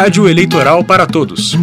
Rádio 0.00 0.28
Eleitoral 0.28 0.84
para 0.84 1.08
Todos. 1.08 1.56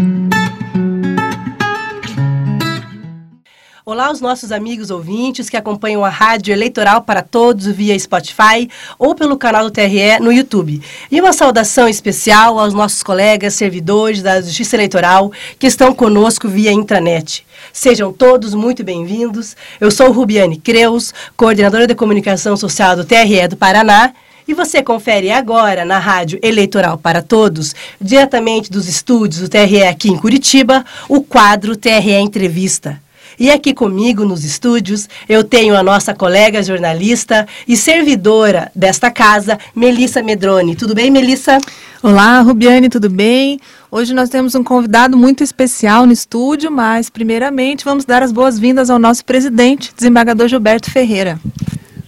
Olá 3.85 4.08
aos 4.08 4.20
nossos 4.20 4.52
amigos 4.52 4.92
ouvintes 4.92 5.50
que 5.50 5.55
acompanham 5.55 6.04
a 6.04 6.10
Rádio 6.10 6.52
Eleitoral 6.52 7.02
para 7.04 7.21
Todos 7.21 7.66
via 7.68 7.98
Spotify 7.98 8.70
ou 9.00 9.16
pelo 9.16 9.38
canal 9.38 9.63
do 9.63 9.71
TRE 9.71 10.20
no 10.20 10.34
YouTube. 10.34 10.82
E 11.10 11.21
uma 11.21 11.32
saudação 11.32 11.88
especial 11.88 12.59
aos 12.59 12.73
nossos 12.73 13.02
colegas 13.02 13.54
servidores 13.54 14.21
da 14.21 14.41
Justiça 14.41 14.75
Eleitoral 14.75 15.31
que 15.57 15.67
estão 15.67 15.95
conosco 15.95 16.49
via 16.49 16.73
intranet. 16.73 17.45
Sejam 17.71 18.11
todos 18.11 18.54
muito 18.54 18.83
bem-vindos. 18.83 19.55
Eu 19.79 19.89
sou 19.89 20.11
Rubiane 20.11 20.57
Creus, 20.57 21.13
coordenadora 21.38 21.88
de 21.88 21.95
comunicação 21.95 22.57
social 22.57 22.97
do 22.97 23.05
TRE 23.05 23.47
do 23.47 23.55
Paraná 23.55 24.13
e 24.48 24.54
você 24.54 24.82
confere 24.84 25.32
agora 25.32 25.86
na 25.86 26.00
Rádio 26.00 26.39
Eleitoral 26.41 26.98
para 26.98 27.21
Todos, 27.21 27.75
diretamente 28.00 28.71
dos 28.71 28.88
estúdios 28.88 29.41
do 29.41 29.49
TRE 29.49 29.84
aqui 29.84 30.09
em 30.09 30.18
Curitiba, 30.18 30.85
o 31.09 31.21
quadro 31.21 31.76
TRE 31.76 32.13
Entrevista. 32.13 32.99
E 33.38 33.52
aqui 33.52 33.73
comigo 33.73 34.23
nos 34.23 34.45
estúdios 34.45 35.09
eu 35.27 35.44
tenho 35.44 35.76
a 35.76 35.84
nossa 35.84 36.13
colega 36.13 36.63
jornalista 36.63 37.45
e 37.68 37.76
servidora 37.76 38.71
desta 38.73 39.12
casa, 39.12 39.59
Melissa 39.76 40.23
Medrone. 40.23 40.76
Tudo 40.76 40.96
bem, 40.96 41.12
Melissa? 41.12 41.57
Olá, 42.02 42.40
Rubiane, 42.40 42.88
tudo 42.88 43.09
bem? 43.09 43.59
Hoje 43.91 44.13
nós 44.13 44.30
temos 44.30 44.55
um 44.55 44.63
convidado 44.63 45.18
muito 45.18 45.43
especial 45.43 46.05
no 46.05 46.13
estúdio, 46.13 46.71
mas 46.71 47.09
primeiramente 47.09 47.84
vamos 47.84 48.05
dar 48.05 48.23
as 48.23 48.32
boas-vindas 48.32 48.90
ao 48.90 48.99
nosso 48.99 49.26
presidente, 49.26 49.91
desembargador 49.96 50.48
Gilberto 50.48 50.90
Ferreira. 50.90 51.40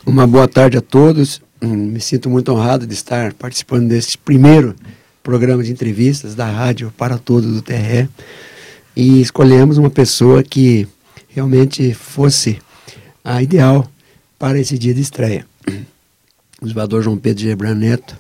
Uma 0.06 0.26
boa 0.26 0.48
tarde 0.48 0.78
a 0.78 0.82
todos. 0.82 1.42
Hum, 1.62 1.76
me 1.76 2.00
sinto 2.00 2.30
muito 2.30 2.52
honrado 2.52 2.86
de 2.86 2.94
estar 2.94 3.34
participando 3.34 3.88
deste 3.88 4.18
primeiro 4.18 4.76
programa 5.24 5.64
de 5.64 5.72
entrevistas 5.72 6.36
da 6.36 6.46
Rádio 6.46 6.94
para 6.96 7.18
Todos 7.18 7.52
do 7.52 7.62
TRE. 7.62 8.08
E 8.96 9.22
escolhemos 9.22 9.78
uma 9.78 9.90
pessoa 9.90 10.44
que 10.44 10.88
realmente 11.30 11.94
fosse 11.94 12.60
a 13.24 13.42
ideal 13.42 13.90
para 14.38 14.60
esse 14.60 14.78
dia 14.78 14.94
de 14.94 15.02
estreia. 15.02 15.46
O 16.62 16.66
desembargador 16.66 17.02
João 17.02 17.18
Pedro 17.18 17.44
Gebran 17.44 17.76
Neto 17.76 18.16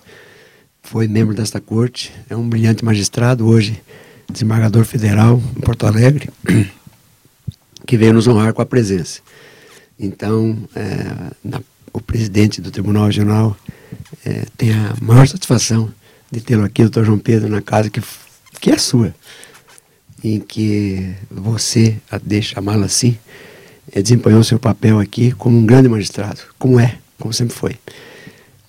foi 0.84 1.08
membro 1.08 1.36
desta 1.36 1.60
corte, 1.60 2.12
é 2.30 2.36
um 2.36 2.48
brilhante 2.48 2.84
magistrado, 2.84 3.48
hoje 3.48 3.82
desembargador 4.32 4.84
federal 4.84 5.42
em 5.56 5.62
Porto 5.62 5.88
Alegre, 5.88 6.30
que 7.86 7.98
veio 7.98 8.14
nos 8.14 8.28
honrar 8.28 8.54
com 8.54 8.62
a 8.62 8.66
presença. 8.66 9.22
Então, 10.00 10.58
é, 10.76 11.32
na 11.44 11.62
o 11.98 12.02
presidente 12.02 12.62
do 12.62 12.70
Tribunal 12.70 13.08
Regional 13.08 13.58
é, 14.24 14.46
tem 14.56 14.72
a 14.72 14.96
maior 15.02 15.28
satisfação 15.28 15.92
de 16.32 16.40
tê-lo 16.42 16.64
aqui, 16.64 16.84
doutor 16.84 17.04
João 17.04 17.18
Pedro, 17.18 17.50
na 17.50 17.62
casa 17.62 17.90
que, 17.90 18.02
que 18.62 18.70
é 18.70 18.78
sua, 18.78 19.16
em 20.24 20.40
que 20.40 21.16
você, 21.30 21.98
a 22.12 22.20
deixa 22.20 22.56
chamá-la 22.56 22.86
assim, 22.86 23.18
é, 23.92 24.02
desempenhou 24.02 24.44
seu 24.44 24.60
papel 24.60 25.00
aqui 25.00 25.32
como 25.32 25.58
um 25.58 25.66
grande 25.66 25.90
magistrado, 25.90 26.40
como 26.60 26.80
é, 26.80 26.98
como 27.18 27.34
sempre 27.34 27.56
foi. 27.56 27.76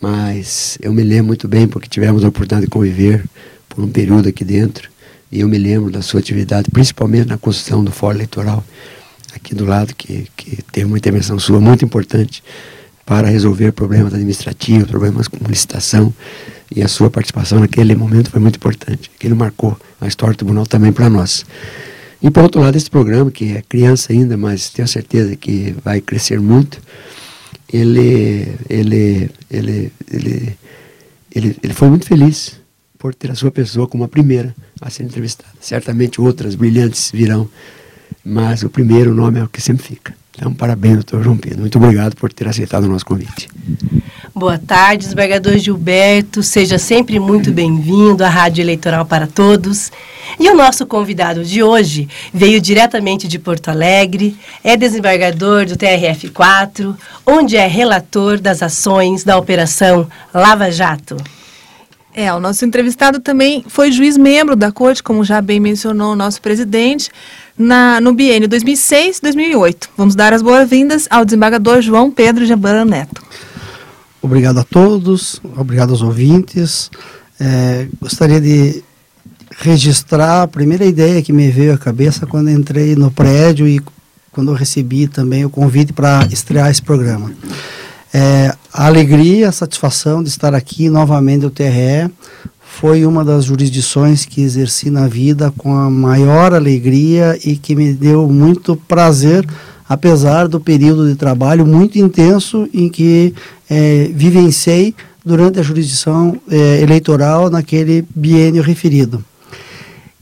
Mas 0.01 0.79
eu 0.81 0.93
me 0.93 1.03
lembro 1.03 1.27
muito 1.27 1.47
bem, 1.47 1.69
porque 1.69 1.89
tivemos 1.89 2.25
a 2.25 2.29
oportunidade 2.29 2.63
de 2.63 2.71
conviver 2.71 3.25
por 3.69 3.85
um 3.85 3.89
período 3.91 4.29
aqui 4.29 4.45
dentro, 4.45 4.89
e 5.31 5.41
eu 5.41 5.49
me 5.49 5.59
lembro 5.59 5.91
da 5.91 6.01
sua 6.01 6.21
atividade, 6.21 6.71
principalmente 6.71 7.29
na 7.29 7.37
construção 7.37 7.85
do 7.85 7.93
fórum 7.93 8.17
eleitoral, 8.17 8.65
aqui 9.35 9.55
do 9.55 9.67
lado, 9.67 9.95
que, 9.95 10.27
que 10.35 10.63
teve 10.63 10.87
uma 10.87 10.97
intervenção 10.97 11.39
sua 11.39 11.61
muito 11.61 11.85
importante 11.85 12.43
para 13.09 13.27
resolver 13.27 13.73
problemas 13.73 14.13
administrativos, 14.13 14.91
problemas 14.91 15.29
com 15.29 15.43
licitação, 15.49 16.13
e 16.71 16.83
a 16.83 16.89
sua 16.89 17.09
participação 17.09 17.59
naquele 17.59 17.95
momento 17.95 18.31
foi 18.31 18.39
muito 18.39 18.57
importante. 18.57 19.11
Aquilo 19.17 19.35
marcou 19.35 19.81
a 19.99 20.07
história 20.07 20.35
do 20.35 20.37
tribunal 20.37 20.67
também 20.67 20.93
para 20.93 21.09
nós. 21.09 21.47
E 22.23 22.31
por 22.31 22.43
outro 22.43 22.61
lado, 22.61 22.77
esse 22.77 22.91
programa, 22.91 23.31
que 23.31 23.57
é 23.57 23.63
criança 23.67 24.13
ainda, 24.13 24.37
mas 24.37 24.69
tenho 24.69 24.87
certeza 24.87 25.35
que 25.37 25.75
vai 25.83 26.03
crescer 26.03 26.39
muito, 26.39 26.83
ele, 27.73 28.55
ele, 28.69 29.31
ele, 29.51 29.91
ele, 30.13 30.59
ele, 31.35 31.57
ele 31.63 31.73
foi 31.73 31.89
muito 31.89 32.05
feliz 32.05 32.61
por 32.99 33.15
ter 33.15 33.31
a 33.31 33.35
sua 33.35 33.51
pessoa 33.51 33.89
como 33.89 34.05
a 34.05 34.09
primeira 34.09 34.55
a 34.83 34.91
ser 34.91 35.05
entrevistada. 35.05 35.55
Certamente 35.63 36.21
outras 36.21 36.55
brilhantes 36.55 37.11
virão, 37.11 37.49
mas 38.23 38.63
o 38.63 38.69
primeiro 38.69 39.15
nome 39.15 39.41
é 39.41 39.45
o 39.45 39.49
que 39.49 39.63
sempre 39.63 39.83
fica. 39.87 40.15
Então, 40.39 40.55
parabéns, 40.55 40.95
doutor 40.95 41.21
João 41.21 41.37
Pedro. 41.37 41.63
Muito 41.63 41.77
obrigado 41.79 42.15
por 42.15 42.33
ter 42.33 42.47
aceitado 42.47 42.85
o 42.85 42.89
nosso 42.89 43.05
convite. 43.05 43.49
Boa 44.33 44.57
tarde, 44.57 45.03
desembargador 45.03 45.59
Gilberto. 45.59 46.45
Seja 46.45 46.79
sempre 46.79 47.19
muito 47.19 47.51
bem-vindo 47.51 48.25
à 48.25 48.29
Rádio 48.29 48.63
Eleitoral 48.63 49.05
para 49.05 49.27
Todos. 49.27 49.91
E 50.39 50.49
o 50.49 50.55
nosso 50.55 50.87
convidado 50.87 51.45
de 51.45 51.61
hoje 51.61 52.09
veio 52.33 52.61
diretamente 52.61 53.27
de 53.27 53.37
Porto 53.37 53.69
Alegre, 53.69 54.37
é 54.63 54.77
desembargador 54.77 55.67
do 55.67 55.77
TRF4, 55.77 56.95
onde 57.27 57.57
é 57.57 57.67
relator 57.67 58.39
das 58.39 58.63
ações 58.63 59.25
da 59.25 59.37
Operação 59.37 60.09
Lava 60.33 60.71
Jato. 60.71 61.17
É, 62.15 62.33
o 62.33 62.41
nosso 62.41 62.65
entrevistado 62.65 63.21
também 63.21 63.65
foi 63.69 63.93
juiz 63.93 64.17
membro 64.17 64.57
da 64.57 64.73
corte, 64.73 65.03
como 65.03 65.25
já 65.25 65.41
bem 65.41 65.61
mencionou 65.61 66.13
o 66.13 66.17
nosso 66.17 66.41
presidente, 66.41 67.11
na, 67.59 68.01
no 68.01 68.15
biênio 68.15 68.49
2006-2008. 68.49 69.89
Vamos 69.97 70.15
dar 70.15 70.33
as 70.33 70.41
boas-vindas 70.41 71.09
ao 71.11 71.25
desembargador 71.25 71.83
João 71.83 72.11
Pedro 72.11 72.47
Gebran 72.47 72.85
Neto. 72.85 73.23
Obrigado 74.23 74.59
a 74.59 74.65
todos, 74.65 75.41
obrigado 75.57 75.91
aos 75.91 76.03
ouvintes. 76.03 76.91
É, 77.41 77.87
gostaria 78.01 78.41
de 78.41 78.83
registrar 79.59 80.43
a 80.43 80.49
primeira 80.49 80.85
ideia 80.85 81.23
que 81.23 81.33
me 81.33 81.51
veio 81.51 81.75
à 81.75 81.79
cabeça 81.79 82.27
quando 82.27 82.51
entrei 82.51 82.95
no 82.95 83.11
prédio 83.11 83.67
e 83.67 83.81
quando 84.31 84.53
recebi 84.53 85.09
também 85.09 85.45
o 85.45 85.51
convite 85.51 85.93
para 85.93 86.27
estrear 86.31 86.71
esse 86.71 86.83
programa. 86.83 87.33
É, 88.15 88.55
a 88.73 88.87
alegria, 88.87 89.49
a 89.49 89.53
satisfação 89.53 90.23
de 90.23 90.29
estar 90.29 90.55
aqui 90.55 90.89
novamente 90.89 91.43
no 91.43 91.51
TRE 91.51 92.11
foi 92.79 93.05
uma 93.05 93.25
das 93.25 93.45
jurisdições 93.45 94.25
que 94.25 94.41
exerci 94.41 94.89
na 94.89 95.09
vida 95.09 95.53
com 95.59 95.75
a 95.75 95.91
maior 95.91 96.55
alegria 96.55 97.37
e 97.45 97.57
que 97.57 97.75
me 97.75 97.93
deu 97.93 98.29
muito 98.29 98.77
prazer, 98.77 99.45
apesar 99.89 100.47
do 100.47 100.61
período 100.61 101.09
de 101.09 101.17
trabalho 101.17 101.67
muito 101.67 101.99
intenso 101.99 102.69
em 102.73 102.89
que 102.89 103.35
é, 103.69 104.09
vivenciei 104.15 104.95
durante 105.25 105.59
a 105.59 105.63
jurisdição 105.63 106.41
é, 106.49 106.81
eleitoral 106.81 107.51
naquele 107.51 108.05
biênio 108.15 108.63
referido. 108.63 109.25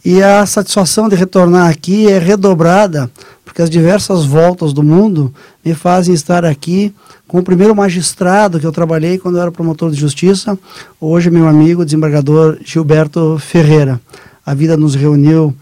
E 0.09 0.23
a 0.23 0.47
satisfação 0.47 1.09
de 1.09 1.17
retornar 1.17 1.69
aqui 1.69 2.07
é 2.07 2.17
redobrada, 2.17 3.11
porque 3.45 3.61
as 3.61 3.69
diversas 3.69 4.25
voltas 4.25 4.73
do 4.73 4.81
mundo 4.81 5.35
me 5.65 5.75
fazem 5.75 6.15
estar 6.15 6.45
aqui 6.45 6.95
com 7.27 7.41
o 7.41 7.43
primeiro 7.43 7.75
magistrado 7.75 8.61
que 8.61 8.65
eu 8.65 8.71
trabalhei 8.71 9.19
quando 9.19 9.35
eu 9.35 9.43
era 9.43 9.51
promotor 9.51 9.91
de 9.91 9.97
justiça, 9.97 10.57
hoje 11.01 11.29
meu 11.29 11.49
amigo 11.49 11.85
desembargador 11.85 12.57
Gilberto 12.65 13.37
Ferreira. 13.41 14.01
A 14.47 14.55
vida 14.55 14.77
nos 14.77 14.95
reuniu 14.95 15.53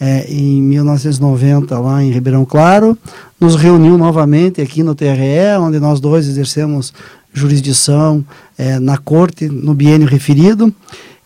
é, 0.00 0.26
em 0.28 0.60
1990 0.60 1.78
lá 1.78 2.02
em 2.02 2.10
Ribeirão 2.10 2.44
Claro, 2.44 2.98
nos 3.38 3.54
reuniu 3.54 3.96
novamente 3.96 4.60
aqui 4.60 4.82
no 4.82 4.96
TRE, 4.96 5.60
onde 5.60 5.78
nós 5.78 6.00
dois 6.00 6.26
exercemos 6.26 6.92
jurisdição 7.32 8.24
é, 8.58 8.80
na 8.80 8.98
corte 8.98 9.48
no 9.48 9.74
biênio 9.74 10.08
referido 10.08 10.74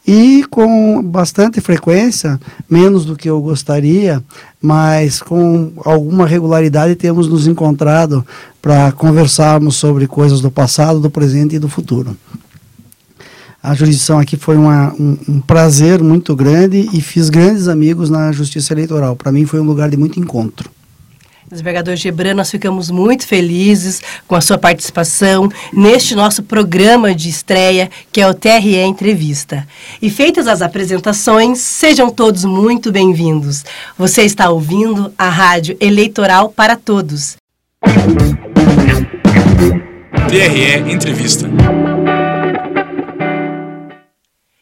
e 0.06 0.44
com 0.48 1.02
bastante 1.02 1.60
frequência, 1.60 2.40
menos 2.70 3.04
do 3.04 3.16
que 3.16 3.28
eu 3.28 3.40
gostaria, 3.40 4.22
mas 4.62 5.20
com 5.20 5.72
alguma 5.84 6.26
regularidade 6.26 6.94
temos 6.94 7.26
nos 7.26 7.46
encontrado 7.46 8.24
para 8.62 8.92
conversarmos 8.92 9.76
sobre 9.76 10.06
coisas 10.06 10.40
do 10.40 10.50
passado, 10.50 11.00
do 11.00 11.10
presente 11.10 11.56
e 11.56 11.58
do 11.58 11.68
futuro. 11.68 12.16
A 13.60 13.74
jurisdição 13.74 14.20
aqui 14.20 14.36
foi 14.36 14.56
uma, 14.56 14.94
um, 14.94 15.18
um 15.28 15.40
prazer 15.40 16.00
muito 16.00 16.36
grande 16.36 16.88
e 16.92 17.00
fiz 17.00 17.28
grandes 17.28 17.66
amigos 17.66 18.08
na 18.08 18.30
justiça 18.30 18.72
eleitoral. 18.72 19.16
Para 19.16 19.32
mim 19.32 19.44
foi 19.44 19.58
um 19.60 19.64
lugar 19.64 19.90
de 19.90 19.96
muito 19.96 20.20
encontro. 20.20 20.70
Desembargador 21.50 21.94
Gebran, 21.94 22.34
nós 22.34 22.50
ficamos 22.50 22.90
muito 22.90 23.26
felizes 23.26 24.02
com 24.26 24.34
a 24.34 24.40
sua 24.40 24.58
participação 24.58 25.48
neste 25.72 26.14
nosso 26.14 26.42
programa 26.42 27.14
de 27.14 27.28
estreia, 27.28 27.88
que 28.10 28.20
é 28.20 28.28
o 28.28 28.34
TRE 28.34 28.76
Entrevista. 28.78 29.66
E 30.02 30.10
feitas 30.10 30.48
as 30.48 30.60
apresentações, 30.60 31.58
sejam 31.58 32.10
todos 32.10 32.44
muito 32.44 32.90
bem-vindos. 32.90 33.64
Você 33.96 34.22
está 34.22 34.50
ouvindo 34.50 35.12
a 35.16 35.28
Rádio 35.28 35.76
Eleitoral 35.80 36.50
para 36.50 36.74
Todos. 36.76 37.36
TRE 40.28 40.92
Entrevista. 40.92 41.48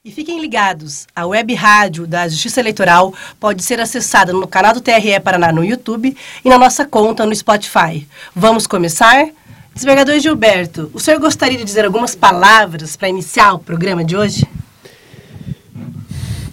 E 0.06 0.12
fiquem 0.12 0.38
ligados, 0.38 1.06
a 1.16 1.24
web 1.24 1.54
rádio 1.54 2.06
da 2.06 2.28
Justiça 2.28 2.60
Eleitoral 2.60 3.14
pode 3.40 3.64
ser 3.64 3.80
acessada 3.80 4.34
no 4.34 4.46
canal 4.46 4.74
do 4.74 4.80
TRE 4.82 5.18
Paraná 5.18 5.50
no 5.50 5.64
YouTube 5.64 6.14
e 6.44 6.48
na 6.50 6.58
nossa 6.58 6.84
conta 6.84 7.24
no 7.24 7.34
Spotify. 7.34 8.06
Vamos 8.36 8.66
começar? 8.66 9.30
Desembargador 9.72 10.20
Gilberto, 10.20 10.90
o 10.92 11.00
senhor 11.00 11.18
gostaria 11.18 11.56
de 11.56 11.64
dizer 11.64 11.86
algumas 11.86 12.14
palavras 12.14 12.96
para 12.96 13.08
iniciar 13.08 13.54
o 13.54 13.58
programa 13.58 14.04
de 14.04 14.14
hoje? 14.14 14.46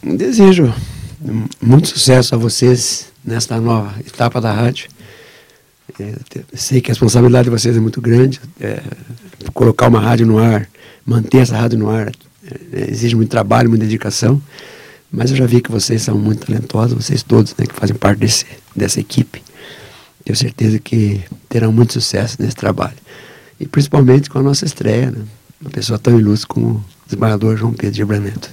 Desejo 0.01 0.73
muito 1.61 1.89
sucesso 1.89 2.33
a 2.33 2.37
vocês 2.37 3.11
nesta 3.21 3.59
nova 3.59 3.99
etapa 3.99 4.39
da 4.39 4.53
rádio. 4.53 4.87
É, 5.99 6.15
sei 6.53 6.79
que 6.79 6.89
a 6.89 6.93
responsabilidade 6.93 7.43
de 7.43 7.49
vocês 7.49 7.75
é 7.75 7.81
muito 7.81 7.99
grande. 7.99 8.39
É, 8.61 8.81
colocar 9.53 9.89
uma 9.89 9.99
rádio 9.99 10.25
no 10.25 10.39
ar, 10.39 10.69
manter 11.05 11.39
essa 11.39 11.57
rádio 11.57 11.77
no 11.77 11.89
ar, 11.89 12.13
exige 12.73 13.15
muito 13.15 13.29
trabalho, 13.29 13.69
muita 13.69 13.85
dedicação. 13.85 14.41
Mas 15.11 15.29
eu 15.31 15.37
já 15.37 15.45
vi 15.45 15.61
que 15.61 15.71
vocês 15.71 16.01
são 16.01 16.17
muito 16.17 16.45
talentosos, 16.45 17.05
vocês 17.05 17.21
todos 17.21 17.53
né, 17.57 17.65
que 17.65 17.75
fazem 17.75 17.95
parte 17.95 18.19
desse, 18.19 18.45
dessa 18.75 18.99
equipe. 18.99 19.43
Tenho 20.23 20.37
certeza 20.37 20.79
que 20.79 21.21
terão 21.49 21.71
muito 21.73 21.93
sucesso 21.93 22.37
nesse 22.39 22.55
trabalho. 22.55 22.95
E 23.59 23.67
principalmente 23.67 24.29
com 24.29 24.39
a 24.39 24.43
nossa 24.43 24.65
estreia, 24.65 25.11
né? 25.11 25.23
uma 25.59 25.69
pessoa 25.69 25.99
tão 25.99 26.19
ilustre 26.19 26.47
como 26.47 26.67
o 26.67 26.83
desembargador 27.05 27.57
João 27.57 27.73
Pedro 27.73 27.95
de 27.95 28.05
Braneto. 28.05 28.49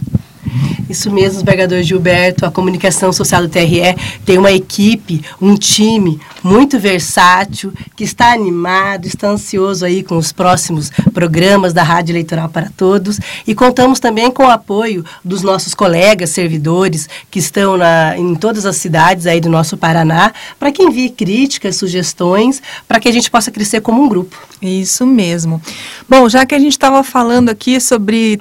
Isso 0.89 1.11
mesmo, 1.11 1.33
desembargador 1.33 1.83
Gilberto, 1.83 2.47
a 2.47 2.51
comunicação 2.51 3.13
social 3.13 3.43
do 3.43 3.49
TRE 3.49 3.95
tem 4.25 4.39
uma 4.39 4.51
equipe, 4.51 5.23
um 5.41 5.55
time 5.55 6.19
muito 6.43 6.79
versátil, 6.79 7.73
que 7.95 8.05
está 8.05 8.33
animado, 8.33 9.07
está 9.07 9.29
ansioso 9.29 9.85
aí 9.85 10.03
com 10.03 10.17
os 10.17 10.33
próximos 10.33 10.91
programas 11.13 11.73
da 11.73 11.83
Rádio 11.83 12.13
Eleitoral 12.13 12.49
para 12.49 12.71
Todos 12.77 13.21
e 13.47 13.55
contamos 13.55 14.01
também 14.01 14.31
com 14.31 14.45
o 14.45 14.51
apoio 14.51 15.05
dos 15.23 15.43
nossos 15.43 15.75
colegas 15.75 16.31
servidores 16.31 17.09
que 17.31 17.39
estão 17.39 17.77
na, 17.77 18.17
em 18.17 18.35
todas 18.35 18.65
as 18.65 18.77
cidades 18.77 19.27
aí 19.27 19.41
do 19.41 19.51
nosso 19.51 19.77
Paraná, 19.77 20.33
para 20.59 20.73
que 20.73 20.83
envie 20.83 21.11
críticas, 21.11 21.77
sugestões, 21.77 22.63
para 22.87 22.99
que 22.99 23.09
a 23.09 23.13
gente 23.13 23.31
possa 23.31 23.51
crescer 23.51 23.81
como 23.81 24.03
um 24.03 24.09
grupo. 24.09 24.37
Isso 24.63 25.07
mesmo. 25.07 25.61
Bom, 26.09 26.29
já 26.29 26.47
que 26.47 26.55
a 26.55 26.59
gente 26.59 26.73
estava 26.73 27.03
falando 27.03 27.49
aqui 27.49 27.81
sobre 27.81 28.41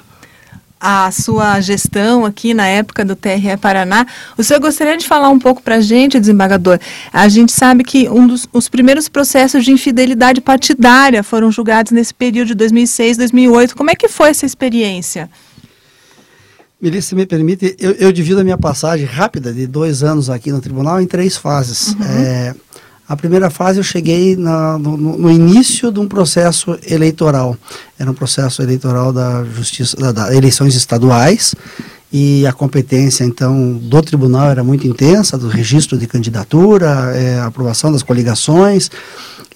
a 0.80 1.10
sua 1.10 1.60
gestão 1.60 2.24
aqui 2.24 2.54
na 2.54 2.66
época 2.66 3.04
do 3.04 3.16
TRE 3.16 3.56
Paraná. 3.60 4.06
O 4.36 4.42
senhor 4.42 4.60
gostaria 4.60 4.96
de 4.96 5.06
falar 5.06 5.28
um 5.28 5.38
pouco 5.38 5.62
para 5.62 5.76
a 5.76 5.80
gente, 5.80 6.18
desembargador? 6.20 6.78
A 7.12 7.28
gente 7.28 7.52
sabe 7.52 7.84
que 7.84 8.08
um 8.08 8.26
dos 8.26 8.48
os 8.52 8.68
primeiros 8.68 9.08
processos 9.08 9.64
de 9.64 9.72
infidelidade 9.72 10.40
partidária 10.40 11.22
foram 11.22 11.50
julgados 11.50 11.92
nesse 11.92 12.14
período 12.14 12.48
de 12.48 12.54
2006, 12.54 13.16
2008. 13.16 13.76
Como 13.76 13.90
é 13.90 13.94
que 13.94 14.08
foi 14.08 14.30
essa 14.30 14.46
experiência? 14.46 15.28
Melissa, 16.80 17.08
se 17.08 17.14
me 17.16 17.26
permite, 17.26 17.74
eu, 17.80 17.90
eu, 17.92 18.12
divido 18.12 18.40
a 18.40 18.44
minha 18.44 18.56
passagem 18.56 19.04
rápida 19.04 19.52
de 19.52 19.66
dois 19.66 20.04
anos 20.04 20.30
aqui 20.30 20.52
no 20.52 20.60
tribunal 20.60 21.00
em 21.00 21.06
três 21.06 21.36
fases. 21.36 21.88
Uhum. 21.88 22.04
É, 22.04 22.54
a 23.08 23.16
primeira 23.16 23.48
fase 23.48 23.78
eu 23.78 23.82
cheguei 23.82 24.36
na, 24.36 24.78
no, 24.78 24.96
no, 24.96 25.30
início 25.30 25.90
de 25.90 25.98
um 25.98 26.06
processo 26.06 26.78
eleitoral. 26.86 27.56
Era 27.98 28.10
um 28.10 28.14
processo 28.14 28.60
eleitoral 28.60 29.12
da 29.12 29.44
justiça, 29.44 29.96
da, 29.96 30.12
da, 30.12 30.34
eleições 30.34 30.74
estaduais 30.74 31.54
e 32.12 32.46
a 32.46 32.52
competência 32.52 33.24
então 33.24 33.72
do 33.72 34.02
tribunal 34.02 34.50
era 34.50 34.62
muito 34.62 34.86
intensa, 34.86 35.38
do 35.38 35.48
registro 35.48 35.96
de 35.96 36.06
candidatura, 36.06 37.12
é, 37.14 37.40
aprovação 37.40 37.90
das 37.90 38.02
coligações 38.02 38.90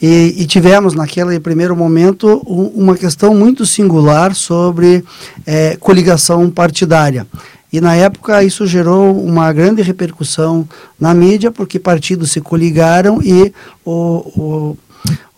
e, 0.00 0.34
e, 0.38 0.46
tivemos 0.46 0.94
naquele 0.94 1.38
primeiro 1.38 1.76
momento 1.76 2.43
um, 2.46 2.82
uma 2.82 2.96
questão 2.96 3.34
muito 3.34 3.64
singular 3.64 4.34
sobre 4.34 5.05
é, 5.46 5.76
coligação 5.76 6.50
partidária. 6.50 7.26
E 7.72 7.80
na 7.80 7.94
época 7.94 8.44
isso 8.44 8.66
gerou 8.66 9.19
uma 9.24 9.52
grande 9.52 9.80
repercussão 9.80 10.69
na 11.00 11.14
mídia, 11.14 11.50
porque 11.50 11.78
partidos 11.78 12.30
se 12.30 12.40
coligaram 12.40 13.20
e 13.22 13.52
o, 13.84 13.92
o, 13.92 14.78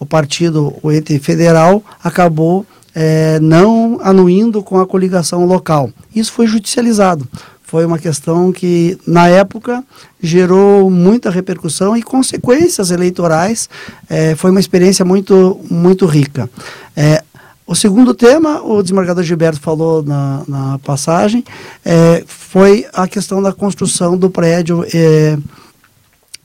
o 0.01 0.07
partido, 0.07 0.75
o 0.83 0.91
ente 0.91 1.19
federal, 1.19 1.83
acabou 2.03 2.67
é, 2.95 3.39
não 3.41 3.99
anuindo 4.03 4.63
com 4.63 4.79
a 4.79 4.87
coligação 4.87 5.45
local. 5.47 5.91
Isso 6.15 6.33
foi 6.33 6.47
judicializado. 6.47 7.29
Foi 7.63 7.85
uma 7.85 7.99
questão 7.99 8.53
que, 8.53 8.97
na 9.07 9.27
época, 9.27 9.83
gerou 10.23 10.89
muita 10.91 11.31
repercussão 11.31 11.97
e 11.97 12.03
consequências 12.03 12.91
eleitorais. 12.91 13.69
É, 14.09 14.37
foi 14.37 14.51
uma 14.51 14.61
experiência 14.61 15.05
muito, 15.05 15.61
muito 15.69 16.07
rica. 16.07 16.49
É, 16.97 17.25
o 17.67 17.75
segundo 17.75 18.13
tema, 18.13 18.63
o 18.63 18.83
desembargador 18.83 19.25
Gilberto 19.25 19.61
falou 19.61 20.03
na, 20.03 20.43
na 20.47 20.79
passagem, 20.81 21.43
é, 21.85 22.23
foi 22.27 22.87
a 22.93 23.09
questão 23.09 23.43
da 23.43 23.53
construção 23.53 24.17
do 24.17 24.29
prédio 24.29 24.85
é, 24.93 25.39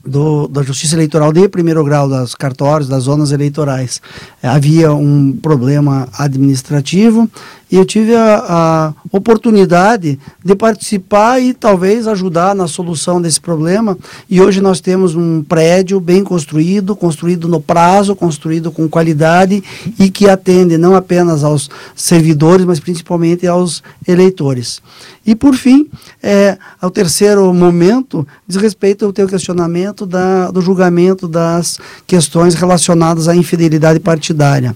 do, 0.04 0.48
da 0.48 0.62
Justiça 0.62 0.96
Eleitoral 0.96 1.32
de 1.32 1.46
primeiro 1.48 1.84
grau, 1.84 2.08
das 2.08 2.34
cartórios, 2.34 2.88
das 2.88 3.02
zonas 3.02 3.32
eleitorais. 3.32 4.00
É, 4.42 4.48
havia 4.48 4.92
um 4.92 5.32
problema 5.32 6.08
administrativo 6.18 7.28
e 7.70 7.76
eu 7.76 7.84
tive 7.84 8.14
a, 8.16 8.44
a, 8.48 8.94
oportunidade 9.12 10.18
de 10.44 10.54
participar 10.56 11.40
e 11.40 11.54
talvez 11.54 12.08
ajudar 12.08 12.54
na 12.54 12.66
solução 12.66 13.22
desse 13.22 13.40
problema. 13.40 13.96
E 14.28 14.40
hoje 14.40 14.60
nós 14.60 14.80
temos 14.80 15.14
um 15.14 15.42
prédio 15.42 16.00
bem 16.00 16.24
construído, 16.24 16.96
construído 16.96 17.46
no 17.46 17.60
prazo, 17.60 18.16
construído 18.16 18.72
com 18.72 18.88
qualidade 18.88 19.62
e 19.98 20.10
que 20.10 20.28
atende 20.28 20.76
não 20.76 20.96
apenas 20.96 21.44
aos 21.44 21.70
servidores, 21.94 22.66
mas 22.66 22.80
principalmente 22.80 23.46
aos 23.46 23.82
eleitores. 24.06 24.82
E 25.24 25.34
por 25.34 25.54
fim, 25.54 25.88
é, 26.22 26.58
ao 26.80 26.90
terceiro 26.90 27.52
momento, 27.52 28.26
diz 28.48 28.60
respeito 28.60 29.04
ao 29.04 29.12
teu 29.12 29.28
questionamento 29.28 30.06
da, 30.06 30.50
do 30.50 30.60
julgamento 30.60 31.28
das 31.28 31.78
questões 32.06 32.54
relacionadas 32.54 33.28
à 33.28 33.36
infidelidade 33.36 34.00
partidária. 34.00 34.74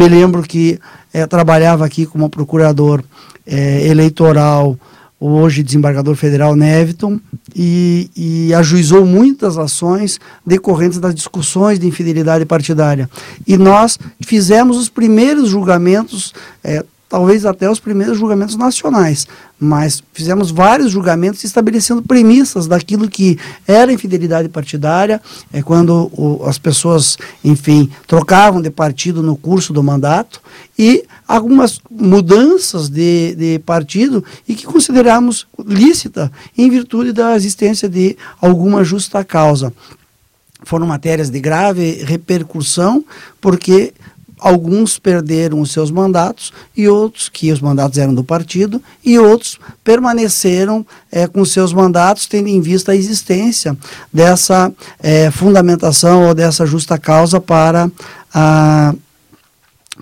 Me 0.00 0.08
lembro 0.08 0.42
que 0.42 0.80
é, 1.12 1.26
trabalhava 1.26 1.84
aqui 1.84 2.06
como 2.06 2.30
procurador 2.30 3.04
é, 3.46 3.86
eleitoral, 3.86 4.74
hoje 5.20 5.62
desembargador 5.62 6.16
federal 6.16 6.56
Neviton, 6.56 7.20
e, 7.54 8.08
e, 8.16 8.54
ajuizou 8.54 9.04
muitas 9.04 9.58
ações 9.58 10.18
decorrentes 10.46 10.98
das 10.98 11.14
discussões 11.14 11.78
de 11.78 11.86
infidelidade 11.86 12.46
partidária. 12.46 13.10
E 13.46 13.58
nós 13.58 13.98
fizemos 14.22 14.78
os 14.78 14.88
primeiros 14.88 15.50
julgamentos, 15.50 16.32
é, 16.64 16.82
talvez 17.10 17.44
até 17.44 17.68
os 17.68 17.80
primeiros 17.80 18.16
julgamentos 18.16 18.54
nacionais, 18.54 19.26
mas 19.58 20.00
fizemos 20.12 20.52
vários 20.52 20.92
julgamentos 20.92 21.42
estabelecendo 21.42 22.00
premissas 22.00 22.68
daquilo 22.68 23.10
que 23.10 23.36
era 23.66 23.92
infidelidade 23.92 24.48
partidária, 24.48 25.20
é 25.52 25.60
quando 25.60 26.08
o, 26.12 26.44
as 26.46 26.56
pessoas, 26.56 27.18
enfim, 27.44 27.90
trocavam 28.06 28.62
de 28.62 28.70
partido 28.70 29.24
no 29.24 29.36
curso 29.36 29.72
do 29.72 29.82
mandato 29.82 30.40
e 30.78 31.04
algumas 31.26 31.80
mudanças 31.90 32.88
de, 32.88 33.34
de 33.34 33.58
partido 33.58 34.24
e 34.48 34.54
que 34.54 34.64
consideramos 34.64 35.48
lícita 35.66 36.30
em 36.56 36.70
virtude 36.70 37.12
da 37.12 37.34
existência 37.34 37.88
de 37.88 38.16
alguma 38.40 38.84
justa 38.84 39.24
causa. 39.24 39.72
Foram 40.62 40.86
matérias 40.86 41.28
de 41.28 41.40
grave 41.40 42.04
repercussão, 42.04 43.04
porque 43.40 43.92
alguns 44.40 44.98
perderam 44.98 45.60
os 45.60 45.70
seus 45.70 45.90
mandatos 45.90 46.52
e 46.76 46.88
outros, 46.88 47.28
que 47.28 47.52
os 47.52 47.60
mandatos 47.60 47.98
eram 47.98 48.14
do 48.14 48.24
partido, 48.24 48.82
e 49.04 49.18
outros 49.18 49.58
permaneceram 49.84 50.84
é, 51.10 51.26
com 51.26 51.44
seus 51.44 51.72
mandatos, 51.72 52.26
tendo 52.26 52.48
em 52.48 52.60
vista 52.60 52.92
a 52.92 52.96
existência 52.96 53.76
dessa 54.12 54.72
é, 54.98 55.30
fundamentação 55.30 56.26
ou 56.26 56.34
dessa 56.34 56.66
justa 56.66 56.98
causa 56.98 57.40
para 57.40 57.90
a, 58.32 58.94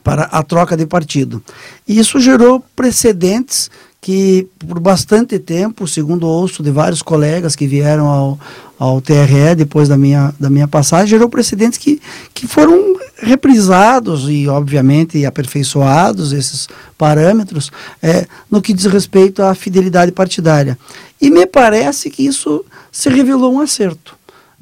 para 0.02 0.24
a 0.24 0.42
troca 0.42 0.76
de 0.76 0.86
partido. 0.86 1.42
E 1.86 1.98
isso 1.98 2.20
gerou 2.20 2.64
precedentes 2.74 3.70
que 4.00 4.46
por 4.58 4.78
bastante 4.78 5.38
tempo, 5.38 5.86
segundo 5.86 6.26
ouço 6.26 6.62
de 6.62 6.70
vários 6.70 7.02
colegas 7.02 7.56
que 7.56 7.66
vieram 7.66 8.06
ao, 8.06 8.38
ao 8.78 9.00
TRE 9.00 9.54
depois 9.56 9.88
da 9.88 9.98
minha, 9.98 10.32
da 10.38 10.48
minha 10.48 10.68
passagem, 10.68 11.08
gerou 11.08 11.28
precedentes 11.28 11.78
que, 11.78 12.00
que 12.32 12.46
foram 12.46 12.96
reprisados 13.20 14.28
e, 14.28 14.46
obviamente, 14.46 15.26
aperfeiçoados 15.26 16.32
esses 16.32 16.68
parâmetros 16.96 17.72
é, 18.00 18.26
no 18.50 18.62
que 18.62 18.72
diz 18.72 18.86
respeito 18.86 19.42
à 19.42 19.54
fidelidade 19.54 20.12
partidária. 20.12 20.78
E 21.20 21.30
me 21.30 21.46
parece 21.46 22.08
que 22.08 22.24
isso 22.24 22.64
se 22.92 23.08
revelou 23.08 23.52
um 23.52 23.60
acerto. 23.60 24.17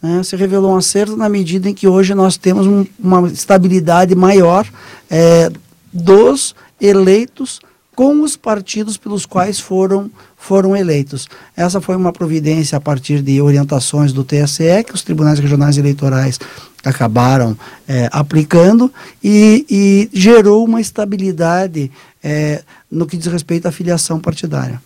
Né? 0.07 0.23
Se 0.23 0.37
revelou 0.37 0.73
um 0.73 0.77
acerto 0.77 1.17
na 1.17 1.29
medida 1.29 1.69
em 1.69 1.75
que 1.75 1.89
hoje 1.89 2.15
nós 2.15 2.37
temos 2.37 2.67
um, 2.67 2.87
uma 2.99 3.27
estabilidade 3.29 4.15
maior 4.15 4.65
é, 5.11 5.51
dos 5.93 6.55
eleitos 6.81 7.61
com 7.95 8.23
os 8.23 8.37
partidos 8.37 8.99
pelos 8.99 9.25
quais 9.25 9.59
foram, 9.59 10.11
foram 10.37 10.77
eleitos. 10.77 11.27
Essa 11.57 11.81
foi 11.81 11.97
uma 11.97 12.13
providência 12.13 12.77
a 12.77 12.81
partir 12.81 13.23
de 13.23 13.41
orientações 13.41 14.13
do 14.13 14.23
TSE, 14.23 14.85
que 14.87 14.95
os 14.95 15.03
tribunais 15.03 15.39
regionais 15.39 15.79
eleitorais 15.79 16.39
acabaram 16.85 17.57
é, 17.89 18.09
aplicando 18.13 18.93
e, 19.25 19.67
e, 19.69 20.11
gerou 20.13 20.65
uma 20.65 20.81
estabilidade 20.81 21.91
é, 22.23 22.63
no 22.91 23.07
que 23.07 23.17
diz 23.17 23.27
respeito 23.33 23.67
à 23.67 23.73
filiação 23.73 24.21
partidária. 24.21 24.81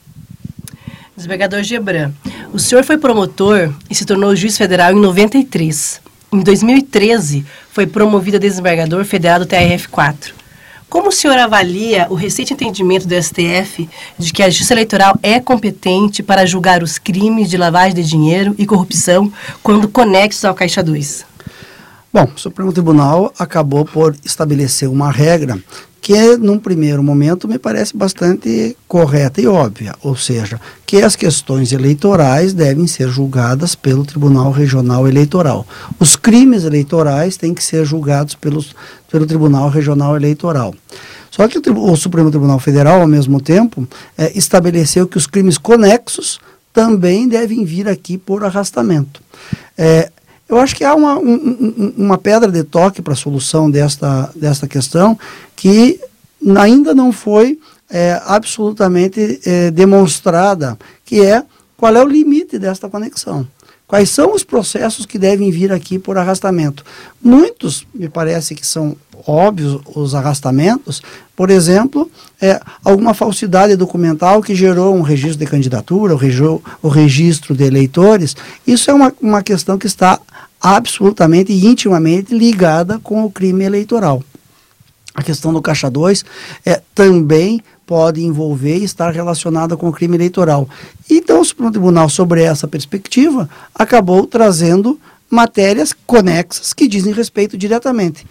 Desembargador 1.21 1.62
Gebran, 1.62 2.12
o 2.50 2.59
senhor 2.59 2.83
foi 2.83 2.97
promotor 2.97 3.75
e 3.91 3.95
se 3.95 4.07
tornou 4.07 4.35
juiz 4.35 4.57
federal 4.57 4.91
em 4.91 4.99
93. 4.99 6.00
Em 6.33 6.41
2013, 6.41 7.45
foi 7.71 7.87
promovido 7.87 8.39
a 8.39 8.41
desembargador 8.41 9.05
federal 9.05 9.39
do 9.39 9.45
TRF4. 9.45 10.33
Como 10.89 11.11
o 11.11 11.12
senhor 11.12 11.37
avalia 11.37 12.07
o 12.09 12.15
recente 12.15 12.55
entendimento 12.55 13.07
do 13.07 13.23
STF 13.23 13.87
de 14.19 14.33
que 14.33 14.43
a 14.43 14.49
Justiça 14.49 14.73
Eleitoral 14.73 15.15
é 15.23 15.39
competente 15.39 16.23
para 16.23 16.47
julgar 16.47 16.83
os 16.83 16.97
crimes 16.97 17.50
de 17.50 17.59
lavagem 17.59 17.97
de 17.97 18.03
dinheiro 18.03 18.55
e 18.57 18.65
corrupção 18.65 19.31
quando 19.62 19.91
conexos 19.91 20.47
ao 20.47 20.55
Caixa 20.55 20.83
2? 20.83 21.30
Bom, 22.12 22.29
o 22.35 22.40
Supremo 22.40 22.73
Tribunal 22.73 23.33
acabou 23.38 23.85
por 23.85 24.17
estabelecer 24.25 24.88
uma 24.88 25.12
regra 25.12 25.57
que, 26.00 26.37
num 26.38 26.59
primeiro 26.59 27.05
momento, 27.05 27.47
me 27.47 27.57
parece 27.57 27.97
bastante 27.97 28.76
correta 28.88 29.40
e 29.40 29.47
óbvia, 29.47 29.95
ou 30.02 30.17
seja, 30.17 30.61
que 30.85 31.02
as 31.02 31.14
questões 31.14 31.71
eleitorais 31.71 32.52
devem 32.52 32.88
ser 32.88 33.09
julgadas 33.09 33.76
pelo 33.76 34.05
Tribunal 34.05 34.50
Regional 34.50 35.07
Eleitoral. 35.07 35.64
Os 36.00 36.17
crimes 36.17 36.64
eleitorais 36.64 37.37
têm 37.37 37.55
que 37.55 37.62
ser 37.62 37.85
julgados 37.85 38.35
pelos, 38.35 38.75
pelo 39.09 39.25
Tribunal 39.25 39.69
Regional 39.69 40.17
Eleitoral. 40.17 40.75
Só 41.31 41.47
que 41.47 41.59
o, 41.59 41.93
o 41.93 41.97
Supremo 41.97 42.31
Tribunal 42.31 42.59
Federal, 42.59 43.02
ao 43.02 43.07
mesmo 43.07 43.40
tempo, 43.40 43.87
é, 44.19 44.37
estabeleceu 44.37 45.07
que 45.07 45.17
os 45.17 45.29
crimes 45.29 45.59
conexos 45.59 46.40
também 46.73 47.29
devem 47.29 47.64
vir 47.64 47.88
aqui 47.88 48.19
por 48.19 48.43
arrastamento. 48.45 49.23
É, 49.79 50.11
eu 50.50 50.59
acho 50.59 50.75
que 50.75 50.85
há 50.85 50.95
uma, 50.95 51.16
um, 51.16 51.95
uma 51.97 52.19
pedra 52.19 52.50
de 52.50 52.64
toque 52.64 53.00
para 53.00 53.12
a 53.12 53.16
solução 53.16 53.71
desta, 53.71 54.30
desta 54.35 54.66
questão 54.66 55.16
que 55.54 56.00
ainda 56.59 56.92
não 56.92 57.12
foi 57.12 57.59
é, 57.88 58.21
absolutamente 58.25 59.40
é, 59.45 59.71
demonstrada, 59.71 60.76
que 61.04 61.21
é 61.21 61.45
qual 61.76 61.95
é 61.95 62.04
o 62.04 62.09
limite 62.09 62.59
desta 62.59 62.88
conexão. 62.88 63.47
Quais 63.87 64.11
são 64.11 64.35
os 64.35 64.45
processos 64.45 65.04
que 65.04 65.19
devem 65.19 65.50
vir 65.50 65.73
aqui 65.73 65.99
por 65.99 66.16
arrastamento? 66.16 66.85
Muitos, 67.21 67.87
me 67.92 68.09
parece 68.09 68.54
que 68.54 68.64
são 68.64 68.97
óbvios 69.26 69.80
os 69.95 70.14
arrastamentos, 70.14 71.02
por 71.35 71.50
exemplo, 71.50 72.11
é, 72.40 72.61
alguma 72.85 73.14
falsidade 73.14 73.75
documental 73.76 74.42
que 74.42 74.54
gerou 74.54 74.95
um 74.95 75.02
registro 75.02 75.38
de 75.38 75.47
candidatura, 75.47 76.14
o, 76.14 76.88
registro, 76.88 77.54
de 77.54 77.64
eleitores, 77.64 78.37
isso 78.66 78.90
é 78.90 78.95
uma, 78.95 79.12
uma 79.21 79.42
questão 79.42 79.76
que 79.76 79.87
está 79.87 80.21
absolutamente 80.61 81.52
e 81.52 81.67
intimamente 81.67 82.37
ligada 82.37 82.99
com 82.99 83.25
o 83.25 83.31
crime 83.31 83.64
eleitoral. 83.64 84.23
A 85.14 85.23
questão 85.23 85.52
do 85.52 85.62
Caixa 85.62 85.90
2 85.90 86.25
é, 86.64 86.81
também 86.95 87.62
pode 87.87 88.23
envolver 88.23 88.79
e 88.79 88.85
estar 88.85 89.11
relacionada 89.11 89.76
com 89.76 89.88
o 89.88 89.93
crime 89.93 90.17
eleitoral. 90.17 90.69
Então, 91.11 91.40
o 91.40 91.45
Supremo 91.45 91.73
Tribunal, 91.73 92.09
sobre 92.09 92.43
essa 92.43 92.69
perspectiva, 92.69 93.50
acabou 93.75 94.26
trazendo 94.26 95.00
matérias 95.29 95.93
conexas 96.07 96.73
que 96.73 96.87
dizem 96.87 97.12
respeito 97.12 97.59
diretamente. 97.59 98.25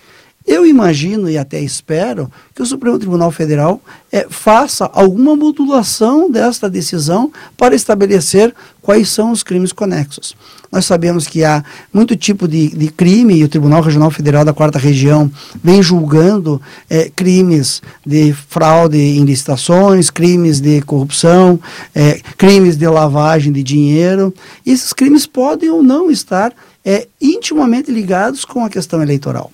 Eu 0.48 0.66
imagino 0.66 1.30
e 1.30 1.38
até 1.38 1.60
espero 1.60 2.32
que 2.56 2.62
o 2.62 2.66
Supremo 2.66 2.98
Tribunal 2.98 3.32
Federal 3.32 3.82
é, 4.12 4.26
faça 4.30 4.90
alguma 4.94 5.36
modulação 5.36 6.32
desta 6.32 6.70
decisão 6.70 7.32
para 7.58 7.76
estabelecer 7.76 8.56
quais 8.82 9.10
são 9.10 9.32
os 9.32 9.44
crimes 9.44 9.72
conexos. 9.72 10.36
Nós 10.72 10.86
sabemos 10.86 11.28
que 11.28 11.44
há 11.44 11.64
muito 11.92 12.16
tipo 12.16 12.48
de, 12.48 12.70
de 12.70 12.90
crime 12.90 13.36
e 13.36 13.44
o 13.44 13.50
Tribunal 13.50 13.82
Regional 13.82 14.12
Federal 14.12 14.46
da 14.46 14.54
Quarta 14.54 14.78
Região 14.78 15.32
vem 15.64 15.82
julgando 15.82 16.62
é, 16.90 17.10
crimes 17.10 17.82
de 18.06 18.34
fraude 18.34 18.98
em 18.98 19.24
licitações, 19.24 20.10
crimes 20.10 20.62
de 20.62 20.82
corrupção, 20.82 21.60
é, 21.94 22.22
crimes 22.38 22.78
de 22.78 22.88
lavagem 22.88 23.52
de 23.52 23.64
dinheiro. 23.64 24.34
E 24.66 24.72
esses 24.72 24.94
crimes 24.94 25.26
podem 25.26 25.70
ou 25.70 25.82
não 25.82 26.12
estar 26.12 26.54
é, 26.86 27.08
intimamente 27.20 27.92
ligados 27.92 28.46
com 28.46 28.64
a 28.64 28.70
questão 28.70 29.02
eleitoral 29.02 29.52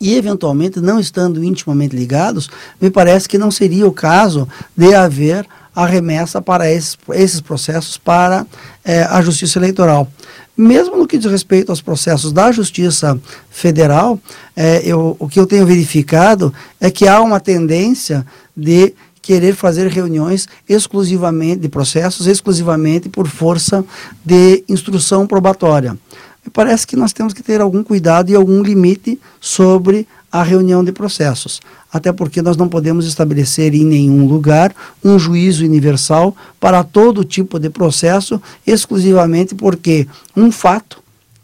e 0.00 0.14
eventualmente 0.14 0.80
não 0.80 1.00
estando 1.00 1.42
intimamente 1.42 1.96
ligados, 1.96 2.48
me 2.80 2.90
parece 2.90 3.28
que 3.28 3.38
não 3.38 3.50
seria 3.50 3.86
o 3.86 3.92
caso 3.92 4.48
de 4.76 4.94
haver 4.94 5.46
a 5.74 5.86
remessa 5.86 6.40
para 6.40 6.70
esses, 6.70 6.96
esses 7.12 7.40
processos 7.40 7.98
para 7.98 8.46
é, 8.84 9.02
a 9.04 9.20
Justiça 9.22 9.58
Eleitoral. 9.58 10.08
Mesmo 10.56 10.96
no 10.96 11.06
que 11.06 11.18
diz 11.18 11.30
respeito 11.30 11.70
aos 11.70 11.82
processos 11.82 12.32
da 12.32 12.52
Justiça 12.52 13.18
Federal, 13.50 14.18
é, 14.54 14.82
eu, 14.84 15.16
o 15.18 15.28
que 15.28 15.40
eu 15.40 15.46
tenho 15.46 15.66
verificado 15.66 16.54
é 16.80 16.90
que 16.90 17.08
há 17.08 17.20
uma 17.20 17.40
tendência 17.40 18.24
de 18.56 18.94
querer 19.20 19.54
fazer 19.54 19.88
reuniões 19.88 20.46
exclusivamente, 20.68 21.60
de 21.60 21.68
processos 21.68 22.26
exclusivamente 22.26 23.08
por 23.08 23.26
força 23.26 23.84
de 24.24 24.62
instrução 24.68 25.26
probatória 25.26 25.98
me 26.44 26.50
parece 26.50 26.86
que 26.86 26.94
nós 26.94 27.12
temos 27.12 27.32
que 27.32 27.42
ter 27.42 27.60
algum 27.60 27.82
cuidado 27.82 28.30
e 28.30 28.34
algum 28.34 28.62
limite 28.62 29.18
sobre 29.40 30.06
a 30.34 30.42
reunião 30.42 30.82
de 30.82 30.90
processos. 30.90 31.60
Até 31.92 32.12
porque 32.12 32.42
nós 32.42 32.56
não 32.56 32.68
podemos 32.68 33.06
estabelecer 33.06 33.72
em 33.72 33.84
nenhum 33.84 34.26
lugar 34.26 34.74
um 35.04 35.16
juízo 35.16 35.64
universal 35.64 36.36
para 36.58 36.82
todo 36.82 37.22
tipo 37.22 37.56
de 37.56 37.70
processo, 37.70 38.42
exclusivamente 38.66 39.54
porque 39.54 40.08
um 40.36 40.50
fato 40.50 41.00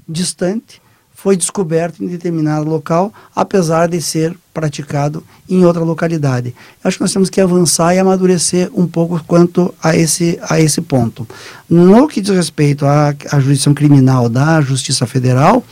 distante 0.09 0.83
foi 1.15 1.37
descoberto 1.37 2.03
em 2.03 2.09
determinado 2.09 2.69
local, 2.69 3.13
apesar 3.37 3.87
de 3.87 4.03
ser 4.03 4.37
praticado 4.53 5.23
em 5.49 5.65
outra 5.65 5.85
localidade. 5.85 6.53
Acho 6.83 6.97
que 6.97 7.03
nós 7.05 7.13
temos 7.13 7.31
que 7.31 7.41
avançar 7.41 7.95
e 7.95 8.01
amadurecer 8.01 8.73
um 8.75 8.89
pouco 8.89 9.23
quanto 9.25 9.73
a 9.81 9.95
esse, 9.95 10.37
a 10.49 10.61
esse 10.61 10.81
ponto. 10.81 11.29
No 11.69 12.09
que 12.09 12.21
diz 12.21 12.35
respeito 12.35 12.85
à, 12.85 13.15
à 13.31 13.39
jurisdição 13.39 13.73
criminal 13.73 14.29
da 14.29 14.61
Justiça 14.61 15.07
Federal, 15.07 15.63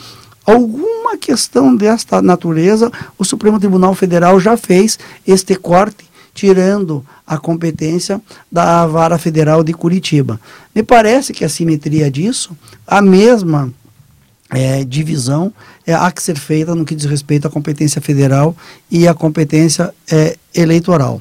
alguma 0.51 1.17
questão 1.17 1.77
desta 1.77 2.23
natureza, 2.23 2.91
o 3.19 3.25
Supremo 3.25 3.61
Tribunal 3.61 3.95
Federal 3.95 4.41
já 4.41 4.57
fez 4.57 4.99
este 5.27 5.55
corte 5.55 6.09
tirando 6.33 7.05
a 7.27 7.37
competência 7.37 8.21
da 8.51 8.87
Vara 8.87 9.19
Federal 9.19 9.63
de 9.65 9.75
Curitiba. 9.75 10.41
Me 10.75 10.83
parece 10.83 11.33
que 11.33 11.45
a 11.45 11.49
simetria 11.49 12.11
disso, 12.11 12.57
a 12.87 13.03
mesma 13.03 13.73
é, 14.51 14.85
divisão 14.85 15.53
é, 15.87 15.93
há 15.93 16.11
que 16.11 16.23
ser 16.23 16.39
feita 16.39 16.75
no 16.75 16.85
que 16.85 16.95
diz 16.95 17.05
respeito 17.05 17.47
à 17.47 17.51
competência 17.51 18.01
federal 18.01 18.57
e 18.91 19.07
à 19.07 19.13
competência 19.13 19.93
é, 20.11 20.37
eleitoral. 20.55 21.21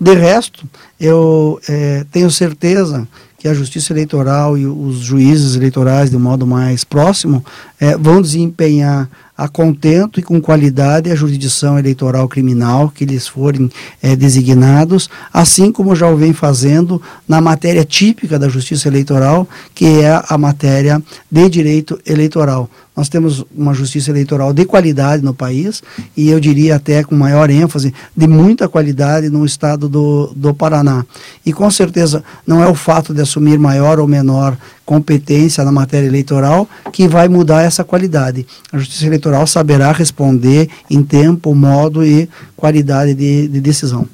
De 0.00 0.14
resto, 0.14 0.68
eu 0.98 1.60
é, 1.68 2.04
tenho 2.10 2.30
certeza 2.30 3.06
que 3.44 3.48
a 3.48 3.52
Justiça 3.52 3.92
Eleitoral 3.92 4.56
e 4.56 4.66
os 4.66 5.00
juízes 5.00 5.54
eleitorais, 5.54 6.08
de 6.08 6.16
um 6.16 6.20
modo 6.20 6.46
mais 6.46 6.82
próximo, 6.82 7.44
é, 7.78 7.94
vão 7.94 8.22
desempenhar 8.22 9.06
a 9.36 9.48
contento 9.48 10.20
e 10.20 10.22
com 10.22 10.40
qualidade 10.40 11.10
a 11.10 11.14
jurisdição 11.14 11.78
eleitoral 11.78 12.28
criminal 12.28 12.88
que 12.88 13.04
lhes 13.04 13.26
forem 13.26 13.68
é, 14.02 14.14
designados, 14.14 15.10
assim 15.32 15.72
como 15.72 15.96
já 15.96 16.08
o 16.08 16.16
vem 16.16 16.32
fazendo 16.32 17.02
na 17.26 17.40
matéria 17.40 17.84
típica 17.84 18.38
da 18.38 18.48
justiça 18.48 18.88
eleitoral, 18.88 19.48
que 19.74 19.86
é 20.00 20.22
a 20.28 20.38
matéria 20.38 21.02
de 21.30 21.48
direito 21.48 21.98
eleitoral. 22.06 22.70
Nós 22.96 23.08
temos 23.08 23.44
uma 23.52 23.74
justiça 23.74 24.10
eleitoral 24.12 24.52
de 24.52 24.64
qualidade 24.64 25.24
no 25.24 25.34
país 25.34 25.82
e 26.16 26.28
eu 26.30 26.38
diria 26.38 26.76
até 26.76 27.02
com 27.02 27.16
maior 27.16 27.50
ênfase 27.50 27.92
de 28.16 28.28
muita 28.28 28.68
qualidade 28.68 29.28
no 29.28 29.44
estado 29.44 29.88
do, 29.88 30.32
do 30.36 30.54
Paraná. 30.54 31.04
E 31.44 31.52
com 31.52 31.68
certeza 31.72 32.22
não 32.46 32.62
é 32.62 32.68
o 32.68 32.74
fato 32.74 33.12
de 33.12 33.20
assumir 33.20 33.58
maior 33.58 33.98
ou 33.98 34.06
menor 34.06 34.56
competência 34.84 35.64
na 35.64 35.72
matéria 35.72 36.06
eleitoral 36.06 36.68
que 36.92 37.08
vai 37.08 37.28
mudar 37.28 37.62
essa 37.62 37.84
qualidade. 37.84 38.46
A 38.72 38.78
justiça 38.78 39.06
eleitoral 39.06 39.46
saberá 39.46 39.92
responder 39.92 40.68
em 40.90 41.02
tempo, 41.02 41.54
modo 41.54 42.04
e 42.04 42.28
qualidade 42.56 43.14
de, 43.14 43.48
de 43.48 43.60
decisão. 43.60 44.06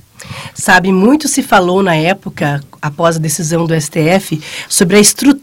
Sabe, 0.55 0.93
muito 0.93 1.27
se 1.29 1.43
falou 1.43 1.83
na 1.83 1.97
época, 1.97 2.63
após 2.81 3.17
a 3.17 3.19
decisão 3.19 3.67
do 3.67 3.79
STF, 3.81 4.41
sobre 4.69 4.97
a 4.97 5.01
estrutura 5.01 5.40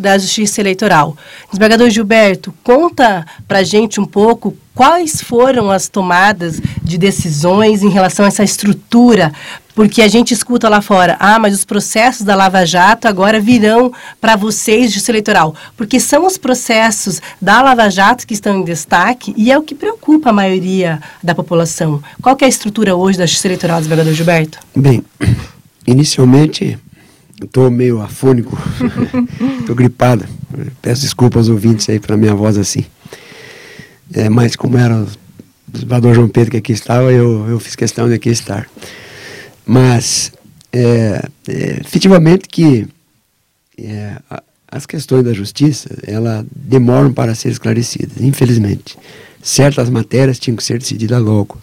da 0.00 0.16
justiça 0.16 0.60
eleitoral. 0.60 1.16
Desembargador 1.50 1.90
Gilberto, 1.90 2.54
conta 2.64 3.26
pra 3.46 3.62
gente 3.62 4.00
um 4.00 4.04
pouco 4.04 4.56
quais 4.74 5.20
foram 5.20 5.70
as 5.70 5.88
tomadas 5.88 6.58
de 6.82 6.96
decisões 6.96 7.82
em 7.82 7.90
relação 7.90 8.24
a 8.24 8.28
essa 8.28 8.42
estrutura, 8.42 9.30
porque 9.74 10.00
a 10.00 10.08
gente 10.08 10.32
escuta 10.32 10.70
lá 10.70 10.80
fora, 10.80 11.16
ah, 11.20 11.38
mas 11.38 11.54
os 11.54 11.66
processos 11.66 12.24
da 12.24 12.34
Lava 12.34 12.64
Jato 12.64 13.06
agora 13.06 13.38
virão 13.38 13.92
para 14.20 14.36
vocês, 14.36 14.84
justiça 14.84 15.10
eleitoral, 15.10 15.54
porque 15.76 16.00
são 16.00 16.26
os 16.26 16.38
processos 16.38 17.20
da 17.40 17.60
Lava 17.60 17.90
Jato 17.90 18.26
que 18.26 18.34
estão 18.34 18.56
em 18.56 18.64
destaque 18.64 19.34
e 19.36 19.52
é 19.52 19.58
o 19.58 19.62
que 19.62 19.74
preocupa 19.74 20.30
a 20.30 20.32
maioria 20.32 20.98
da 21.22 21.34
população. 21.34 22.02
Qual 22.22 22.36
é 22.40 22.44
a 22.46 22.48
estrutura 22.48 22.96
hoje 22.96 23.18
da 23.18 23.26
justiça 23.26 23.48
eleitoral, 23.48 23.78
desembargador 23.78 24.14
Gilberto? 24.14 24.58
Bem, 24.74 25.04
inicialmente 25.86 26.78
estou 27.46 27.70
meio 27.70 28.00
afônico, 28.00 28.58
estou 29.60 29.74
gripado. 29.74 30.26
Peço 30.80 31.02
desculpas 31.02 31.48
aos 31.48 31.48
ouvintes 31.48 31.88
aí 31.88 31.98
pela 31.98 32.16
minha 32.16 32.34
voz 32.34 32.58
assim. 32.58 32.84
É, 34.12 34.28
mas 34.28 34.56
como 34.56 34.76
era 34.76 35.02
o 35.02 35.06
desembargador 35.66 36.14
João 36.14 36.28
Pedro 36.28 36.50
que 36.50 36.56
aqui 36.58 36.72
estava, 36.72 37.10
eu, 37.12 37.48
eu 37.48 37.58
fiz 37.58 37.74
questão 37.74 38.08
de 38.08 38.14
aqui 38.14 38.28
estar. 38.28 38.68
Mas, 39.64 40.32
é, 40.72 41.24
é, 41.48 41.80
efetivamente 41.80 42.48
que 42.48 42.86
é, 43.78 44.16
a, 44.30 44.42
as 44.68 44.86
questões 44.86 45.24
da 45.24 45.32
justiça, 45.32 45.88
ela 46.06 46.46
demoram 46.50 47.12
para 47.12 47.34
ser 47.34 47.50
esclarecidas, 47.50 48.20
infelizmente. 48.20 48.98
Certas 49.42 49.90
matérias 49.90 50.38
tinham 50.38 50.56
que 50.56 50.64
ser 50.64 50.78
decididas 50.78 51.20
logo. 51.20 51.58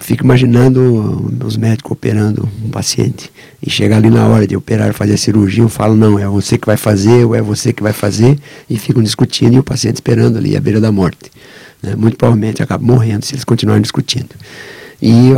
Fico 0.00 0.24
imaginando 0.24 1.30
os 1.44 1.56
médicos 1.56 1.92
operando 1.92 2.48
um 2.64 2.70
paciente 2.70 3.30
e 3.62 3.70
chegar 3.70 3.98
ali 3.98 4.10
na 4.10 4.26
hora 4.26 4.46
de 4.46 4.56
operar, 4.56 4.92
fazer 4.94 5.14
a 5.14 5.18
cirurgia, 5.18 5.62
eu 5.62 5.68
falo, 5.68 5.94
não, 5.94 6.18
é 6.18 6.26
você 6.26 6.56
que 6.58 6.66
vai 6.66 6.76
fazer 6.76 7.24
ou 7.24 7.34
é 7.34 7.42
você 7.42 7.72
que 7.72 7.82
vai 7.82 7.92
fazer, 7.92 8.38
e 8.68 8.78
ficam 8.78 9.02
discutindo 9.02 9.54
e 9.54 9.58
o 9.58 9.62
paciente 9.62 9.96
esperando 9.96 10.38
ali 10.38 10.56
à 10.56 10.60
beira 10.60 10.80
da 10.80 10.90
morte. 10.90 11.30
Né? 11.82 11.94
Muito 11.94 12.16
provavelmente 12.16 12.62
acaba 12.62 12.84
morrendo 12.84 13.24
se 13.24 13.34
eles 13.34 13.44
continuarem 13.44 13.82
discutindo. 13.82 14.30
E 15.00 15.30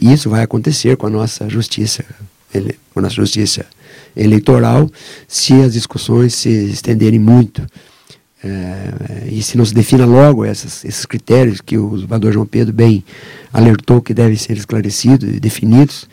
isso 0.00 0.30
vai 0.30 0.42
acontecer 0.42 0.96
com 0.96 1.06
a 1.06 1.10
nossa 1.10 1.48
justiça, 1.48 2.04
com 2.92 3.00
a 3.00 3.02
nossa 3.02 3.16
justiça 3.16 3.66
eleitoral, 4.16 4.90
se 5.26 5.54
as 5.54 5.72
discussões 5.72 6.34
se 6.34 6.48
estenderem 6.48 7.18
muito. 7.18 7.62
É, 8.42 9.28
e 9.30 9.42
se 9.42 9.58
não 9.58 9.64
se 9.64 9.74
defina 9.74 10.06
logo 10.06 10.44
essas, 10.44 10.84
esses 10.84 11.04
critérios 11.04 11.60
que 11.60 11.76
o 11.76 11.88
governador 11.90 12.32
João 12.32 12.46
Pedro 12.46 12.72
bem 12.72 13.04
alertou 13.52 14.00
que 14.00 14.14
devem 14.14 14.36
ser 14.36 14.56
esclarecidos 14.56 15.28
e 15.28 15.38
definidos, 15.38 16.08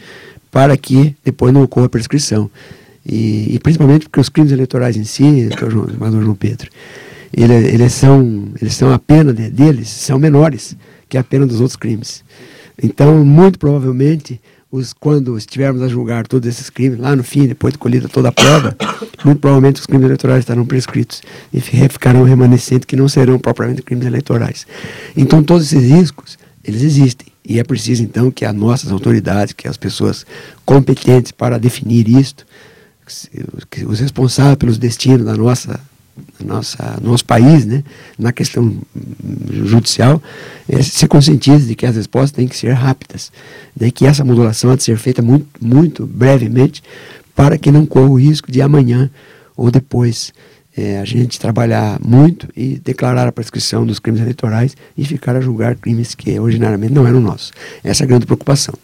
para 0.51 0.75
que 0.75 1.15
depois 1.23 1.53
não 1.53 1.63
ocorra 1.63 1.87
prescrição. 1.87 2.49
E, 3.05 3.55
e 3.55 3.59
principalmente 3.59 4.03
porque 4.03 4.19
os 4.19 4.27
crimes 4.27 4.51
eleitorais 4.51 4.97
em 4.97 5.05
si, 5.05 5.49
governador 5.59 6.23
João 6.23 6.35
Pedro, 6.35 6.69
ele, 7.33 7.53
eles, 7.53 7.93
são, 7.93 8.49
eles 8.61 8.73
são 8.75 8.91
a 8.91 8.99
pena 8.99 9.33
de, 9.33 9.49
deles 9.49 9.87
são 9.89 10.19
menores 10.19 10.75
que 11.07 11.17
a 11.17 11.23
pena 11.23 11.45
dos 11.45 11.61
outros 11.61 11.77
crimes. 11.77 12.23
Então, 12.81 13.23
muito 13.25 13.57
provavelmente, 13.57 14.39
os, 14.71 14.93
quando 14.93 15.37
estivermos 15.37 15.81
a 15.81 15.87
julgar 15.87 16.27
todos 16.27 16.47
esses 16.47 16.69
crimes, 16.69 16.99
lá 16.99 17.15
no 17.15 17.23
fim, 17.23 17.47
depois 17.47 17.73
de 17.73 17.77
colhida 17.77 18.07
toda 18.07 18.29
a 18.29 18.31
prova, 18.31 18.75
muito 19.23 19.39
provavelmente 19.39 19.79
os 19.79 19.85
crimes 19.85 20.05
eleitorais 20.05 20.39
estarão 20.39 20.65
prescritos 20.65 21.21
e 21.53 21.61
ficarão 21.61 22.23
remanescentes 22.23 22.85
que 22.85 22.95
não 22.95 23.07
serão 23.07 23.39
propriamente 23.39 23.81
crimes 23.81 24.05
eleitorais. 24.05 24.67
Então, 25.15 25.41
todos 25.41 25.71
esses 25.71 25.89
riscos, 25.89 26.37
eles 26.63 26.81
existem. 26.81 27.27
E 27.45 27.59
é 27.59 27.63
preciso, 27.63 28.03
então, 28.03 28.29
que 28.29 28.43
as 28.43 28.53
nossas 28.53 28.91
autoridades, 28.91 29.53
que 29.53 29.69
as 29.69 29.77
pessoas 29.77 30.25
competentes 30.65 31.31
para 31.31 31.57
definir 31.57 32.09
isto, 32.09 32.45
os 33.85 33.99
responsáveis 34.01 34.57
pelos 34.57 34.77
destinos 34.77 35.25
da 35.25 35.35
nossa 35.35 35.79
nossa, 36.43 36.97
nosso 37.01 37.25
país, 37.25 37.65
né, 37.65 37.83
na 38.17 38.31
questão 38.31 38.77
judicial, 39.51 40.21
é, 40.67 40.81
se 40.81 41.07
conscientize 41.07 41.67
de 41.67 41.75
que 41.75 41.85
as 41.85 41.95
respostas 41.95 42.31
têm 42.31 42.47
que 42.47 42.55
ser 42.55 42.73
rápidas, 42.73 43.31
né, 43.79 43.91
que 43.91 44.05
essa 44.05 44.23
modulação 44.23 44.71
há 44.71 44.75
de 44.75 44.83
ser 44.83 44.97
feita 44.97 45.21
muito, 45.21 45.47
muito 45.59 46.05
brevemente, 46.05 46.83
para 47.35 47.57
que 47.57 47.71
não 47.71 47.85
corra 47.85 48.09
o 48.09 48.19
risco 48.19 48.51
de 48.51 48.61
amanhã 48.61 49.09
ou 49.55 49.69
depois 49.71 50.33
é, 50.77 50.99
a 50.99 51.05
gente 51.05 51.39
trabalhar 51.39 51.99
muito 51.99 52.47
e 52.55 52.79
declarar 52.83 53.27
a 53.27 53.31
prescrição 53.31 53.85
dos 53.85 53.97
crimes 53.97 54.21
eleitorais 54.21 54.77
e 54.95 55.03
ficar 55.03 55.35
a 55.35 55.41
julgar 55.41 55.75
crimes 55.75 56.13
que 56.13 56.39
originariamente 56.39 56.93
não 56.93 57.07
eram 57.07 57.19
nossos. 57.19 57.51
Essa 57.83 58.03
é 58.03 58.05
a 58.05 58.07
grande 58.07 58.27
preocupação. 58.27 58.75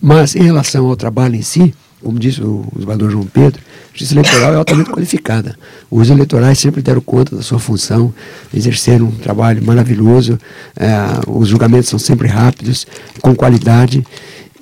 Mas 0.00 0.34
em 0.34 0.42
relação 0.42 0.86
ao 0.86 0.96
trabalho 0.96 1.36
em 1.36 1.42
si, 1.42 1.74
como 2.04 2.18
disse 2.18 2.42
o 2.42 2.64
governador 2.72 3.10
João 3.10 3.24
Pedro, 3.24 3.60
a 3.60 3.88
justiça 3.96 4.14
eleitoral 4.14 4.52
é 4.52 4.56
altamente 4.56 4.90
qualificada. 4.90 5.56
Os 5.90 6.10
eleitorais 6.10 6.58
sempre 6.58 6.82
deram 6.82 7.00
conta 7.00 7.34
da 7.34 7.42
sua 7.42 7.58
função, 7.58 8.12
exerceram 8.52 9.06
um 9.06 9.12
trabalho 9.12 9.64
maravilhoso, 9.64 10.38
é, 10.76 10.88
os 11.26 11.48
julgamentos 11.48 11.88
são 11.88 11.98
sempre 11.98 12.28
rápidos, 12.28 12.86
com 13.20 13.34
qualidade. 13.34 14.04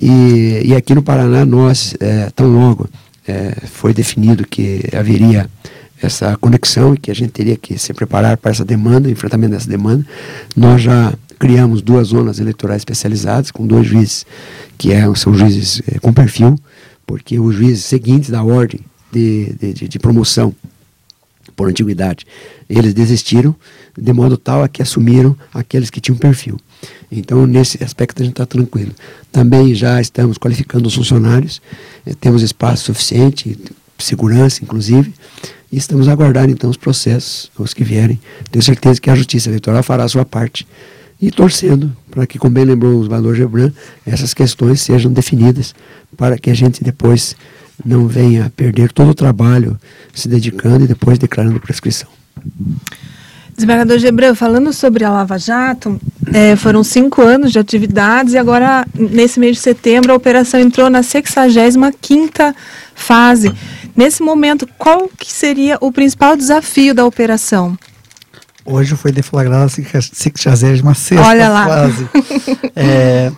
E, 0.01 0.61
e 0.65 0.75
aqui 0.75 0.95
no 0.95 1.03
Paraná, 1.03 1.45
nós, 1.45 1.95
é, 1.99 2.31
tão 2.35 2.47
logo 2.47 2.89
é, 3.27 3.55
foi 3.65 3.93
definido 3.93 4.47
que 4.47 4.83
haveria 4.95 5.49
essa 6.01 6.35
conexão 6.37 6.93
e 6.93 6.97
que 6.97 7.09
a 7.09 7.15
gente 7.15 7.31
teria 7.31 7.55
que 7.55 7.77
se 7.77 7.93
preparar 7.93 8.37
para 8.37 8.51
essa 8.51 8.65
demanda, 8.65 9.09
enfrentamento 9.09 9.53
dessa 9.53 9.69
demanda, 9.69 10.05
nós 10.55 10.81
já 10.81 11.13
criamos 11.39 11.81
duas 11.81 12.07
zonas 12.09 12.39
eleitorais 12.39 12.81
especializadas 12.81 13.51
com 13.51 13.65
dois 13.65 13.87
juízes 13.87 14.25
que 14.77 14.91
é, 14.91 15.03
são 15.15 15.33
juízes 15.33 15.81
é, 15.91 15.99
com 15.99 16.13
perfil 16.13 16.55
porque 17.05 17.39
os 17.39 17.55
juízes 17.55 17.85
seguintes 17.85 18.29
da 18.29 18.43
ordem 18.43 18.81
de, 19.11 19.53
de, 19.59 19.87
de, 19.87 19.99
promoção 19.99 20.53
por 21.55 21.69
antiguidade, 21.69 22.25
eles 22.67 22.93
desistiram 22.93 23.55
de 23.95 24.11
modo 24.11 24.37
tal 24.37 24.63
a 24.63 24.67
que 24.67 24.81
assumiram 24.81 25.37
aqueles 25.53 25.89
que 25.89 26.01
tinham 26.01 26.17
perfil. 26.17 26.59
Então, 27.11 27.45
nesse 27.45 27.83
aspecto, 27.83 28.21
a 28.21 28.25
gente 28.25 28.33
está 28.33 28.45
tranquilo. 28.45 28.91
Também 29.31 29.75
já 29.75 30.01
estamos 30.01 30.37
qualificando 30.37 30.87
os 30.87 30.95
funcionários, 30.95 31.61
eh, 32.05 32.13
temos 32.19 32.41
espaço 32.41 32.85
suficiente, 32.85 33.57
segurança, 33.99 34.63
inclusive, 34.63 35.13
e 35.71 35.77
estamos 35.77 36.07
aguardando, 36.07 36.51
então, 36.51 36.69
os 36.69 36.77
processos, 36.77 37.51
os 37.57 37.73
que 37.73 37.83
vierem. 37.83 38.19
Tenho 38.51 38.63
certeza 38.63 38.99
que 38.99 39.09
a 39.09 39.15
Justiça 39.15 39.49
Eleitoral 39.49 39.83
fará 39.83 40.03
a 40.03 40.09
sua 40.09 40.25
parte 40.25 40.67
e 41.21 41.31
torcendo 41.31 41.95
para 42.13 42.27
que, 42.27 42.37
como 42.37 42.53
bem 42.53 42.63
lembrou 42.63 43.01
o 43.01 43.09
valor 43.09 43.35
Gebran, 43.35 43.71
essas 44.05 44.33
questões 44.33 44.81
sejam 44.81 45.11
definidas 45.11 45.73
para 46.15 46.37
que 46.37 46.51
a 46.51 46.53
gente 46.53 46.83
depois 46.83 47.35
não 47.83 48.07
venha 48.07 48.53
perder 48.55 48.91
todo 48.91 49.09
o 49.09 49.15
trabalho 49.15 49.79
se 50.13 50.27
dedicando 50.27 50.85
e 50.85 50.87
depois 50.87 51.17
declarando 51.17 51.59
prescrição. 51.59 52.07
Desembargador 53.55 53.97
Gebran, 53.97 54.35
falando 54.35 54.71
sobre 54.73 55.03
a 55.03 55.11
Lava 55.11 55.37
Jato, 55.37 55.99
é, 56.31 56.55
foram 56.55 56.83
cinco 56.83 57.21
anos 57.21 57.51
de 57.51 57.59
atividades 57.59 58.33
e 58.33 58.37
agora, 58.37 58.85
nesse 58.95 59.39
mês 59.39 59.57
de 59.57 59.61
setembro, 59.61 60.11
a 60.11 60.15
operação 60.15 60.59
entrou 60.59 60.89
na 60.89 61.01
65ª 61.01 62.53
fase. 62.95 63.51
Nesse 63.95 64.23
momento, 64.23 64.67
qual 64.77 65.09
que 65.17 65.31
seria 65.31 65.77
o 65.81 65.91
principal 65.91 66.35
desafio 66.35 66.93
da 66.93 67.05
operação? 67.05 67.77
Hoje 68.65 68.95
foi 68.95 69.11
deflagrada 69.11 69.65
a 69.65 69.69
66 69.69 71.19
Olha 71.19 71.49
lá. 71.49 71.67
fase. 71.67 72.07
é, 72.75 73.31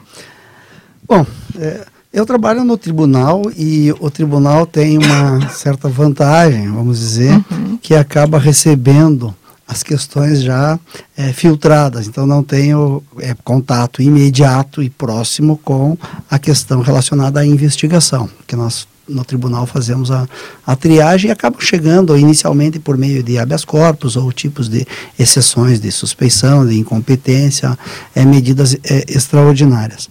bom, 1.07 1.25
é, 1.57 1.85
eu 2.13 2.25
trabalho 2.25 2.63
no 2.63 2.77
tribunal 2.77 3.41
e 3.57 3.93
o 3.99 4.09
tribunal 4.09 4.65
tem 4.65 4.97
uma 4.97 5.49
certa 5.49 5.89
vantagem, 5.89 6.71
vamos 6.71 6.99
dizer, 6.99 7.33
uhum. 7.51 7.77
que 7.81 7.95
acaba 7.95 8.39
recebendo 8.39 9.35
as 9.67 9.81
questões 9.81 10.41
já 10.41 10.79
é, 11.17 11.33
filtradas, 11.33 12.07
então 12.07 12.27
não 12.27 12.43
tenho 12.43 13.03
é, 13.19 13.35
contato 13.43 14.01
imediato 14.01 14.81
e 14.81 14.89
próximo 14.89 15.57
com 15.57 15.97
a 16.29 16.37
questão 16.37 16.81
relacionada 16.81 17.39
à 17.39 17.45
investigação, 17.45 18.29
que 18.45 18.55
nós 18.55 18.87
no 19.07 19.23
tribunal 19.23 19.65
fazemos 19.65 20.11
a, 20.11 20.27
a 20.65 20.75
triagem 20.75 21.29
e 21.29 21.31
acabam 21.31 21.59
chegando 21.61 22.17
inicialmente 22.17 22.79
por 22.79 22.97
meio 22.97 23.21
de 23.21 23.37
habeas 23.37 23.63
corpus 23.63 24.15
ou 24.15 24.31
tipos 24.31 24.67
de 24.67 24.85
exceções 25.17 25.79
de 25.79 25.91
suspeição, 25.91 26.65
de 26.65 26.77
incompetência, 26.77 27.77
é, 28.15 28.25
medidas 28.25 28.75
é, 28.83 29.05
extraordinárias. 29.07 30.09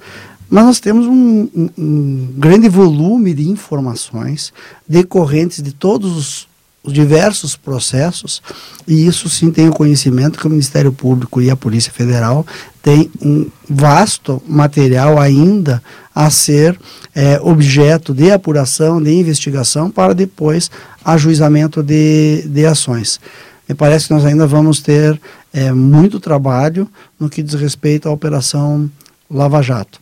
Mas 0.48 0.64
nós 0.64 0.80
temos 0.80 1.06
um, 1.06 1.48
um, 1.54 1.70
um, 1.76 2.34
grande 2.36 2.68
volume 2.68 3.34
de 3.34 3.48
informações 3.48 4.52
decorrentes 4.88 5.62
de 5.62 5.72
todos 5.72 6.16
os, 6.16 6.48
os 6.84 6.92
diversos 6.92 7.56
processos, 7.56 8.42
e 8.86 9.06
isso 9.06 9.28
sim 9.28 9.50
tenho 9.50 9.72
conhecimento 9.72 10.38
que 10.38 10.46
o 10.46 10.50
Ministério 10.50 10.92
Público 10.92 11.40
e 11.40 11.50
a 11.50 11.56
Polícia 11.56 11.90
Federal 11.90 12.46
têm 12.82 13.10
um 13.20 13.46
vasto 13.68 14.42
material 14.46 15.18
ainda 15.18 15.82
a 16.14 16.30
ser 16.30 16.78
é, 17.14 17.40
objeto 17.42 18.14
de 18.14 18.30
apuração, 18.30 19.02
de 19.02 19.12
investigação, 19.12 19.90
para 19.90 20.14
depois 20.14 20.70
ajuizamento 21.04 21.82
de, 21.82 22.44
de 22.46 22.64
ações. 22.64 23.20
Me 23.68 23.74
parece 23.74 24.08
que 24.08 24.14
nós 24.14 24.24
ainda 24.24 24.46
vamos 24.46 24.80
ter 24.80 25.20
é, 25.52 25.72
muito 25.72 26.20
trabalho 26.20 26.88
no 27.18 27.28
que 27.28 27.42
diz 27.42 27.54
respeito 27.54 28.08
à 28.08 28.12
Operação 28.12 28.90
Lava 29.30 29.62
Jato. 29.62 30.00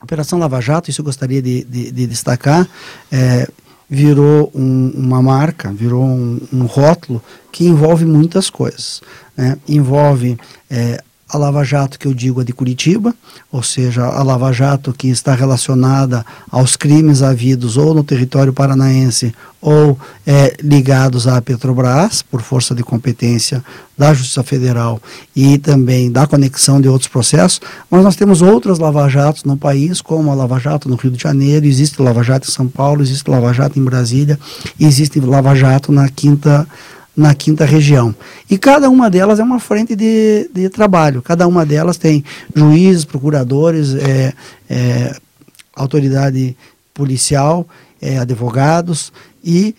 A 0.00 0.04
Operação 0.04 0.38
Lava 0.38 0.60
Jato, 0.60 0.90
isso 0.90 1.00
eu 1.00 1.04
gostaria 1.04 1.40
de, 1.40 1.64
de, 1.64 1.90
de 1.90 2.06
destacar, 2.06 2.68
é, 3.10 3.48
virou 3.88 4.50
um, 4.54 4.92
uma 4.94 5.22
marca, 5.22 5.72
virou 5.72 6.02
um, 6.02 6.40
um, 6.52 6.66
rótulo 6.66 7.22
que 7.50 7.64
envolve 7.64 8.04
muitas 8.04 8.50
coisas. 8.50 9.00
Né? 9.36 9.56
Envolve 9.68 10.38
é, 10.70 11.02
a 11.34 11.36
Lava 11.36 11.64
Jato 11.64 11.98
que 11.98 12.06
eu 12.06 12.14
digo 12.14 12.40
é 12.40 12.44
de 12.44 12.52
Curitiba, 12.52 13.12
ou 13.50 13.60
seja, 13.60 14.04
a 14.04 14.22
Lava 14.22 14.52
Jato 14.52 14.92
que 14.92 15.08
está 15.08 15.34
relacionada 15.34 16.24
aos 16.48 16.76
crimes 16.76 17.22
havidos 17.22 17.76
ou 17.76 17.92
no 17.92 18.04
território 18.04 18.52
paranaense 18.52 19.34
ou 19.60 19.98
é, 20.24 20.54
ligados 20.62 21.26
à 21.26 21.42
Petrobras, 21.42 22.22
por 22.22 22.40
força 22.40 22.72
de 22.72 22.84
competência 22.84 23.64
da 23.98 24.14
Justiça 24.14 24.44
Federal 24.44 25.02
e 25.34 25.58
também 25.58 26.08
da 26.08 26.24
conexão 26.24 26.80
de 26.80 26.88
outros 26.88 27.08
processos, 27.08 27.60
mas 27.90 28.04
nós 28.04 28.14
temos 28.14 28.40
outras 28.40 28.78
Lava 28.78 29.08
Jatos 29.08 29.42
no 29.42 29.56
país, 29.56 30.00
como 30.00 30.30
a 30.30 30.34
Lava 30.34 30.60
Jato 30.60 30.88
no 30.88 30.94
Rio 30.94 31.10
de 31.10 31.20
Janeiro, 31.20 31.66
existe 31.66 32.00
Lava 32.00 32.22
Jato 32.22 32.48
em 32.48 32.52
São 32.52 32.68
Paulo, 32.68 33.02
existe 33.02 33.28
Lava 33.28 33.52
Jato 33.52 33.76
em 33.76 33.84
Brasília, 33.84 34.38
existe 34.78 35.18
Lava 35.18 35.52
Jato 35.56 35.90
na 35.90 36.08
quinta 36.08 36.64
na 37.16 37.34
quinta 37.34 37.64
região. 37.64 38.14
E 38.50 38.58
cada 38.58 38.90
uma 38.90 39.08
delas 39.08 39.38
é 39.38 39.42
uma 39.42 39.60
frente 39.60 39.94
de, 39.94 40.50
de 40.52 40.68
trabalho. 40.68 41.22
Cada 41.22 41.46
uma 41.46 41.64
delas 41.64 41.96
tem 41.96 42.24
juízes, 42.54 43.04
procuradores, 43.04 43.94
é, 43.94 44.32
é, 44.68 45.16
autoridade 45.74 46.56
policial, 46.92 47.66
é, 48.00 48.18
advogados 48.18 49.12
e 49.42 49.74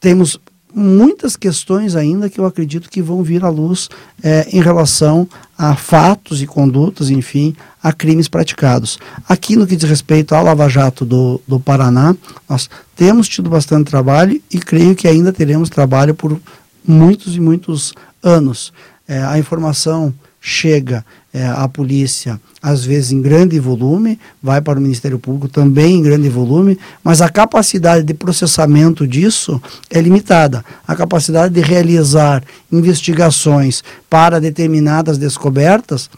temos 0.00 0.38
muitas 0.74 1.36
questões 1.36 1.96
ainda 1.96 2.30
que 2.30 2.38
eu 2.38 2.46
acredito 2.46 2.88
que 2.88 3.02
vão 3.02 3.22
vir 3.22 3.44
à 3.44 3.48
luz 3.48 3.88
é, 4.22 4.48
em 4.52 4.60
relação 4.60 5.28
a 5.58 5.74
fatos 5.74 6.40
e 6.40 6.46
condutas, 6.46 7.10
enfim, 7.10 7.54
a 7.82 7.92
crimes 7.92 8.28
praticados. 8.28 8.98
Aqui 9.28 9.56
no 9.56 9.66
que 9.66 9.76
diz 9.76 9.88
respeito 9.88 10.34
ao 10.34 10.44
Lava 10.44 10.68
Jato 10.68 11.04
do, 11.04 11.40
do 11.46 11.58
Paraná, 11.58 12.14
nós 12.48 12.68
temos 12.94 13.28
tido 13.28 13.50
bastante 13.50 13.90
trabalho 13.90 14.40
e 14.50 14.58
creio 14.58 14.94
que 14.94 15.08
ainda 15.08 15.32
teremos 15.32 15.68
trabalho 15.68 16.14
por 16.14 16.40
muitos 16.86 17.36
e 17.36 17.40
muitos 17.40 17.94
anos. 18.22 18.72
É, 19.06 19.22
a 19.22 19.38
informação 19.38 20.14
chega 20.40 21.04
é, 21.32 21.46
à 21.46 21.68
polícia, 21.68 22.40
às 22.62 22.84
vezes 22.84 23.12
em 23.12 23.20
grande 23.20 23.58
volume, 23.60 24.18
vai 24.42 24.60
para 24.60 24.78
o 24.78 24.82
Ministério 24.82 25.18
Público 25.18 25.48
também 25.48 25.96
em 25.96 26.02
grande 26.02 26.28
volume, 26.28 26.78
mas 27.04 27.20
a 27.20 27.28
capacidade 27.28 28.04
de 28.04 28.14
processamento 28.14 29.06
disso 29.06 29.60
é 29.90 30.00
limitada. 30.00 30.64
A 30.86 30.96
capacidade 30.96 31.54
de 31.54 31.60
realizar 31.60 32.42
investigações 32.72 33.82
para 34.08 34.40
determinadas 34.40 35.18
descobertas 35.18 36.08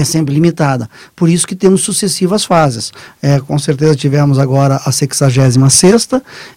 é 0.00 0.04
sempre 0.04 0.34
limitada. 0.34 0.88
Por 1.14 1.28
isso 1.28 1.46
que 1.46 1.56
temos 1.56 1.82
sucessivas 1.82 2.44
fases. 2.44 2.92
É, 3.22 3.40
com 3.40 3.58
certeza 3.58 3.96
tivemos 3.96 4.38
agora 4.38 4.80
a 4.84 4.92
66 4.92 6.08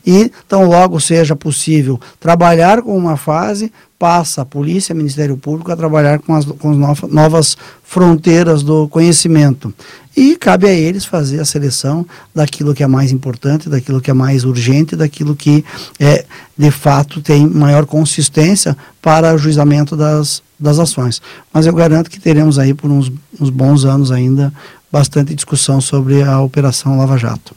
e 0.06 0.32
então 0.46 0.66
logo 0.66 1.00
seja 1.00 1.36
possível 1.36 2.00
trabalhar 2.20 2.82
com 2.82 2.98
uma 2.98 3.18
fase, 3.18 3.72
passa 3.98 4.42
a 4.42 4.46
polícia, 4.46 4.96
Ministério 4.96 5.36
Público 5.36 5.72
a 5.72 5.76
trabalhar 5.76 6.20
com 6.20 6.34
as, 6.34 6.46
com 6.46 6.72
as 6.72 7.02
novas 7.12 7.58
fronteiras 7.84 8.64
do 8.64 8.88
conhecimento. 8.88 9.74
E 10.16 10.36
cabe 10.36 10.68
a 10.68 10.74
eles 10.74 11.06
fazer 11.06 11.40
a 11.40 11.46
seleção 11.46 12.06
daquilo 12.34 12.74
que 12.74 12.84
é 12.84 12.88
mais 12.88 13.12
importante, 13.12 13.70
daquilo 13.70 14.02
que 14.02 14.10
é 14.10 14.14
mais 14.14 14.44
urgente, 14.44 14.96
daquilo 14.96 15.36
que 15.36 15.64
é, 16.00 16.26
de 16.58 16.72
fato 16.72 17.22
tem 17.22 17.48
maior 17.48 17.86
consistência 17.86 18.76
para 19.02 19.34
o 19.34 19.38
juizamento 19.38 19.96
das, 19.96 20.42
das 20.60 20.80
ações. 20.80 21.22
Mas 21.54 21.66
eu 21.66 21.74
garanto 21.74 22.10
que 22.10 22.20
teremos 22.20 22.60
aí 22.60 22.74
por 22.74 22.92
uns, 22.92 23.12
uns 23.40 23.50
bons 23.50 23.86
anos 23.86 24.12
ainda 24.12 24.54
bastante 24.92 25.36
discussão 25.36 25.80
sobre 25.80 26.22
a 26.22 26.42
Operação 26.42 26.98
Lava 26.98 27.18
Jato. 27.18 27.56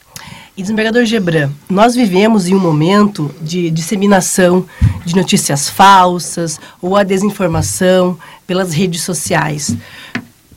E 0.55 0.61
desembargador 0.61 1.07
Gebran, 1.07 1.51
nós 1.69 1.95
vivemos 1.95 2.47
em 2.47 2.55
um 2.55 2.61
momento 2.61 3.35
de 3.41 3.71
disseminação 3.71 4.67
de 5.03 5.17
notícias 5.17 5.69
falsas 5.69 6.61
ou 6.81 6.95
a 6.95 7.03
desinformação 7.03 8.19
pelas 8.47 8.73
redes 8.75 9.03
sociais. 9.03 9.75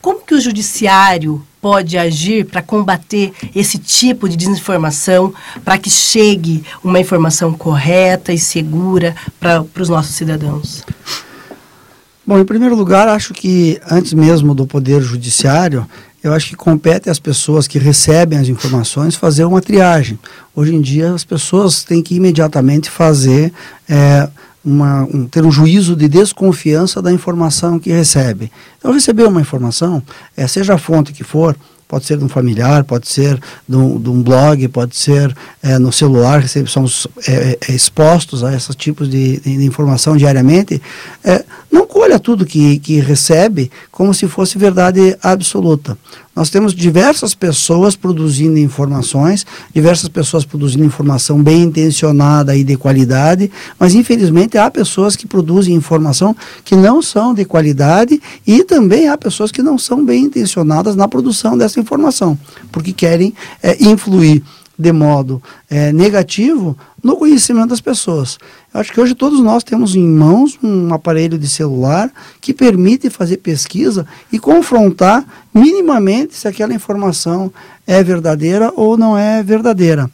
Como 0.01 0.19
que 0.19 0.35
o 0.35 0.41
judiciário 0.41 1.41
pode 1.61 1.97
agir 1.97 2.45
para 2.45 2.61
combater 2.61 3.31
esse 3.55 3.77
tipo 3.79 4.27
de 4.27 4.35
desinformação, 4.35 5.33
para 5.63 5.77
que 5.77 5.89
chegue 5.89 6.63
uma 6.83 6.99
informação 6.99 7.53
correta 7.53 8.33
e 8.33 8.37
segura 8.37 9.15
para 9.39 9.65
os 9.79 9.89
nossos 9.89 10.13
cidadãos? 10.13 10.83
Bom, 12.27 12.39
em 12.39 12.45
primeiro 12.45 12.75
lugar, 12.75 13.07
acho 13.07 13.35
que 13.35 13.79
antes 13.89 14.13
mesmo 14.13 14.55
do 14.55 14.65
Poder 14.65 14.99
Judiciário, 14.99 15.87
eu 16.23 16.33
acho 16.33 16.49
que 16.49 16.55
compete 16.55 17.07
às 17.07 17.19
pessoas 17.19 17.67
que 17.67 17.77
recebem 17.77 18.39
as 18.39 18.47
informações 18.47 19.15
fazer 19.15 19.45
uma 19.45 19.61
triagem. 19.61 20.17
Hoje 20.55 20.73
em 20.73 20.81
dia, 20.81 21.13
as 21.13 21.23
pessoas 21.23 21.83
têm 21.83 22.01
que 22.01 22.15
imediatamente 22.15 22.89
fazer, 22.89 23.53
é, 23.87 24.27
uma, 24.63 25.03
um, 25.03 25.27
ter 25.27 25.45
um 25.45 25.51
juízo 25.51 25.95
de 25.95 26.07
desconfiança 26.07 26.99
da 26.99 27.11
informação 27.11 27.77
que 27.77 27.91
recebe. 27.91 28.51
Então, 28.79 28.91
receber 28.91 29.27
uma 29.27 29.39
informação, 29.39 30.01
é, 30.35 30.47
seja 30.47 30.73
a 30.73 30.77
fonte 30.79 31.13
que 31.13 31.23
for, 31.23 31.55
pode 31.87 32.05
ser 32.05 32.17
de 32.17 32.23
um 32.23 32.29
familiar, 32.29 32.83
pode 32.83 33.07
ser 33.07 33.39
de 33.67 33.75
um, 33.75 33.99
de 33.99 34.09
um 34.09 34.21
blog, 34.21 34.67
pode 34.69 34.95
ser 34.95 35.35
é, 35.61 35.77
no 35.77 35.91
celular, 35.91 36.43
somos 36.67 37.07
é, 37.27 37.57
é, 37.67 37.71
expostos 37.73 38.43
a 38.43 38.53
esses 38.55 38.75
tipos 38.75 39.09
de, 39.09 39.39
de, 39.39 39.57
de 39.57 39.65
informação 39.65 40.17
diariamente, 40.17 40.81
é, 41.23 41.43
não 41.71 41.85
colha 41.85 42.19
tudo 42.19 42.45
que, 42.45 42.79
que 42.79 42.99
recebe 42.99 43.71
como 43.91 44.13
se 44.13 44.27
fosse 44.27 44.57
verdade 44.57 45.17
absoluta. 45.21 45.97
Nós 46.35 46.49
temos 46.49 46.73
diversas 46.73 47.33
pessoas 47.33 47.95
produzindo 47.95 48.59
informações, 48.59 49.45
diversas 49.73 50.09
pessoas 50.09 50.43
produzindo 50.43 50.83
informação 50.83 51.41
bem 51.41 51.63
intencionada 51.63 52.55
e 52.57 52.63
de 52.63 52.75
qualidade, 52.75 53.49
mas 53.79 53.95
infelizmente 53.95 54.57
há 54.57 54.69
pessoas 54.69 55.15
que 55.15 55.25
produzem 55.25 55.73
informação 55.73 56.35
que 56.65 56.75
não 56.75 57.01
são 57.01 57.33
de 57.33 57.45
qualidade 57.45 58.21
e 58.45 58.63
também 58.65 59.07
há 59.07 59.17
pessoas 59.17 59.51
que 59.51 59.63
não 59.63 59.77
são 59.77 60.03
bem 60.03 60.25
intencionadas 60.25 60.95
na 60.95 61.07
produção 61.07 61.57
dessa 61.57 61.79
informação, 61.79 62.37
porque 62.71 62.91
querem 62.91 63.33
é, 63.63 63.81
influir 63.81 64.43
de 64.77 64.91
modo 64.91 65.41
é, 65.69 65.91
negativo 65.91 66.77
no 67.03 67.15
conhecimento 67.17 67.69
das 67.69 67.81
pessoas. 67.81 68.37
Eu 68.73 68.81
acho 68.81 68.91
que 68.91 68.99
hoje 68.99 69.15
todos 69.15 69.39
nós 69.39 69.63
temos 69.63 69.95
em 69.95 70.07
mãos 70.07 70.57
um 70.61 70.93
aparelho 70.93 71.37
de 71.37 71.47
celular 71.47 72.11
que 72.41 72.53
permite 72.53 73.09
fazer 73.09 73.37
pesquisa 73.37 74.05
e 74.31 74.39
confrontar 74.39 75.25
minimamente 75.53 76.35
se 76.35 76.47
aquela 76.47 76.73
informação 76.73 77.51
é 77.87 78.03
verdadeira 78.03 78.71
ou 78.75 78.97
não 78.97 79.17
é 79.17 79.41
verdadeira. 79.41 80.09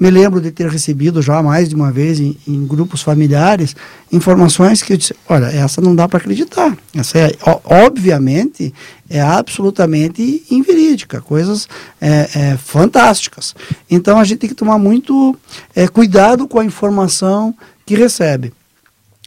Me 0.00 0.10
lembro 0.10 0.40
de 0.40 0.52
ter 0.52 0.68
recebido 0.68 1.20
já 1.20 1.42
mais 1.42 1.68
de 1.68 1.74
uma 1.74 1.90
vez 1.90 2.20
em, 2.20 2.36
em 2.46 2.64
grupos 2.64 3.02
familiares 3.02 3.74
informações 4.12 4.80
que 4.80 4.92
eu 4.92 4.96
disse: 4.96 5.14
olha, 5.28 5.46
essa 5.46 5.80
não 5.80 5.94
dá 5.94 6.06
para 6.06 6.18
acreditar. 6.18 6.76
Essa 6.94 7.18
é, 7.18 7.32
obviamente, 7.64 8.72
é 9.10 9.20
absolutamente 9.20 10.44
inverídica, 10.50 11.20
coisas 11.20 11.68
é, 12.00 12.28
é, 12.34 12.56
fantásticas. 12.56 13.56
Então 13.90 14.20
a 14.20 14.24
gente 14.24 14.38
tem 14.38 14.48
que 14.48 14.54
tomar 14.54 14.78
muito 14.78 15.36
é, 15.74 15.88
cuidado 15.88 16.46
com 16.46 16.60
a 16.60 16.64
informação 16.64 17.52
que 17.84 17.96
recebe. 17.96 18.52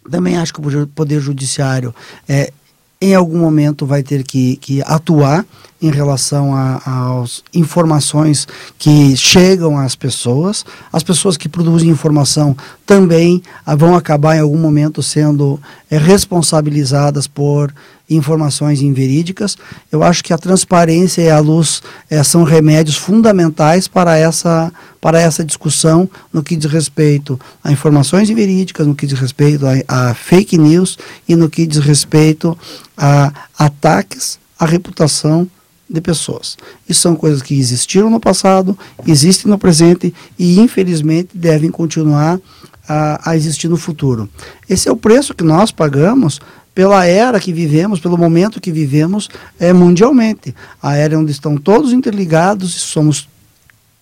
Também 0.10 0.38
acho 0.38 0.54
que 0.54 0.62
o 0.62 0.88
Poder 0.88 1.20
Judiciário 1.20 1.94
é, 2.28 2.52
em 3.02 3.16
algum 3.16 3.40
momento 3.40 3.86
vai 3.86 4.04
ter 4.04 4.24
que, 4.24 4.58
que 4.58 4.82
atuar 4.84 5.44
em 5.82 5.90
relação 5.90 6.54
às 6.86 7.44
informações 7.52 8.48
que 8.78 9.18
chegam 9.18 9.80
às 9.80 9.96
pessoas. 9.96 10.64
As 10.94 11.02
pessoas 11.02 11.36
que 11.36 11.50
produzem 11.50 11.90
informação 11.90 12.56
também 12.86 13.42
ah, 13.66 13.76
vão 13.76 13.96
acabar 13.96 14.36
em 14.36 14.42
algum 14.42 14.60
momento 14.60 15.02
sendo 15.02 15.60
é, 15.90 15.98
responsabilizadas 15.98 17.26
por 17.26 17.74
informações 18.16 18.82
inverídicas. 18.82 19.58
Eu 19.92 20.04
acho 20.04 20.24
que 20.24 20.34
a 20.34 20.38
transparência 20.38 21.22
e 21.22 21.30
a 21.30 21.40
luz 21.40 21.82
é, 22.10 22.24
são 22.24 22.44
remédios 22.44 22.96
fundamentais 22.96 23.88
para 23.88 24.18
essa, 24.18 24.72
para 25.00 25.20
essa 25.20 25.44
discussão 25.44 26.10
no 26.32 26.44
que 26.44 26.56
diz 26.56 26.72
respeito 26.72 27.40
a 27.64 27.72
informações 27.72 28.30
inverídicas, 28.30 28.86
no 28.86 28.96
que 28.96 29.08
diz 29.08 29.20
respeito 29.20 29.66
a, 29.66 30.10
a 30.10 30.14
fake 30.14 30.58
news 30.58 30.98
e 31.28 31.36
no 31.36 31.50
que 31.50 31.66
diz 31.66 31.84
respeito 31.84 32.58
a 32.98 33.32
ataques 33.58 34.40
à 34.60 34.66
reputação 34.66 35.48
de 35.90 36.00
pessoas. 36.00 36.58
Isso 36.88 37.02
são 37.02 37.16
coisas 37.16 37.42
que 37.42 37.60
existiram 37.60 38.10
no 38.10 38.20
passado, 38.20 38.78
existem 39.06 39.52
no 39.52 39.58
presente 39.58 40.14
e, 40.40 40.60
infelizmente, 40.60 41.30
devem 41.34 41.70
continuar 41.70 42.40
a 43.24 43.36
existir 43.38 43.70
no 43.70 43.78
futuro. 43.78 44.30
Esse 44.68 44.90
é 44.90 44.92
o 44.92 44.98
preço 44.98 45.34
que 45.34 45.44
nós 45.44 45.72
pagamos 45.72 46.42
pela 46.74 47.06
era 47.06 47.40
que 47.40 47.52
vivemos, 47.52 48.00
pelo 48.00 48.18
momento 48.18 48.62
que 48.62 48.72
vivemos 48.72 49.30
é, 49.60 49.74
mundialmente. 49.74 50.56
A 50.82 50.96
era 50.96 51.18
onde 51.18 51.32
estão 51.32 51.58
todos 51.58 51.92
interligados, 51.94 52.74
somos 52.74 53.28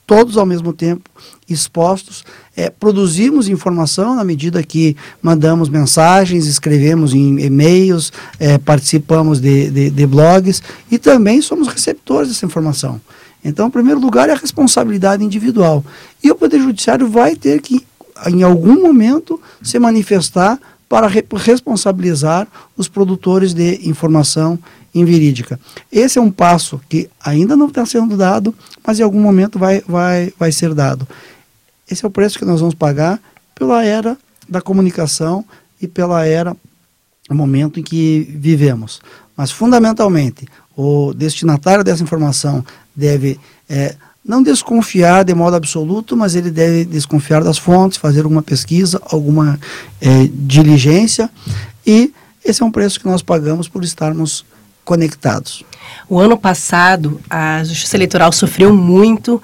todos 0.06 0.38
ao 0.38 0.46
mesmo 0.46 0.74
tempo 0.74 1.08
expostos, 1.48 2.24
é, 2.56 2.70
produzimos 2.70 3.48
informação 3.48 4.16
na 4.16 4.24
medida 4.24 4.64
que 4.64 4.98
mandamos 5.22 5.70
mensagens, 5.70 6.48
escrevemos 6.48 7.14
em 7.14 7.40
e-mails, 7.40 8.12
é, 8.40 8.58
participamos 8.58 9.40
de, 9.40 9.70
de, 9.70 9.90
de 9.90 10.08
blogs 10.08 10.64
e 10.90 10.98
também 10.98 11.42
somos 11.42 11.68
receptores 11.68 12.30
dessa 12.30 12.46
informação. 12.46 13.00
Então, 13.44 13.68
em 13.68 13.72
primeiro 13.72 14.00
lugar, 14.00 14.30
é 14.30 14.34
a 14.34 14.36
responsabilidade 14.36 15.24
individual. 15.24 15.84
E 16.24 16.30
o 16.30 16.36
Poder 16.36 16.60
Judiciário 16.60 17.08
vai 17.08 17.36
ter 17.36 17.62
que, 17.62 17.86
em 18.28 18.44
algum 18.44 18.82
momento, 18.82 19.40
se 19.62 19.80
manifestar 19.80 20.60
para 20.90 21.08
re 21.08 21.24
responsabilizar 21.32 22.48
os 22.76 22.88
produtores 22.88 23.54
de 23.54 23.88
informação 23.88 24.58
inverídica. 24.94 25.60
Esse 25.92 26.18
é 26.18 26.22
um 26.22 26.32
passo 26.32 26.82
que 26.90 27.08
ainda 27.24 27.56
não 27.56 27.68
está 27.68 27.86
sendo 27.86 28.18
dado, 28.18 28.56
mas 28.86 29.00
em 29.00 29.04
algum 29.04 29.22
momento 29.22 29.60
vai, 29.60 29.82
vai, 29.88 30.34
vai 30.38 30.52
ser 30.52 30.74
dado. 30.74 31.08
Esse 31.90 32.04
é 32.04 32.08
o 32.08 32.12
preço 32.12 32.40
que 32.40 32.46
nós 32.46 32.60
vamos 32.60 32.74
pagar 32.74 33.22
pela 33.54 33.86
era 33.86 34.18
da 34.48 34.62
comunicação 34.62 35.46
e 35.80 35.88
pela 35.88 36.26
era, 36.26 36.58
o 37.30 37.36
momento 37.36 37.80
em 37.80 37.84
que 37.84 38.28
vivemos. 38.36 39.00
Mas, 39.38 39.52
fundamentalmente, 39.52 40.48
o 40.76 41.14
destinatário 41.14 41.84
dessa 41.84 42.02
informação 42.02 42.66
deve 42.96 43.40
é, 43.70 43.96
não 44.24 44.44
desconfiar 44.44 45.24
de 45.24 45.34
modo 45.34 45.56
absoluto, 45.56 46.16
mas 46.16 46.36
ele 46.36 46.52
deve 46.52 46.86
desconfiar 46.86 47.44
das 47.44 47.58
fontes, 47.58 47.98
fazer 47.98 48.22
alguma 48.22 48.42
pesquisa, 48.42 49.02
alguma 49.10 49.60
é, 50.02 50.30
diligência, 50.32 51.30
e 51.86 52.14
esse 52.44 52.62
é 52.62 52.66
um 52.66 52.72
preço 52.72 53.00
que 53.00 53.06
nós 53.06 53.22
pagamos 53.22 53.68
por 53.68 53.84
estarmos 53.84 54.46
conectados. 54.86 55.64
O 56.08 56.20
ano 56.20 56.38
passado, 56.38 57.20
a 57.30 57.64
Justiça 57.64 57.96
Eleitoral 57.96 58.32
sofreu 58.32 58.76
muito 58.76 59.42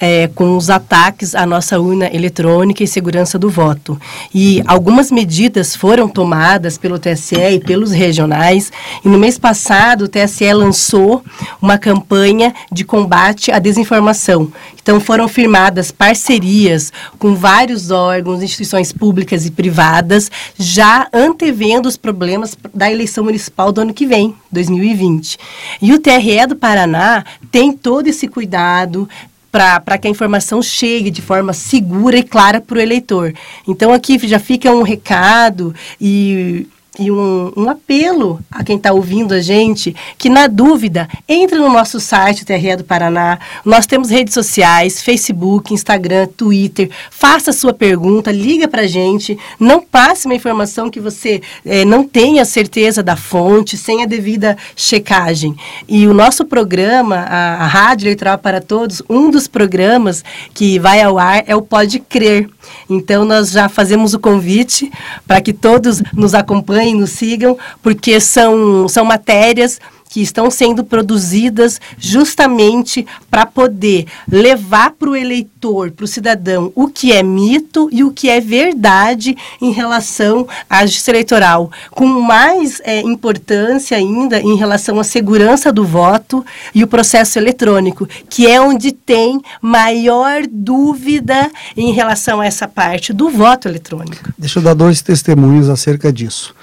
é, 0.00 0.28
com 0.28 0.56
os 0.56 0.68
ataques 0.68 1.34
à 1.34 1.46
nossa 1.46 1.80
urna 1.80 2.14
eletrônica 2.14 2.82
e 2.82 2.86
segurança 2.86 3.38
do 3.38 3.48
voto. 3.48 3.98
E 4.34 4.62
algumas 4.66 5.10
medidas 5.10 5.74
foram 5.74 6.08
tomadas 6.08 6.76
pelo 6.76 6.98
TSE 6.98 7.36
e 7.36 7.60
pelos 7.60 7.92
regionais. 7.92 8.70
E 9.04 9.08
no 9.08 9.18
mês 9.18 9.38
passado, 9.38 10.04
o 10.04 10.08
TSE 10.08 10.52
lançou 10.52 11.22
uma 11.60 11.78
campanha 11.78 12.54
de 12.70 12.84
combate 12.84 13.50
à 13.50 13.58
desinformação. 13.58 14.52
Então, 14.80 15.00
foram 15.00 15.26
firmadas 15.26 15.90
parcerias 15.90 16.92
com 17.18 17.34
vários 17.34 17.90
órgãos, 17.90 18.40
instituições 18.40 18.92
públicas 18.92 19.44
e 19.44 19.50
privadas, 19.50 20.30
já 20.56 21.08
antevendo 21.12 21.88
os 21.88 21.96
problemas 21.96 22.56
da 22.72 22.88
eleição 22.88 23.24
municipal 23.24 23.72
do 23.72 23.80
ano 23.80 23.92
que 23.92 24.06
vem, 24.06 24.32
2020. 24.52 25.38
E 25.82 25.92
o 25.92 25.98
TRE 25.98 26.46
do 26.46 26.54
Paraná 26.54 27.24
tem 27.50 27.72
todo 27.72 28.06
esse 28.06 28.28
cuidado, 28.28 29.08
para 29.84 29.98
que 29.98 30.06
a 30.06 30.10
informação 30.10 30.60
chegue 30.62 31.10
de 31.10 31.22
forma 31.22 31.52
segura 31.52 32.16
e 32.18 32.22
clara 32.22 32.60
para 32.60 32.78
o 32.78 32.80
eleitor. 32.80 33.32
Então, 33.66 33.92
aqui 33.92 34.18
já 34.26 34.38
fica 34.38 34.70
um 34.70 34.82
recado 34.82 35.74
e 36.00 36.66
e 36.98 37.10
um, 37.10 37.52
um 37.56 37.68
apelo 37.68 38.40
a 38.50 38.64
quem 38.64 38.76
está 38.76 38.92
ouvindo 38.92 39.34
a 39.34 39.40
gente, 39.40 39.94
que 40.16 40.28
na 40.28 40.46
dúvida, 40.46 41.08
entre 41.28 41.58
no 41.58 41.68
nosso 41.72 42.00
site, 42.00 42.42
o 42.42 42.46
TRE 42.46 42.76
do 42.76 42.84
Paraná. 42.84 43.38
Nós 43.64 43.86
temos 43.86 44.10
redes 44.10 44.34
sociais, 44.34 45.02
Facebook, 45.02 45.72
Instagram, 45.72 46.26
Twitter. 46.36 46.90
Faça 47.10 47.50
a 47.50 47.54
sua 47.54 47.72
pergunta, 47.72 48.32
liga 48.32 48.66
para 48.66 48.82
a 48.82 48.86
gente. 48.86 49.38
Não 49.58 49.80
passe 49.80 50.26
uma 50.26 50.34
informação 50.34 50.90
que 50.90 51.00
você 51.00 51.42
eh, 51.64 51.84
não 51.84 52.04
tenha 52.04 52.44
certeza 52.44 53.02
da 53.02 53.16
fonte, 53.16 53.76
sem 53.76 54.02
a 54.02 54.06
devida 54.06 54.56
checagem. 54.74 55.54
E 55.88 56.06
o 56.06 56.14
nosso 56.14 56.44
programa, 56.44 57.16
a, 57.16 57.64
a 57.64 57.66
Rádio 57.66 58.06
Eleitoral 58.06 58.38
para 58.38 58.60
Todos, 58.60 59.02
um 59.08 59.30
dos 59.30 59.46
programas 59.46 60.24
que 60.54 60.78
vai 60.78 61.02
ao 61.02 61.18
ar 61.18 61.44
é 61.46 61.54
o 61.54 61.62
Pode 61.62 61.98
Crer. 62.00 62.48
Então, 62.88 63.24
nós 63.24 63.50
já 63.50 63.68
fazemos 63.68 64.14
o 64.14 64.18
convite 64.18 64.90
para 65.26 65.40
que 65.40 65.52
todos 65.52 66.02
nos 66.12 66.34
acompanhem, 66.34 66.85
nos 66.94 67.10
sigam, 67.10 67.56
porque 67.82 68.20
são, 68.20 68.88
são 68.88 69.04
matérias 69.04 69.78
que 70.16 70.22
estão 70.22 70.50
sendo 70.50 70.82
produzidas 70.82 71.78
justamente 71.98 73.06
para 73.30 73.44
poder 73.44 74.06
levar 74.26 74.92
para 74.92 75.10
o 75.10 75.14
eleitor, 75.14 75.90
para 75.90 76.04
o 76.04 76.08
cidadão, 76.08 76.72
o 76.74 76.88
que 76.88 77.12
é 77.12 77.22
mito 77.22 77.90
e 77.92 78.02
o 78.02 78.10
que 78.10 78.30
é 78.30 78.40
verdade 78.40 79.36
em 79.60 79.72
relação 79.72 80.48
à 80.70 80.86
justiça 80.86 81.10
eleitoral, 81.10 81.70
com 81.90 82.06
mais 82.06 82.80
é, 82.84 83.00
importância 83.00 83.94
ainda 83.94 84.40
em 84.40 84.56
relação 84.56 84.98
à 84.98 85.04
segurança 85.04 85.72
do 85.72 85.84
voto 85.84 86.42
e 86.74 86.82
o 86.82 86.86
processo 86.86 87.38
eletrônico, 87.38 88.08
que 88.30 88.46
é 88.46 88.58
onde 88.58 88.92
tem 88.92 89.40
maior 89.60 90.44
dúvida 90.48 91.50
em 91.76 91.92
relação 91.92 92.40
a 92.40 92.46
essa 92.46 92.66
parte 92.66 93.12
do 93.12 93.28
voto 93.28 93.68
eletrônico. 93.68 94.32
Deixa 94.38 94.60
eu 94.60 94.62
dar 94.62 94.72
dois 94.72 95.02
testemunhos 95.02 95.68
acerca 95.68 96.12
disso. 96.12 96.54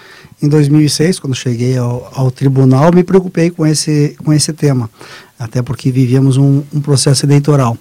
Em 0.44 0.50
2006, 0.50 1.20
quando 1.20 1.34
cheguei 1.34 1.78
ao, 1.78 2.12
ao, 2.14 2.30
tribunal, 2.30 2.92
me 2.94 3.02
preocupei 3.02 3.50
com 3.50 3.66
esse, 3.66 4.14
com 4.26 4.34
esse 4.34 4.52
tema, 4.52 4.90
até 5.40 5.62
porque 5.62 5.90
vivíamos 5.90 6.36
um, 6.36 6.62
um 6.74 6.82
processo 6.82 7.26
eleitoral. 7.26 7.78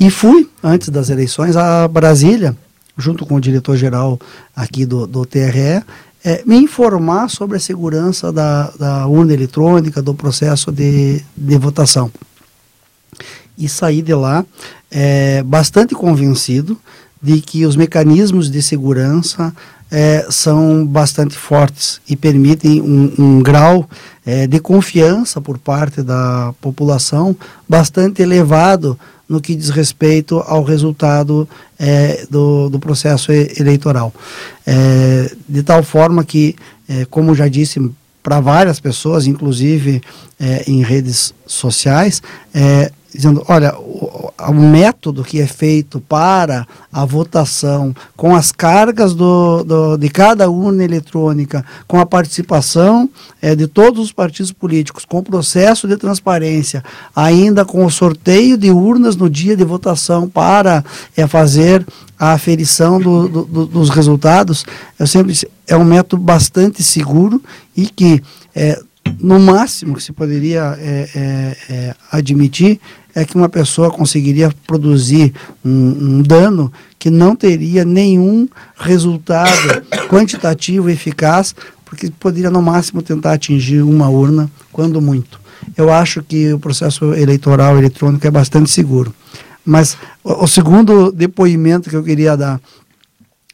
E 0.00 0.08
fui, 0.08 0.48
antes 0.64 0.88
das 0.88 1.10
eleições, 1.10 1.58
a 1.58 1.86
Brasília, 1.86 2.56
junto 2.96 3.26
com 3.26 3.34
o 3.34 3.40
diretor-geral 3.40 4.18
aqui 4.56 4.86
do, 4.86 5.06
do 5.06 5.26
TRE, 5.26 5.84
é, 6.24 6.42
me 6.46 6.56
informar 6.56 7.28
sobre 7.28 7.58
a 7.58 7.60
segurança 7.60 8.32
da, 8.32 8.70
da 8.70 9.06
urna 9.06 9.34
eletrônica, 9.34 10.00
do 10.00 10.14
processo 10.14 10.72
de, 10.72 11.22
de 11.36 11.58
votação. 11.58 12.10
E 13.58 13.68
saí 13.68 14.00
de 14.00 14.14
lá 14.14 14.42
é, 14.90 15.42
bastante 15.42 15.94
convencido 15.94 16.78
de 17.20 17.42
que 17.42 17.66
os 17.66 17.76
mecanismos 17.76 18.50
de 18.50 18.62
segurança 18.62 19.54
é, 19.90 20.26
são 20.30 20.84
bastante 20.84 21.36
fortes 21.36 22.00
e 22.08 22.16
permitem 22.16 22.80
um, 22.80 23.12
um 23.18 23.42
grau 23.42 23.88
é, 24.24 24.46
de 24.46 24.58
confiança 24.58 25.40
por 25.40 25.58
parte 25.58 26.02
da 26.02 26.52
população 26.60 27.36
bastante 27.68 28.22
elevado 28.22 28.98
no 29.28 29.40
que 29.40 29.54
diz 29.54 29.70
respeito 29.70 30.38
ao 30.46 30.62
resultado 30.62 31.48
é, 31.78 32.26
do, 32.30 32.68
do 32.68 32.78
processo 32.78 33.32
eleitoral. 33.32 34.12
É, 34.66 35.32
de 35.48 35.62
tal 35.62 35.82
forma 35.82 36.24
que, 36.24 36.54
é, 36.88 37.04
como 37.06 37.34
já 37.34 37.48
disse 37.48 37.80
para 38.22 38.40
várias 38.40 38.80
pessoas, 38.80 39.26
inclusive 39.26 40.00
é, 40.38 40.64
em 40.66 40.82
redes 40.82 41.32
sociais, 41.46 42.20
dizendo, 43.14 43.44
olha, 43.48 43.72
o, 44.38 44.52
método 44.52 45.24
que 45.24 45.40
é 45.40 45.46
feito 45.46 46.00
para 46.00 46.66
a 46.92 47.04
votação, 47.04 47.94
com 48.16 48.34
as 48.34 48.52
cargas 48.52 49.14
do, 49.14 49.64
do, 49.64 49.96
de 49.96 50.08
cada 50.08 50.50
urna 50.50 50.84
eletrônica, 50.84 51.64
com 51.86 51.98
a 51.98 52.06
participação 52.06 53.08
é, 53.40 53.54
de 53.54 53.66
todos 53.66 54.04
os 54.04 54.12
partidos 54.12 54.52
políticos, 54.52 55.04
com 55.04 55.18
o 55.18 55.22
processo 55.22 55.88
de 55.88 55.96
transparência, 55.96 56.84
ainda 57.14 57.64
com 57.64 57.84
o 57.84 57.90
sorteio 57.90 58.56
de 58.56 58.70
urnas 58.70 59.16
no 59.16 59.30
dia 59.30 59.56
de 59.56 59.64
votação 59.64 60.28
para 60.28 60.84
é, 61.16 61.26
fazer 61.26 61.86
a 62.18 62.32
aferição 62.32 63.00
do, 63.00 63.28
do, 63.28 63.66
dos 63.66 63.90
resultados, 63.90 64.64
eu 64.98 65.06
sempre 65.06 65.32
disse, 65.32 65.48
é 65.66 65.76
um 65.76 65.84
método 65.84 66.22
bastante 66.22 66.82
seguro 66.82 67.42
e 67.76 67.86
que 67.86 68.22
é, 68.54 68.80
no 69.20 69.38
máximo 69.38 69.94
que 69.94 70.02
se 70.02 70.12
poderia 70.12 70.76
é, 70.80 71.94
admitir 72.10 72.80
é 73.16 73.24
que 73.24 73.34
uma 73.34 73.48
pessoa 73.48 73.90
conseguiria 73.90 74.52
produzir 74.66 75.32
um, 75.64 75.70
um 75.70 76.22
dano 76.22 76.70
que 76.98 77.08
não 77.08 77.34
teria 77.34 77.82
nenhum 77.82 78.46
resultado 78.76 79.82
quantitativo 80.06 80.90
eficaz, 80.90 81.54
porque 81.86 82.10
poderia 82.20 82.50
no 82.50 82.60
máximo 82.60 83.00
tentar 83.00 83.32
atingir 83.32 83.80
uma 83.80 84.10
urna, 84.10 84.50
quando 84.70 85.00
muito. 85.00 85.40
Eu 85.74 85.90
acho 85.90 86.22
que 86.22 86.52
o 86.52 86.58
processo 86.58 87.14
eleitoral 87.14 87.78
eletrônico 87.78 88.26
é 88.26 88.30
bastante 88.30 88.70
seguro. 88.70 89.14
Mas 89.64 89.96
o, 90.22 90.44
o 90.44 90.46
segundo 90.46 91.10
depoimento 91.10 91.88
que 91.88 91.96
eu 91.96 92.04
queria 92.04 92.36
dar 92.36 92.60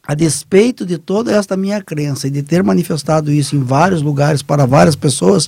a 0.05 0.13
despeito 0.13 0.85
de 0.85 0.97
toda 0.97 1.31
esta 1.31 1.55
minha 1.55 1.81
crença 1.81 2.27
e 2.27 2.31
de 2.31 2.43
ter 2.43 2.61
manifestado 2.61 3.31
isso 3.31 3.55
em 3.55 3.63
vários 3.63 4.01
lugares 4.01 4.41
para 4.41 4.65
várias 4.65 4.97
pessoas, 4.97 5.47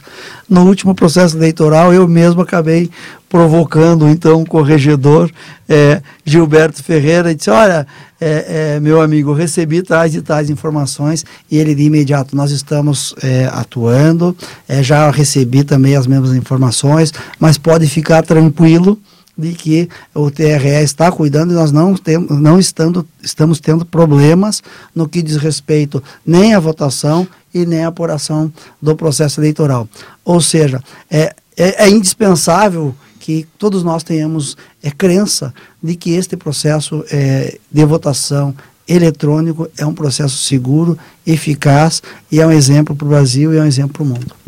no 0.49 0.65
último 0.65 0.95
processo 0.95 1.35
eleitoral 1.35 1.93
eu 1.93 2.07
mesmo 2.07 2.41
acabei 2.41 2.89
provocando 3.27 4.07
então 4.07 4.41
o 4.41 4.45
corregedor 4.45 5.29
é, 5.67 6.01
Gilberto 6.23 6.81
Ferreira 6.81 7.31
e 7.31 7.35
disse, 7.35 7.49
olha, 7.49 7.85
é, 8.19 8.75
é, 8.75 8.79
meu 8.79 9.01
amigo, 9.01 9.33
recebi 9.33 9.81
tais 9.81 10.15
e 10.15 10.21
tais 10.21 10.49
informações 10.49 11.25
e 11.51 11.57
ele 11.57 11.75
de 11.75 11.83
imediato, 11.83 12.33
nós 12.33 12.51
estamos 12.51 13.13
é, 13.21 13.49
atuando, 13.51 14.33
é, 14.69 14.81
já 14.81 15.11
recebi 15.11 15.65
também 15.65 15.97
as 15.97 16.07
mesmas 16.07 16.33
informações, 16.33 17.11
mas 17.37 17.57
pode 17.57 17.87
ficar 17.87 18.23
tranquilo, 18.23 18.97
de 19.37 19.53
que 19.53 19.89
o 20.13 20.31
TRE 20.31 20.83
está 20.83 21.11
cuidando 21.11 21.51
e 21.51 21.55
nós 21.55 21.71
não, 21.71 21.95
temos, 21.95 22.29
não 22.39 22.59
estando, 22.59 23.07
estamos 23.21 23.59
tendo 23.59 23.85
problemas 23.85 24.63
no 24.93 25.07
que 25.07 25.21
diz 25.21 25.37
respeito 25.37 26.01
nem 26.25 26.53
à 26.53 26.59
votação 26.59 27.27
e 27.53 27.65
nem 27.65 27.83
à 27.83 27.87
apuração 27.87 28.51
do 28.81 28.95
processo 28.95 29.39
eleitoral. 29.39 29.87
Ou 30.23 30.39
seja, 30.39 30.81
é, 31.09 31.35
é, 31.57 31.85
é 31.85 31.89
indispensável 31.89 32.95
que 33.19 33.47
todos 33.57 33.83
nós 33.83 34.03
tenhamos 34.03 34.55
é, 34.83 34.91
crença 34.91 35.53
de 35.81 35.95
que 35.95 36.11
este 36.11 36.37
processo 36.37 37.03
é, 37.11 37.57
de 37.71 37.85
votação 37.85 38.53
eletrônico 38.87 39.67
é 39.77 39.85
um 39.85 39.93
processo 39.93 40.37
seguro, 40.37 40.97
eficaz 41.25 42.03
e 42.31 42.39
é 42.39 42.45
um 42.45 42.51
exemplo 42.51 42.95
para 42.95 43.05
o 43.05 43.09
Brasil 43.09 43.53
e 43.53 43.57
é 43.57 43.61
um 43.61 43.65
exemplo 43.65 43.93
para 43.93 44.03
o 44.03 44.05
mundo. 44.05 44.44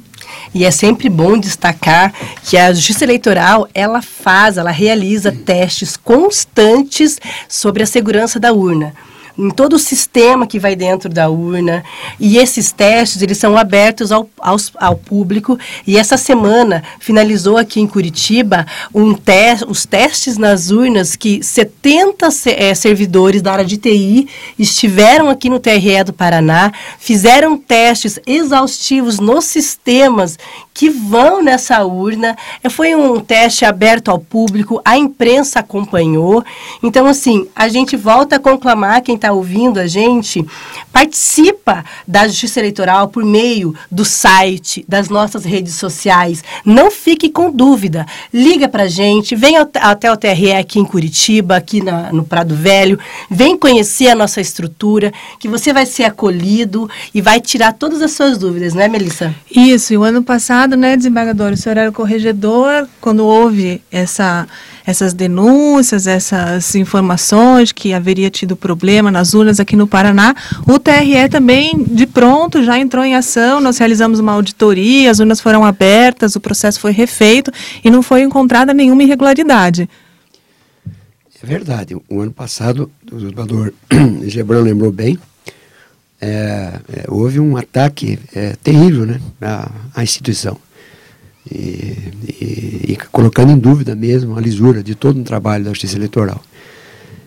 E 0.53 0.65
é 0.65 0.71
sempre 0.71 1.09
bom 1.09 1.37
destacar 1.37 2.13
que 2.43 2.57
a 2.57 2.73
Justiça 2.73 3.03
Eleitoral, 3.03 3.67
ela 3.73 4.01
faz, 4.01 4.57
ela 4.57 4.71
realiza 4.71 5.31
testes 5.31 5.97
constantes 5.97 7.19
sobre 7.47 7.83
a 7.83 7.87
segurança 7.87 8.39
da 8.39 8.53
urna 8.53 8.93
em 9.37 9.49
todo 9.49 9.73
o 9.73 9.79
sistema 9.79 10.47
que 10.47 10.59
vai 10.59 10.75
dentro 10.75 11.09
da 11.09 11.29
urna. 11.29 11.83
E 12.19 12.37
esses 12.37 12.71
testes, 12.71 13.21
eles 13.21 13.37
são 13.37 13.57
abertos 13.57 14.11
ao, 14.11 14.29
aos, 14.39 14.71
ao 14.77 14.95
público. 14.95 15.57
E 15.85 15.97
essa 15.97 16.17
semana 16.17 16.83
finalizou 16.99 17.57
aqui 17.57 17.79
em 17.79 17.87
Curitiba 17.87 18.65
um 18.93 19.13
te 19.13 19.47
os 19.67 19.85
testes 19.85 20.37
nas 20.37 20.71
urnas 20.71 21.15
que 21.15 21.43
70 21.43 22.27
é, 22.47 22.73
servidores 22.73 23.41
da 23.41 23.53
área 23.53 23.65
de 23.65 23.77
TI 23.77 24.27
estiveram 24.57 25.29
aqui 25.29 25.49
no 25.49 25.59
TRE 25.59 26.03
do 26.05 26.13
Paraná, 26.13 26.71
fizeram 26.99 27.57
testes 27.57 28.19
exaustivos 28.25 29.19
nos 29.19 29.45
sistemas 29.45 30.37
que 30.73 30.89
vão 30.89 31.41
nessa 31.41 31.83
urna. 31.83 32.37
É, 32.63 32.69
foi 32.69 32.95
um 32.95 33.19
teste 33.19 33.65
aberto 33.65 34.09
ao 34.09 34.19
público, 34.19 34.81
a 34.85 34.97
imprensa 34.97 35.59
acompanhou. 35.59 36.43
Então, 36.83 37.07
assim, 37.07 37.47
a 37.55 37.67
gente 37.67 37.95
volta 37.95 38.35
a 38.35 38.39
conclamar 38.39 39.01
quem 39.01 39.15
está 39.15 39.26
está 39.27 39.33
ouvindo 39.33 39.79
a 39.79 39.87
gente, 39.87 40.45
participa 40.91 41.83
da 42.07 42.27
Justiça 42.27 42.59
Eleitoral 42.59 43.09
por 43.09 43.25
meio 43.25 43.75
do 43.91 44.05
site, 44.05 44.85
das 44.87 45.09
nossas 45.09 45.43
redes 45.43 45.75
sociais. 45.75 46.43
Não 46.65 46.89
fique 46.89 47.29
com 47.29 47.51
dúvida. 47.51 48.05
Liga 48.33 48.67
para 48.67 48.83
a 48.83 48.87
gente, 48.87 49.35
vem 49.35 49.57
até 49.57 50.11
o 50.11 50.17
TRE 50.17 50.53
aqui 50.53 50.79
em 50.79 50.85
Curitiba, 50.85 51.57
aqui 51.57 51.83
na, 51.83 52.11
no 52.13 52.23
Prado 52.23 52.55
Velho, 52.55 52.97
vem 53.29 53.57
conhecer 53.57 54.07
a 54.07 54.15
nossa 54.15 54.39
estrutura, 54.39 55.11
que 55.39 55.47
você 55.47 55.73
vai 55.73 55.85
ser 55.85 56.05
acolhido 56.05 56.89
e 57.13 57.21
vai 57.21 57.41
tirar 57.41 57.73
todas 57.73 58.01
as 58.01 58.11
suas 58.11 58.37
dúvidas, 58.37 58.73
né, 58.73 58.87
Melissa? 58.87 59.35
Isso, 59.51 59.93
e 59.93 59.97
o 59.97 60.03
ano 60.03 60.23
passado, 60.23 60.77
né, 60.77 60.95
desembargador, 60.95 61.51
o 61.51 61.57
senhor 61.57 61.77
era 61.77 61.91
corregedor, 61.91 62.87
quando 63.01 63.25
houve 63.25 63.81
essa 63.91 64.47
essas 64.87 65.13
denúncias, 65.13 66.07
essas 66.07 66.73
informações 66.73 67.73
que 67.73 67.93
haveria 67.93 68.29
tido 68.29 68.55
problema 68.55 69.11
nas 69.11 69.33
urnas 69.33 69.59
aqui 69.59 69.75
no 69.75 69.85
Paraná. 69.85 70.33
O 70.65 70.79
TRE 70.79 71.27
também, 71.29 71.83
de 71.83 72.07
pronto, 72.07 72.63
já 72.63 72.79
entrou 72.79 73.03
em 73.03 73.13
ação. 73.13 73.59
Nós 73.59 73.77
realizamos 73.77 74.17
uma 74.21 74.31
auditoria, 74.31 75.11
as 75.11 75.19
urnas 75.19 75.41
foram 75.41 75.65
abertas, 75.65 76.37
o 76.37 76.39
processo 76.39 76.79
foi 76.79 76.93
refeito 76.93 77.51
e 77.83 77.91
não 77.91 78.01
foi 78.01 78.21
encontrada 78.21 78.73
nenhuma 78.73 79.03
irregularidade. 79.03 79.89
É 81.43 81.45
verdade. 81.45 81.93
O 82.09 82.21
ano 82.21 82.31
passado, 82.31 82.89
o 83.11 83.17
doutor 83.17 83.73
Gebran 84.25 84.61
lembrou 84.61 84.91
bem, 84.91 85.19
é, 86.21 86.79
é, 86.93 87.05
houve 87.09 87.41
um 87.41 87.57
ataque 87.57 88.17
é, 88.33 88.55
terrível 88.63 89.05
né, 89.05 89.19
à, 89.41 89.69
à 89.93 90.01
instituição 90.01 90.57
e, 91.51 92.91
e, 92.91 92.97
colocando 93.11 93.51
em 93.51 93.57
dúvida 93.57 93.95
mesmo 93.95 94.37
a 94.37 94.41
lisura 94.41 94.83
de 94.83 94.95
todo 94.95 95.19
um 95.19 95.23
trabalho 95.23 95.63
da 95.63 95.69
justiça 95.71 95.95
eleitoral. 95.95 96.41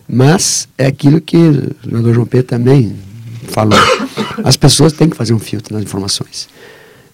Mas 0.07 0.67
é 0.77 0.85
aquilo 0.85 1.21
que 1.21 1.37
o 1.37 1.75
senador 1.83 2.13
João 2.13 2.25
Pedro 2.25 2.47
também 2.47 2.95
falou. 3.47 3.79
As 4.43 4.57
pessoas 4.57 4.93
têm 4.93 5.09
que 5.09 5.15
fazer 5.15 5.33
um 5.33 5.39
filtro 5.39 5.73
nas 5.73 5.83
informações. 5.83 6.49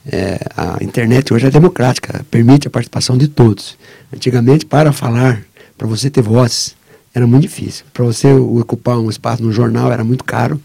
É, 0.10 0.40
a 0.56 0.84
internet 0.84 1.34
hoje 1.34 1.46
é 1.46 1.52
democrática, 1.52 2.26
permite 2.32 2.68
a 2.68 2.72
participação 2.72 3.18
de 3.18 3.28
todos. 3.28 3.78
Antigamente, 4.14 4.66
para 4.66 4.92
falar, 4.92 5.42
para 5.78 5.88
você 5.88 6.10
ter 6.10 6.22
voz, 6.22 6.76
era 7.14 7.28
muito 7.28 7.44
difícil. 7.44 7.86
Para 7.94 8.06
você 8.06 8.32
ocupar 8.32 8.98
um 8.98 9.10
espaço 9.10 9.44
no 9.44 9.52
jornal 9.52 9.92
era 9.92 10.04
muito 10.04 10.24
caro, 10.24 10.62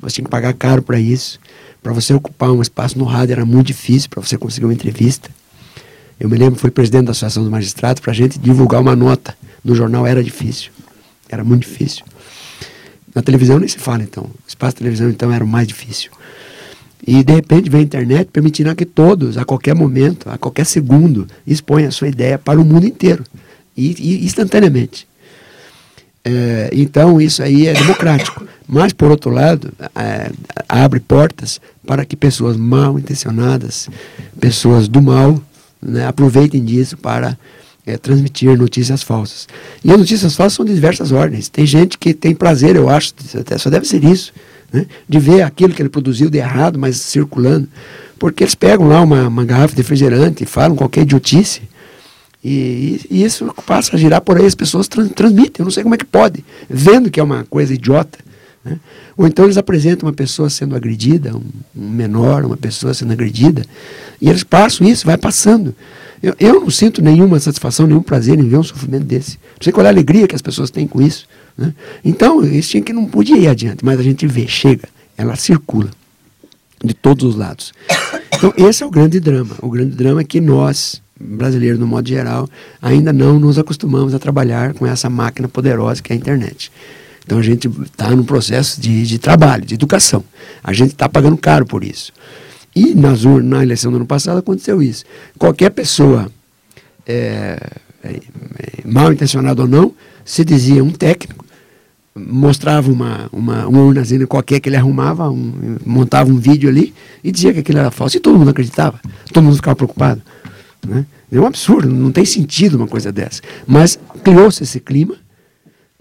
você 0.00 0.16
tinha 0.16 0.24
que 0.24 0.30
pagar 0.30 0.52
caro 0.54 0.82
para 0.82 0.98
isso. 0.98 1.38
Para 1.82 1.92
você 1.92 2.12
ocupar 2.12 2.50
um 2.50 2.62
espaço 2.62 2.98
no 2.98 3.04
rádio 3.04 3.32
era 3.32 3.44
muito 3.44 3.68
difícil, 3.68 4.10
para 4.10 4.20
você 4.20 4.36
conseguir 4.36 4.66
uma 4.66 4.74
entrevista. 4.74 5.30
Eu 6.18 6.28
me 6.28 6.36
lembro, 6.36 6.58
fui 6.58 6.70
presidente 6.70 7.06
da 7.06 7.10
Associação 7.10 7.42
dos 7.42 7.50
Magistrados, 7.50 8.00
para 8.00 8.12
a 8.12 8.14
gente 8.14 8.38
divulgar 8.38 8.80
uma 8.80 8.94
nota 8.94 9.36
no 9.64 9.74
jornal 9.74 10.06
era 10.06 10.22
difícil. 10.22 10.70
Era 11.28 11.42
muito 11.42 11.62
difícil. 11.62 12.04
Na 13.14 13.22
televisão 13.22 13.58
nem 13.58 13.68
se 13.68 13.78
fala, 13.78 14.02
então. 14.02 14.24
O 14.24 14.48
espaço 14.48 14.74
de 14.74 14.78
televisão, 14.78 15.08
então, 15.08 15.32
era 15.32 15.44
o 15.44 15.48
mais 15.48 15.66
difícil. 15.66 16.10
E, 17.06 17.22
de 17.22 17.32
repente, 17.32 17.70
vem 17.70 17.80
a 17.80 17.84
internet 17.84 18.28
permitindo 18.32 18.74
que 18.74 18.84
todos, 18.84 19.38
a 19.38 19.44
qualquer 19.44 19.74
momento, 19.74 20.28
a 20.28 20.38
qualquer 20.38 20.66
segundo, 20.66 21.26
exponham 21.46 21.88
a 21.88 21.92
sua 21.92 22.08
ideia 22.08 22.38
para 22.38 22.60
o 22.60 22.64
mundo 22.64 22.86
inteiro. 22.86 23.24
E, 23.76 23.94
e 23.98 24.24
instantaneamente. 24.24 25.06
É, 26.24 26.70
então, 26.72 27.20
isso 27.20 27.42
aí 27.42 27.66
é 27.66 27.74
democrático. 27.74 28.46
Mas, 28.66 28.92
por 28.92 29.10
outro 29.10 29.30
lado, 29.30 29.72
é, 29.94 30.30
abre 30.68 30.98
portas 30.98 31.60
para 31.86 32.04
que 32.04 32.16
pessoas 32.16 32.56
mal 32.56 32.98
intencionadas, 32.98 33.90
pessoas 34.40 34.88
do 34.88 35.02
mal, 35.02 35.40
né, 35.84 36.06
aproveitem 36.06 36.64
disso 36.64 36.96
para 36.96 37.38
é, 37.86 37.96
transmitir 37.96 38.56
notícias 38.56 39.02
falsas. 39.02 39.46
E 39.84 39.90
as 39.92 39.98
notícias 39.98 40.34
falsas 40.34 40.54
são 40.54 40.64
de 40.64 40.74
diversas 40.74 41.12
ordens. 41.12 41.48
Tem 41.48 41.66
gente 41.66 41.98
que 41.98 42.14
tem 42.14 42.34
prazer, 42.34 42.76
eu 42.76 42.88
acho, 42.88 43.12
até 43.38 43.58
só 43.58 43.68
deve 43.68 43.86
ser 43.86 44.02
isso, 44.02 44.32
né, 44.72 44.86
de 45.08 45.18
ver 45.18 45.42
aquilo 45.42 45.74
que 45.74 45.82
ele 45.82 45.88
produziu 45.88 46.30
de 46.30 46.38
errado, 46.38 46.78
mas 46.78 46.96
circulando. 46.96 47.68
Porque 48.18 48.42
eles 48.42 48.54
pegam 48.54 48.88
lá 48.88 49.02
uma, 49.02 49.28
uma 49.28 49.44
garrafa 49.44 49.74
de 49.74 49.82
refrigerante 49.82 50.44
e 50.44 50.46
falam 50.46 50.76
qualquer 50.76 51.02
idiotice. 51.02 51.62
E, 52.42 53.00
e, 53.10 53.24
isso 53.24 53.52
passa 53.66 53.96
a 53.96 53.98
girar 53.98 54.20
por 54.20 54.38
aí, 54.38 54.44
as 54.44 54.54
pessoas 54.54 54.86
trans, 54.86 55.10
transmitem, 55.12 55.60
eu 55.60 55.64
não 55.64 55.70
sei 55.70 55.82
como 55.82 55.94
é 55.94 55.98
que 55.98 56.04
pode, 56.04 56.44
vendo 56.68 57.10
que 57.10 57.18
é 57.18 57.22
uma 57.22 57.44
coisa 57.44 57.72
idiota. 57.72 58.18
Né? 58.64 58.78
Ou 59.16 59.26
então 59.26 59.44
eles 59.44 59.58
apresentam 59.58 60.08
uma 60.08 60.14
pessoa 60.14 60.48
sendo 60.48 60.74
agredida, 60.74 61.36
um, 61.36 61.42
menor, 61.74 62.44
uma 62.44 62.56
pessoa 62.56 62.94
sendo 62.94 63.12
agredida, 63.12 63.64
e 64.20 64.28
eles 64.28 64.42
passam 64.42 64.86
isso, 64.86 65.04
vai 65.04 65.18
passando. 65.18 65.74
Eu, 66.22 66.34
eu 66.40 66.60
não 66.60 66.70
sinto 66.70 67.02
nenhuma 67.02 67.38
satisfação, 67.38 67.86
nenhum 67.86 68.02
prazer 68.02 68.38
em 68.38 68.48
ver 68.48 68.56
um 68.56 68.62
sofrimento 68.62 69.04
desse. 69.04 69.32
Não 69.32 69.62
sei 69.62 69.72
qual 69.72 69.84
é 69.84 69.88
a 69.88 69.92
alegria 69.92 70.26
que 70.26 70.34
as 70.34 70.40
pessoas 70.40 70.70
têm 70.70 70.86
com 70.86 71.02
isso. 71.02 71.26
Né? 71.56 71.74
Então, 72.02 72.42
isso 72.42 72.70
tinha 72.70 72.82
que 72.82 72.92
não 72.92 73.04
podia 73.04 73.36
ir 73.36 73.46
adiante, 73.46 73.84
mas 73.84 74.00
a 74.00 74.02
gente 74.02 74.26
vê, 74.26 74.48
chega, 74.48 74.88
ela 75.18 75.36
circula 75.36 75.90
de 76.82 76.94
todos 76.94 77.24
os 77.24 77.36
lados. 77.36 77.74
Então, 78.36 78.52
esse 78.56 78.82
é 78.82 78.86
o 78.86 78.90
grande 78.90 79.20
drama. 79.20 79.54
O 79.60 79.68
grande 79.68 79.94
drama 79.94 80.22
é 80.22 80.24
que 80.24 80.40
nós, 80.40 81.00
brasileiros, 81.20 81.78
no 81.78 81.86
modo 81.86 82.08
geral, 82.08 82.48
ainda 82.80 83.12
não 83.12 83.38
nos 83.38 83.58
acostumamos 83.58 84.14
a 84.14 84.18
trabalhar 84.18 84.72
com 84.74 84.86
essa 84.86 85.10
máquina 85.10 85.48
poderosa 85.48 86.02
que 86.02 86.12
é 86.12 86.16
a 86.16 86.18
internet. 86.18 86.72
Então 87.24 87.38
a 87.38 87.42
gente 87.42 87.68
está 87.82 88.10
num 88.10 88.24
processo 88.24 88.80
de, 88.80 89.06
de 89.06 89.18
trabalho, 89.18 89.64
de 89.64 89.74
educação. 89.74 90.22
A 90.62 90.72
gente 90.72 90.92
está 90.92 91.08
pagando 91.08 91.36
caro 91.36 91.64
por 91.64 91.82
isso. 91.82 92.12
E 92.74 92.94
nas, 92.94 93.24
na 93.24 93.62
eleição 93.62 93.90
do 93.90 93.96
ano 93.96 94.06
passado 94.06 94.38
aconteceu 94.38 94.82
isso. 94.82 95.04
Qualquer 95.38 95.70
pessoa, 95.70 96.30
é, 97.06 97.58
é, 98.02 98.08
é, 98.08 98.20
mal 98.84 99.12
intencionada 99.12 99.62
ou 99.62 99.68
não, 99.68 99.94
se 100.24 100.44
dizia 100.44 100.82
um 100.82 100.90
técnico, 100.90 101.44
mostrava 102.14 102.90
uma, 102.90 103.28
uma, 103.32 103.66
uma 103.66 103.82
urnazinha 103.82 104.26
qualquer 104.26 104.60
que 104.60 104.68
ele 104.68 104.76
arrumava, 104.76 105.30
um, 105.30 105.78
montava 105.84 106.30
um 106.30 106.38
vídeo 106.38 106.68
ali 106.68 106.94
e 107.22 107.32
dizia 107.32 107.52
que 107.52 107.60
aquilo 107.60 107.78
era 107.78 107.90
falso. 107.90 108.16
E 108.16 108.20
todo 108.20 108.38
mundo 108.38 108.50
acreditava, 108.50 109.00
todo 109.32 109.44
mundo 109.44 109.56
ficava 109.56 109.76
preocupado. 109.76 110.20
Né? 110.86 111.06
É 111.32 111.40
um 111.40 111.46
absurdo, 111.46 111.88
não 111.88 112.12
tem 112.12 112.24
sentido 112.24 112.76
uma 112.76 112.86
coisa 112.86 113.10
dessa. 113.10 113.40
Mas 113.66 113.98
criou-se 114.22 114.62
esse 114.62 114.78
clima 114.78 115.16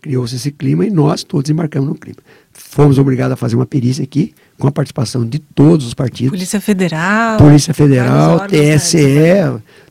criou-se 0.03 0.35
esse 0.35 0.51
clima 0.51 0.85
e 0.85 0.89
nós 0.89 1.23
todos 1.23 1.49
embarcamos 1.49 1.87
no 1.87 1.95
clima. 1.95 2.19
Fomos 2.51 2.99
obrigados 2.99 3.33
a 3.33 3.35
fazer 3.37 3.55
uma 3.55 3.65
perícia 3.65 4.03
aqui, 4.03 4.33
com 4.59 4.67
a 4.67 4.71
participação 4.71 5.25
de 5.25 5.39
todos 5.39 5.87
os 5.87 5.93
partidos. 5.93 6.31
Polícia 6.31 6.59
Federal. 6.59 7.37
Polícia 7.37 7.73
Federal, 7.73 8.41
TSE, 8.47 8.97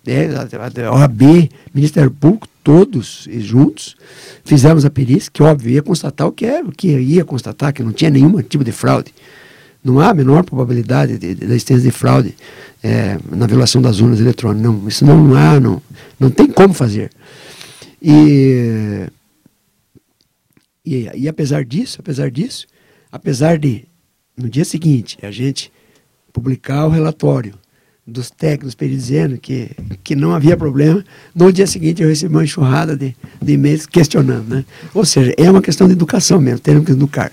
né, 0.06 0.90
OAB, 0.90 1.50
Ministério 1.74 2.10
Público, 2.10 2.46
todos 2.62 3.26
juntos. 3.38 3.96
Fizemos 4.44 4.84
a 4.84 4.90
perícia, 4.90 5.30
que 5.32 5.42
óbvio 5.42 5.72
ia 5.72 5.82
constatar 5.82 6.28
o 6.28 6.32
que, 6.32 6.44
é, 6.44 6.60
o 6.60 6.70
que 6.70 6.88
ia 6.88 7.24
constatar, 7.24 7.72
que 7.72 7.82
não 7.82 7.92
tinha 7.92 8.10
nenhum 8.10 8.40
tipo 8.42 8.62
de 8.62 8.70
fraude. 8.70 9.12
Não 9.82 9.98
há 9.98 10.10
a 10.10 10.14
menor 10.14 10.44
probabilidade 10.44 11.16
da 11.16 11.46
existência 11.46 11.82
de 11.82 11.90
fraude 11.90 12.34
é, 12.84 13.18
na 13.30 13.46
violação 13.46 13.80
das 13.80 13.98
urnas 13.98 14.20
eletrônicas. 14.20 14.62
Não, 14.62 14.88
isso 14.88 15.04
não 15.04 15.34
há, 15.34 15.58
não, 15.58 15.82
não 16.20 16.30
tem 16.30 16.46
como 16.46 16.74
fazer. 16.74 17.10
E 18.00 19.06
e, 20.84 21.08
e 21.14 21.28
apesar 21.28 21.64
disso, 21.64 21.98
apesar 22.00 22.30
disso, 22.30 22.66
apesar 23.10 23.58
de 23.58 23.84
no 24.36 24.48
dia 24.48 24.64
seguinte 24.64 25.18
a 25.22 25.30
gente 25.30 25.72
publicar 26.32 26.86
o 26.86 26.90
relatório 26.90 27.54
dos 28.04 28.30
técnicos 28.30 28.74
dizendo 28.74 29.38
que, 29.38 29.70
que 30.02 30.16
não 30.16 30.34
havia 30.34 30.56
problema, 30.56 31.04
no 31.34 31.52
dia 31.52 31.66
seguinte 31.66 32.02
eu 32.02 32.08
recebi 32.08 32.34
uma 32.34 32.42
enxurrada 32.42 32.96
de, 32.96 33.14
de 33.40 33.52
e-mails 33.52 33.86
questionando. 33.86 34.48
Né? 34.48 34.64
Ou 34.92 35.04
seja, 35.04 35.32
é 35.36 35.48
uma 35.48 35.62
questão 35.62 35.86
de 35.86 35.92
educação 35.92 36.40
mesmo, 36.40 36.58
temos 36.58 36.84
que 36.84 36.92
educar. 36.92 37.30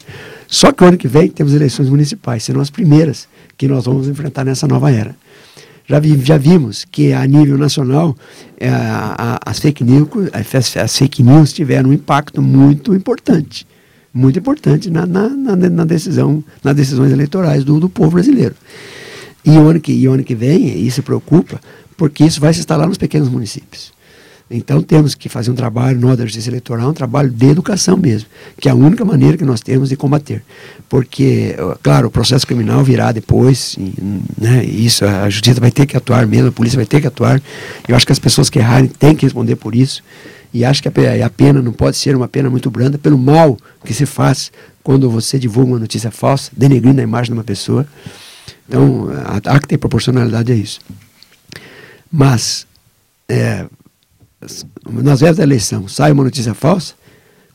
Só 0.48 0.72
que 0.72 0.84
o 0.84 0.88
ano 0.88 0.98
que 0.98 1.08
vem 1.08 1.30
temos 1.30 1.54
eleições 1.54 1.90
municipais, 1.90 2.44
serão 2.44 2.62
as 2.62 2.70
primeiras 2.70 3.28
que 3.58 3.68
nós 3.68 3.86
vamos 3.86 4.08
enfrentar 4.08 4.46
nessa 4.46 4.68
nova 4.68 4.92
era. 4.92 5.16
Já, 5.90 6.00
vi, 6.00 6.20
já 6.24 6.38
vimos 6.38 6.86
que 6.86 7.14
a 7.14 7.26
nível 7.26 7.58
nacional 7.58 8.16
é, 8.60 8.70
a, 8.70 9.16
a, 9.18 9.50
as, 9.50 9.58
fake 9.60 9.84
news, 9.84 10.08
as, 10.32 10.78
as, 10.78 10.96
fake 10.96 11.24
news 11.24 11.52
tiveram 11.52 11.90
um 11.90 11.94
impacto 11.94 12.44
muito 12.44 12.94
importante, 12.94 13.66
muito 14.14 14.38
importante 14.38 14.92
na, 14.92 15.08
na, 15.08 15.28
na, 15.30 15.56
na 15.56 15.86
decisão, 15.86 16.44
nas 16.64 16.76
decisões 16.76 17.12
eleitorais 17.12 17.64
do, 17.64 17.80
do 17.80 17.90
povo 17.90 18.12
brasileiro. 18.12 18.54
E 19.44 19.50
o 19.58 19.68
ano 19.68 19.80
que, 19.80 19.92
e 19.92 20.08
o 20.08 20.14
ano 20.14 20.24
que 20.24 20.36
vem, 20.36 20.80
isso 20.86 21.02
preocupa, 21.02 21.60
porque 21.98 22.24
isso 22.24 22.40
vai 22.40 22.54
se 22.54 22.60
instalar 22.60 22.88
nos 22.88 22.98
pequenos 23.00 23.28
municípios. 23.28 23.92
Então 24.52 24.82
temos 24.82 25.14
que 25.14 25.30
fazer 25.30 25.52
um 25.52 25.56
trabalho, 25.56 26.00
nós 26.00 26.18
da 26.18 26.26
Justiça 26.26 26.50
Eleitoral, 26.50 26.90
um 26.90 26.94
trabalho 26.94 27.30
de 27.30 27.46
educação 27.46 27.96
mesmo, 27.96 28.28
que 28.60 28.68
é 28.68 28.72
a 28.72 28.76
única 28.76 29.06
maneira 29.06 29.38
que 29.38 29.46
nós 29.46 29.62
temos 29.62 29.90
de 29.90 29.96
combater. 29.96 30.44
Porque, 30.90 31.56
claro, 31.84 32.08
o 32.08 32.12
processo 32.12 32.48
criminal 32.48 32.84
virá 32.84 33.12
depois, 33.12 33.76
e, 33.78 33.94
né, 34.38 34.66
isso 34.66 35.06
a 35.06 35.30
Justiça 35.30 35.60
vai 35.62 35.70
ter 35.70 35.86
que 35.86 35.96
atuar 35.96 36.26
mesmo, 36.26 36.48
a 36.48 36.52
polícia 36.52 36.78
vai 36.78 36.86
ter 36.86 37.00
que 37.00 37.06
atuar. 37.06 37.40
Eu 37.88 37.96
acho 37.96 38.08
que 38.08 38.12
as 38.12 38.18
pessoas 38.18 38.50
que 38.50 38.58
errarem 38.58 38.88
têm 38.88 39.16
que 39.16 39.26
responder 39.26 39.56
por 39.56 39.76
isso. 39.76 40.04
E 40.52 40.66
acho 40.66 40.82
que 40.82 40.88
a, 40.88 41.26
a 41.26 41.30
pena 41.30 41.62
não 41.62 41.72
pode 41.72 41.96
ser 41.96 42.16
uma 42.16 42.28
pena 42.28 42.50
muito 42.50 42.72
branda 42.72 42.98
pelo 42.98 43.20
mal 43.20 43.56
que 43.86 43.94
se 43.94 44.08
faz 44.08 44.52
quando 44.82 45.08
você 45.12 45.38
divulga 45.38 45.74
uma 45.74 45.80
notícia 45.80 46.10
falsa, 46.10 46.50
denegrindo 46.58 47.00
a 47.00 47.04
imagem 47.04 47.32
de 47.32 47.38
uma 47.38 47.44
pessoa. 47.44 47.86
Então, 48.68 49.10
há 49.46 49.60
que 49.60 49.68
ter 49.68 49.78
proporcionalidade 49.78 50.52
a 50.52 50.56
isso. 50.56 50.80
Mas, 52.12 52.66
é, 53.28 53.66
nas 54.42 55.20
vésperas 55.20 55.38
da 55.38 55.44
eleição 55.44 55.88
sai 55.88 56.12
uma 56.12 56.24
notícia 56.24 56.54
falsa, 56.54 56.94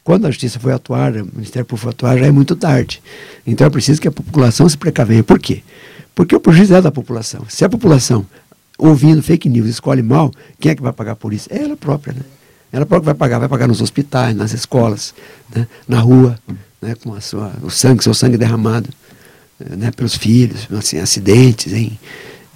Quando 0.02 0.26
a 0.26 0.30
justiça 0.30 0.60
foi 0.60 0.72
atuar, 0.72 1.12
o 1.12 1.24
Ministério 1.32 1.64
Público 1.64 1.84
foi 1.84 1.90
atuar, 1.90 2.18
já 2.18 2.26
é 2.26 2.30
muito 2.30 2.54
tarde. 2.54 3.02
Então 3.46 3.66
é 3.66 3.70
preciso 3.70 4.00
que 4.00 4.08
a 4.08 4.12
população 4.12 4.68
se 4.68 4.76
precaveia. 4.76 5.24
Por 5.24 5.38
quê? 5.38 5.62
Porque 6.14 6.36
o 6.36 6.40
prejuízo 6.40 6.74
é 6.74 6.82
da 6.82 6.92
população. 6.92 7.46
Se 7.48 7.64
a 7.64 7.68
população, 7.70 8.26
ouvindo 8.76 9.22
fake 9.22 9.48
news, 9.48 9.66
escolhe 9.66 10.02
mal, 10.02 10.30
quem 10.60 10.72
é 10.72 10.74
que 10.74 10.82
vai 10.82 10.92
pagar 10.92 11.16
por 11.16 11.32
isso? 11.32 11.48
É 11.50 11.62
ela 11.62 11.76
própria, 11.76 12.12
né? 12.12 12.20
Ela 12.70 12.84
própria 12.84 13.06
vai 13.06 13.14
pagar, 13.14 13.38
vai 13.38 13.48
pagar 13.48 13.66
nos 13.66 13.80
hospitais, 13.80 14.36
nas 14.36 14.52
escolas, 14.52 15.14
né? 15.54 15.66
na 15.88 16.00
rua, 16.00 16.38
né? 16.82 16.94
com 16.96 17.14
a 17.14 17.20
sua, 17.20 17.52
o 17.62 17.70
sangue, 17.70 18.02
seu 18.02 18.12
sangue 18.12 18.36
derramado 18.36 18.90
né? 19.58 19.90
pelos 19.90 20.16
filhos, 20.16 20.68
assim, 20.72 20.98
acidentes, 20.98 21.72
em, 21.72 21.98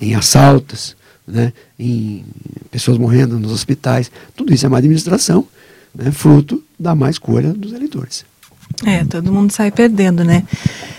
em 0.01 0.15
assaltos, 0.15 0.97
né? 1.29 1.53
em 1.79 2.25
pessoas 2.71 2.99
morrendo 2.99 3.39
nos 3.39 3.53
hospitais. 3.53 4.11
Tudo 4.35 4.53
isso 4.53 4.67
é 4.67 4.69
uma 4.69 4.79
administração, 4.79 5.47
né? 5.95 6.11
fruto 6.11 6.63
da 6.79 6.95
má 6.95 7.11
escolha 7.11 7.53
dos 7.53 7.73
eleitores. 7.73 8.25
É, 8.85 9.05
todo 9.05 9.33
mundo 9.33 9.51
sai 9.51 9.71
perdendo, 9.71 10.23
né? 10.23 10.45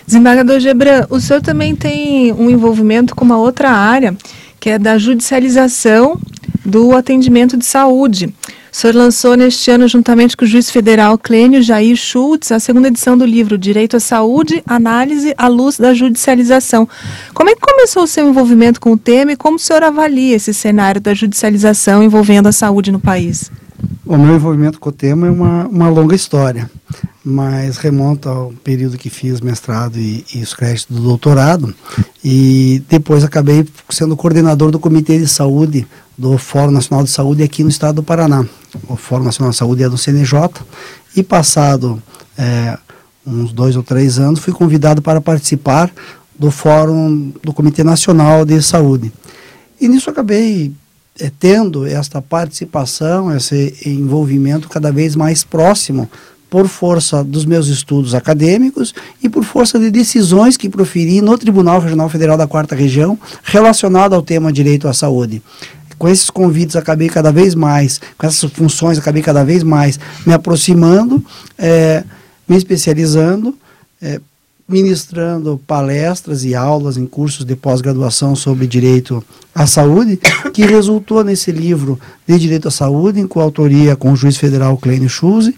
Desembargador 0.06 0.58
Gebran, 0.60 1.06
o 1.08 1.20
senhor 1.20 1.40
também 1.40 1.74
tem 1.74 2.32
um 2.32 2.50
envolvimento 2.50 3.14
com 3.14 3.24
uma 3.24 3.38
outra 3.38 3.70
área, 3.70 4.14
que 4.58 4.70
é 4.70 4.78
da 4.78 4.98
judicialização 4.98 6.20
do 6.64 6.94
atendimento 6.94 7.56
de 7.56 7.64
saúde. 7.64 8.34
O 8.72 8.76
senhor 8.76 8.94
lançou 8.94 9.34
neste 9.36 9.68
ano, 9.70 9.88
juntamente 9.88 10.36
com 10.36 10.44
o 10.44 10.48
juiz 10.48 10.70
federal 10.70 11.18
Clênio 11.18 11.60
Jair 11.60 11.96
Schultz, 11.96 12.52
a 12.52 12.60
segunda 12.60 12.86
edição 12.86 13.18
do 13.18 13.24
livro 13.24 13.58
Direito 13.58 13.96
à 13.96 14.00
Saúde, 14.00 14.62
Análise 14.64 15.34
à 15.36 15.48
Luz 15.48 15.76
da 15.76 15.92
Judicialização. 15.92 16.88
Como 17.34 17.50
é 17.50 17.54
que 17.54 17.60
começou 17.60 18.04
o 18.04 18.06
seu 18.06 18.28
envolvimento 18.28 18.80
com 18.80 18.92
o 18.92 18.96
tema 18.96 19.32
e 19.32 19.36
como 19.36 19.56
o 19.56 19.58
senhor 19.58 19.82
avalia 19.82 20.36
esse 20.36 20.54
cenário 20.54 21.00
da 21.00 21.12
judicialização 21.12 22.02
envolvendo 22.02 22.46
a 22.46 22.52
saúde 22.52 22.92
no 22.92 23.00
país? 23.00 23.50
O 24.06 24.16
meu 24.16 24.36
envolvimento 24.36 24.78
com 24.78 24.90
o 24.90 24.92
tema 24.92 25.26
é 25.26 25.30
uma, 25.30 25.66
uma 25.66 25.88
longa 25.88 26.14
história, 26.14 26.70
mas 27.24 27.76
remonta 27.76 28.30
ao 28.30 28.52
período 28.64 28.96
que 28.96 29.10
fiz 29.10 29.40
mestrado 29.40 29.98
e, 29.98 30.24
e 30.34 30.42
os 30.42 30.54
créditos 30.54 30.96
do 30.96 31.02
doutorado, 31.02 31.74
e 32.24 32.82
depois 32.88 33.24
acabei 33.24 33.66
sendo 33.90 34.16
coordenador 34.16 34.70
do 34.70 34.78
Comitê 34.78 35.18
de 35.18 35.28
Saúde 35.28 35.86
do 36.16 36.36
Fórum 36.38 36.70
Nacional 36.70 37.04
de 37.04 37.10
Saúde 37.10 37.42
aqui 37.42 37.62
no 37.62 37.68
estado 37.68 37.96
do 37.96 38.02
Paraná. 38.02 38.46
O 38.88 38.96
Fórum 38.96 39.24
Nacional 39.24 39.50
de 39.50 39.56
Saúde 39.56 39.82
é 39.82 39.88
do 39.88 39.98
CNJ, 39.98 40.50
e 41.16 41.22
passado 41.22 42.02
é, 42.36 42.78
uns 43.26 43.52
dois 43.52 43.76
ou 43.76 43.82
três 43.82 44.18
anos, 44.18 44.40
fui 44.40 44.52
convidado 44.52 45.02
para 45.02 45.20
participar 45.20 45.90
do 46.38 46.50
Fórum 46.50 47.32
do 47.42 47.52
Comitê 47.52 47.84
Nacional 47.84 48.44
de 48.44 48.62
Saúde. 48.62 49.12
E 49.80 49.88
nisso 49.88 50.08
acabei 50.08 50.72
é, 51.18 51.30
tendo 51.38 51.86
esta 51.86 52.22
participação, 52.22 53.34
esse 53.34 53.76
envolvimento 53.84 54.68
cada 54.68 54.90
vez 54.90 55.14
mais 55.14 55.44
próximo 55.44 56.08
por 56.50 56.66
força 56.66 57.22
dos 57.22 57.44
meus 57.46 57.68
estudos 57.68 58.14
acadêmicos 58.14 58.92
e 59.22 59.28
por 59.28 59.44
força 59.44 59.78
de 59.78 59.90
decisões 59.90 60.56
que 60.56 60.68
proferi 60.68 61.22
no 61.22 61.38
Tribunal 61.38 61.80
Regional 61.80 62.08
Federal 62.08 62.36
da 62.36 62.48
Quarta 62.48 62.74
Região 62.74 63.16
relacionado 63.44 64.14
ao 64.14 64.20
tema 64.20 64.52
direito 64.52 64.88
à 64.88 64.92
saúde. 64.92 65.40
Com 65.96 66.08
esses 66.08 66.28
convites 66.28 66.76
acabei 66.76 67.08
cada 67.08 67.30
vez 67.30 67.54
mais, 67.54 68.00
com 68.18 68.26
essas 68.26 68.50
funções 68.50 68.98
acabei 68.98 69.22
cada 69.22 69.44
vez 69.44 69.62
mais 69.62 70.00
me 70.26 70.32
aproximando, 70.32 71.24
é, 71.56 72.02
me 72.48 72.56
especializando, 72.56 73.54
é, 74.02 74.20
ministrando 74.70 75.60
palestras 75.66 76.44
e 76.44 76.54
aulas 76.54 76.96
em 76.96 77.04
cursos 77.04 77.44
de 77.44 77.56
pós-graduação 77.56 78.34
sobre 78.34 78.66
direito 78.66 79.22
à 79.54 79.66
saúde, 79.66 80.18
que 80.54 80.64
resultou 80.64 81.24
nesse 81.24 81.50
livro 81.50 81.98
de 82.26 82.38
Direito 82.38 82.68
à 82.68 82.70
Saúde, 82.70 83.20
em 83.20 83.26
coautoria 83.26 83.96
com 83.96 84.12
o 84.12 84.16
juiz 84.16 84.36
federal 84.36 84.76
Kleine 84.78 85.08
Schulze, 85.08 85.56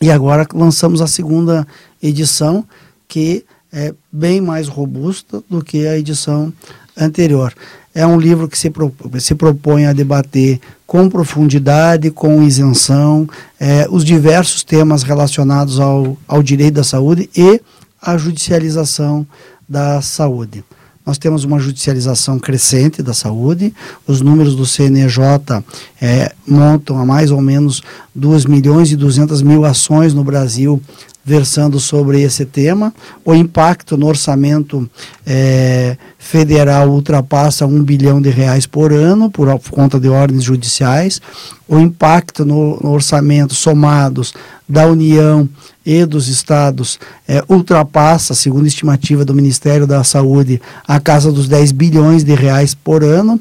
e 0.00 0.10
agora 0.10 0.46
lançamos 0.52 1.00
a 1.00 1.06
segunda 1.06 1.66
edição, 2.02 2.64
que 3.08 3.44
é 3.72 3.94
bem 4.12 4.40
mais 4.40 4.68
robusta 4.68 5.42
do 5.48 5.62
que 5.62 5.86
a 5.86 5.98
edição 5.98 6.52
anterior. 6.96 7.52
É 7.94 8.06
um 8.06 8.18
livro 8.18 8.46
que 8.48 8.58
se, 8.58 8.68
pro, 8.68 8.94
se 9.18 9.34
propõe 9.34 9.86
a 9.86 9.92
debater 9.92 10.60
com 10.86 11.08
profundidade, 11.08 12.10
com 12.10 12.42
isenção, 12.42 13.28
é, 13.58 13.86
os 13.90 14.04
diversos 14.04 14.62
temas 14.62 15.02
relacionados 15.02 15.80
ao, 15.80 16.16
ao 16.28 16.42
direito 16.42 16.74
da 16.74 16.84
saúde 16.84 17.28
e 17.34 17.60
a 18.00 18.16
judicialização 18.16 19.26
da 19.68 20.00
saúde. 20.00 20.62
Nós 21.06 21.18
temos 21.18 21.44
uma 21.44 21.60
judicialização 21.60 22.36
crescente 22.36 23.00
da 23.00 23.14
saúde. 23.14 23.72
Os 24.08 24.20
números 24.20 24.56
do 24.56 24.66
CNJ 24.66 25.62
é, 26.02 26.32
montam 26.44 26.98
a 26.98 27.06
mais 27.06 27.30
ou 27.30 27.40
menos 27.40 27.80
2 28.12 28.44
milhões 28.46 28.90
e 28.90 28.96
200 28.96 29.40
mil 29.40 29.64
ações 29.64 30.12
no 30.12 30.24
Brasil 30.24 30.82
versando 31.26 31.80
sobre 31.80 32.22
esse 32.22 32.46
tema. 32.46 32.94
O 33.24 33.34
impacto 33.34 33.96
no 33.96 34.06
orçamento 34.06 34.88
é, 35.26 35.96
federal 36.16 36.88
ultrapassa 36.88 37.66
um 37.66 37.82
bilhão 37.82 38.22
de 38.22 38.30
reais 38.30 38.64
por 38.64 38.92
ano 38.92 39.28
por 39.28 39.58
conta 39.70 39.98
de 39.98 40.08
ordens 40.08 40.44
judiciais. 40.44 41.20
O 41.66 41.80
impacto 41.80 42.44
no, 42.44 42.78
no 42.80 42.92
orçamento 42.92 43.56
somados 43.56 44.32
da 44.68 44.86
União 44.86 45.48
e 45.84 46.04
dos 46.04 46.28
estados 46.28 46.96
é, 47.26 47.42
ultrapassa, 47.48 48.32
segundo 48.32 48.64
a 48.64 48.68
estimativa 48.68 49.24
do 49.24 49.34
Ministério 49.34 49.86
da 49.86 50.04
Saúde, 50.04 50.62
a 50.86 51.00
casa 51.00 51.32
dos 51.32 51.48
10 51.48 51.72
bilhões 51.72 52.22
de 52.22 52.34
reais 52.36 52.72
por 52.72 53.02
ano 53.02 53.40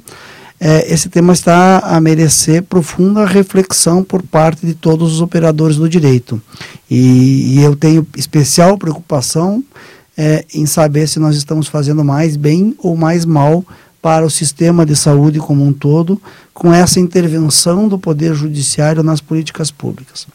é, 0.59 0.91
esse 0.91 1.09
tema 1.09 1.33
está 1.33 1.79
a 1.79 1.99
merecer 1.99 2.63
profunda 2.63 3.25
reflexão 3.25 4.03
por 4.03 4.23
parte 4.23 4.65
de 4.65 4.73
todos 4.73 5.13
os 5.13 5.21
operadores 5.21 5.75
do 5.75 5.89
direito. 5.89 6.41
E, 6.89 7.55
e 7.55 7.61
eu 7.61 7.75
tenho 7.75 8.07
especial 8.15 8.77
preocupação 8.77 9.63
é, 10.17 10.45
em 10.53 10.65
saber 10.65 11.07
se 11.07 11.19
nós 11.19 11.35
estamos 11.35 11.67
fazendo 11.67 12.03
mais 12.03 12.37
bem 12.37 12.75
ou 12.79 12.95
mais 12.95 13.25
mal 13.25 13.65
para 14.01 14.25
o 14.25 14.29
sistema 14.29 14.85
de 14.85 14.95
saúde 14.95 15.39
como 15.39 15.65
um 15.65 15.73
todo, 15.73 16.21
com 16.53 16.71
essa 16.71 16.99
intervenção 16.99 17.87
do 17.87 17.97
Poder 17.97 18.33
Judiciário 18.33 19.03
nas 19.03 19.19
políticas 19.19 19.71
públicas. 19.71 20.27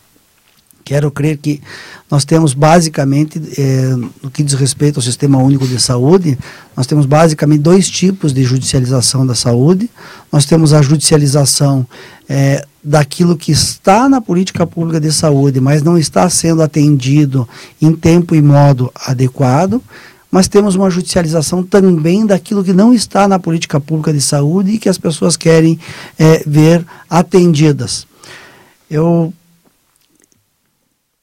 Quero 0.90 1.08
crer 1.08 1.36
que 1.36 1.62
nós 2.10 2.24
temos 2.24 2.52
basicamente, 2.52 3.40
é, 3.56 3.94
no 4.20 4.28
que 4.28 4.42
diz 4.42 4.54
respeito 4.54 4.96
ao 4.96 5.02
Sistema 5.04 5.38
Único 5.38 5.64
de 5.64 5.80
Saúde, 5.80 6.36
nós 6.76 6.84
temos 6.84 7.06
basicamente 7.06 7.60
dois 7.60 7.88
tipos 7.88 8.32
de 8.32 8.42
judicialização 8.42 9.24
da 9.24 9.36
saúde. 9.36 9.88
Nós 10.32 10.46
temos 10.46 10.72
a 10.72 10.82
judicialização 10.82 11.86
é, 12.28 12.66
daquilo 12.82 13.36
que 13.36 13.52
está 13.52 14.08
na 14.08 14.20
política 14.20 14.66
pública 14.66 14.98
de 15.00 15.12
saúde, 15.12 15.60
mas 15.60 15.80
não 15.80 15.96
está 15.96 16.28
sendo 16.28 16.60
atendido 16.60 17.48
em 17.80 17.92
tempo 17.92 18.34
e 18.34 18.42
modo 18.42 18.92
adequado. 19.06 19.80
Mas 20.28 20.48
temos 20.48 20.74
uma 20.74 20.90
judicialização 20.90 21.62
também 21.62 22.26
daquilo 22.26 22.64
que 22.64 22.72
não 22.72 22.92
está 22.92 23.28
na 23.28 23.38
política 23.38 23.78
pública 23.78 24.12
de 24.12 24.20
saúde 24.20 24.72
e 24.72 24.78
que 24.78 24.88
as 24.88 24.98
pessoas 24.98 25.36
querem 25.36 25.78
é, 26.18 26.42
ver 26.44 26.84
atendidas. 27.08 28.08
Eu 28.90 29.32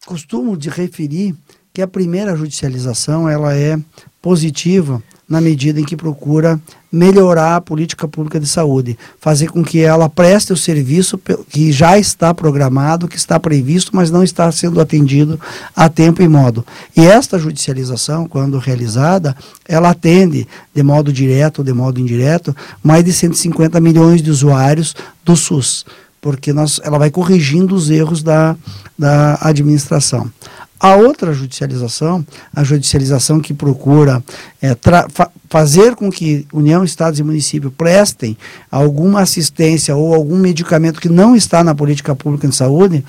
costumo 0.07 0.55
de 0.55 0.69
referir 0.69 1.35
que 1.73 1.81
a 1.81 1.87
primeira 1.87 2.33
judicialização 2.33 3.27
ela 3.27 3.53
é 3.53 3.77
positiva 4.21 5.03
na 5.27 5.41
medida 5.41 5.81
em 5.81 5.83
que 5.83 5.97
procura 5.97 6.57
melhorar 6.89 7.57
a 7.57 7.61
política 7.61 8.07
pública 8.07 8.39
de 8.39 8.47
saúde, 8.47 8.97
fazer 9.19 9.51
com 9.51 9.61
que 9.61 9.81
ela 9.81 10.07
preste 10.07 10.53
o 10.53 10.57
serviço 10.57 11.19
que 11.49 11.73
já 11.73 11.99
está 11.99 12.33
programado, 12.33 13.09
que 13.09 13.17
está 13.17 13.37
previsto, 13.37 13.91
mas 13.93 14.09
não 14.09 14.23
está 14.23 14.49
sendo 14.49 14.79
atendido 14.79 15.37
a 15.75 15.89
tempo 15.89 16.21
e 16.21 16.27
modo. 16.29 16.65
E 16.95 17.05
esta 17.05 17.37
judicialização, 17.37 18.25
quando 18.25 18.57
realizada, 18.57 19.35
ela 19.67 19.89
atende 19.89 20.47
de 20.73 20.81
modo 20.81 21.11
direto 21.11 21.59
ou 21.59 21.65
de 21.65 21.73
modo 21.73 21.99
indireto 21.99 22.55
mais 22.81 23.03
de 23.03 23.11
150 23.11 23.81
milhões 23.81 24.21
de 24.21 24.31
usuários 24.31 24.95
do 25.25 25.35
SUS 25.35 25.85
porque 26.22 26.51
nós, 26.53 26.80
ela 26.84 26.97
vai 26.97 27.09
corrigindo 27.09 27.76
os 27.76 27.89
erros 27.89 28.24
da, 28.24 28.55
da 28.97 29.38
administração. 29.41 30.32
A 30.80 30.95
outra 30.95 31.34
judicialização, 31.34 32.26
a 32.55 32.63
judicialização 32.63 33.39
que 33.39 33.53
procura 33.53 34.24
é, 34.61 34.76
fa 35.09 35.32
fazer 35.49 35.95
com 35.95 36.11
que 36.11 36.45
União, 36.51 36.84
Estados 36.84 37.20
e 37.20 37.24
município 37.24 37.72
prestem 37.72 38.38
alguma 38.70 39.22
assistência 39.22 39.95
ou 39.95 40.13
algum 40.13 40.38
medicamento 40.38 40.99
que 40.99 41.07
não 41.07 41.38
está 41.38 41.63
na 41.63 41.74
política 41.74 42.13
pública 42.13 42.49
de 42.49 42.55
saúde, 42.55 43.03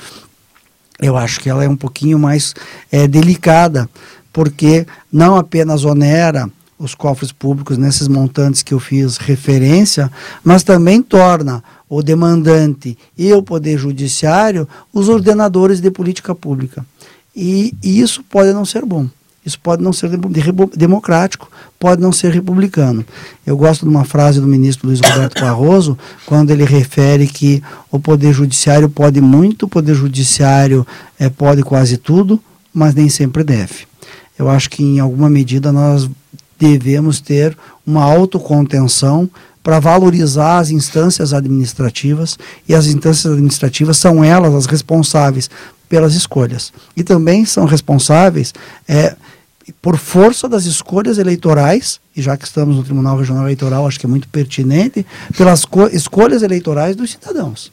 eu 1.00 1.16
acho 1.16 1.40
que 1.40 1.50
ela 1.50 1.64
é 1.64 1.68
um 1.68 1.76
pouquinho 1.76 2.16
mais 2.16 2.54
é, 2.92 3.08
delicada, 3.08 3.90
porque 4.32 4.86
não 5.12 5.36
apenas 5.36 5.84
onera 5.84 6.48
os 6.78 6.94
cofres 6.94 7.32
públicos 7.32 7.76
nesses 7.76 8.06
montantes 8.06 8.62
que 8.62 8.72
eu 8.72 8.78
fiz 8.78 9.16
referência, 9.16 10.10
mas 10.44 10.62
também 10.62 11.02
torna 11.02 11.62
o 11.88 12.02
demandante 12.02 12.96
e 13.16 13.32
o 13.32 13.42
Poder 13.42 13.78
Judiciário 13.78 14.68
os 14.92 15.08
ordenadores 15.08 15.80
de 15.80 15.90
política 15.90 16.34
pública. 16.34 16.84
E, 17.34 17.74
e 17.82 18.00
isso 18.00 18.22
pode 18.24 18.52
não 18.52 18.64
ser 18.64 18.84
bom. 18.84 19.08
Isso 19.44 19.58
pode 19.60 19.82
não 19.82 19.92
ser 19.92 20.10
de, 20.10 20.16
de, 20.16 20.42
democrático, 20.76 21.50
pode 21.78 22.02
não 22.02 22.12
ser 22.12 22.32
republicano. 22.32 23.04
Eu 23.46 23.56
gosto 23.56 23.84
de 23.84 23.88
uma 23.88 24.04
frase 24.04 24.40
do 24.40 24.46
ministro 24.46 24.88
Luiz 24.88 25.00
Roberto 25.00 25.40
Barroso, 25.40 25.96
quando 26.26 26.50
ele 26.50 26.64
refere 26.64 27.26
que 27.26 27.62
o 27.90 27.98
Poder 27.98 28.32
Judiciário 28.32 28.90
pode 28.90 29.20
muito, 29.20 29.64
o 29.64 29.68
Poder 29.68 29.94
Judiciário 29.94 30.86
é, 31.18 31.30
pode 31.30 31.62
quase 31.62 31.96
tudo, 31.96 32.38
mas 32.74 32.94
nem 32.94 33.08
sempre 33.08 33.42
deve. 33.42 33.86
Eu 34.38 34.50
acho 34.50 34.68
que, 34.68 34.82
em 34.82 35.00
alguma 35.00 35.30
medida, 35.30 35.72
nós 35.72 36.10
devemos 36.58 37.20
ter 37.20 37.56
uma 37.86 38.02
autocontenção 38.02 39.30
para 39.68 39.80
valorizar 39.80 40.60
as 40.60 40.70
instâncias 40.70 41.34
administrativas 41.34 42.38
e 42.66 42.74
as 42.74 42.86
instâncias 42.86 43.30
administrativas 43.30 43.98
são 43.98 44.24
elas 44.24 44.54
as 44.54 44.64
responsáveis 44.64 45.50
pelas 45.86 46.14
escolhas. 46.14 46.72
E 46.96 47.04
também 47.04 47.44
são 47.44 47.66
responsáveis 47.66 48.54
é, 48.88 49.14
por 49.82 49.98
força 49.98 50.48
das 50.48 50.64
escolhas 50.64 51.18
eleitorais 51.18 52.00
e 52.16 52.22
já 52.22 52.34
que 52.34 52.46
estamos 52.46 52.76
no 52.76 52.82
Tribunal 52.82 53.18
Regional 53.18 53.44
Eleitoral 53.44 53.86
acho 53.86 54.00
que 54.00 54.06
é 54.06 54.08
muito 54.08 54.26
pertinente 54.30 55.04
pelas 55.36 55.66
escolhas 55.92 56.42
eleitorais 56.42 56.96
dos 56.96 57.10
cidadãos. 57.10 57.70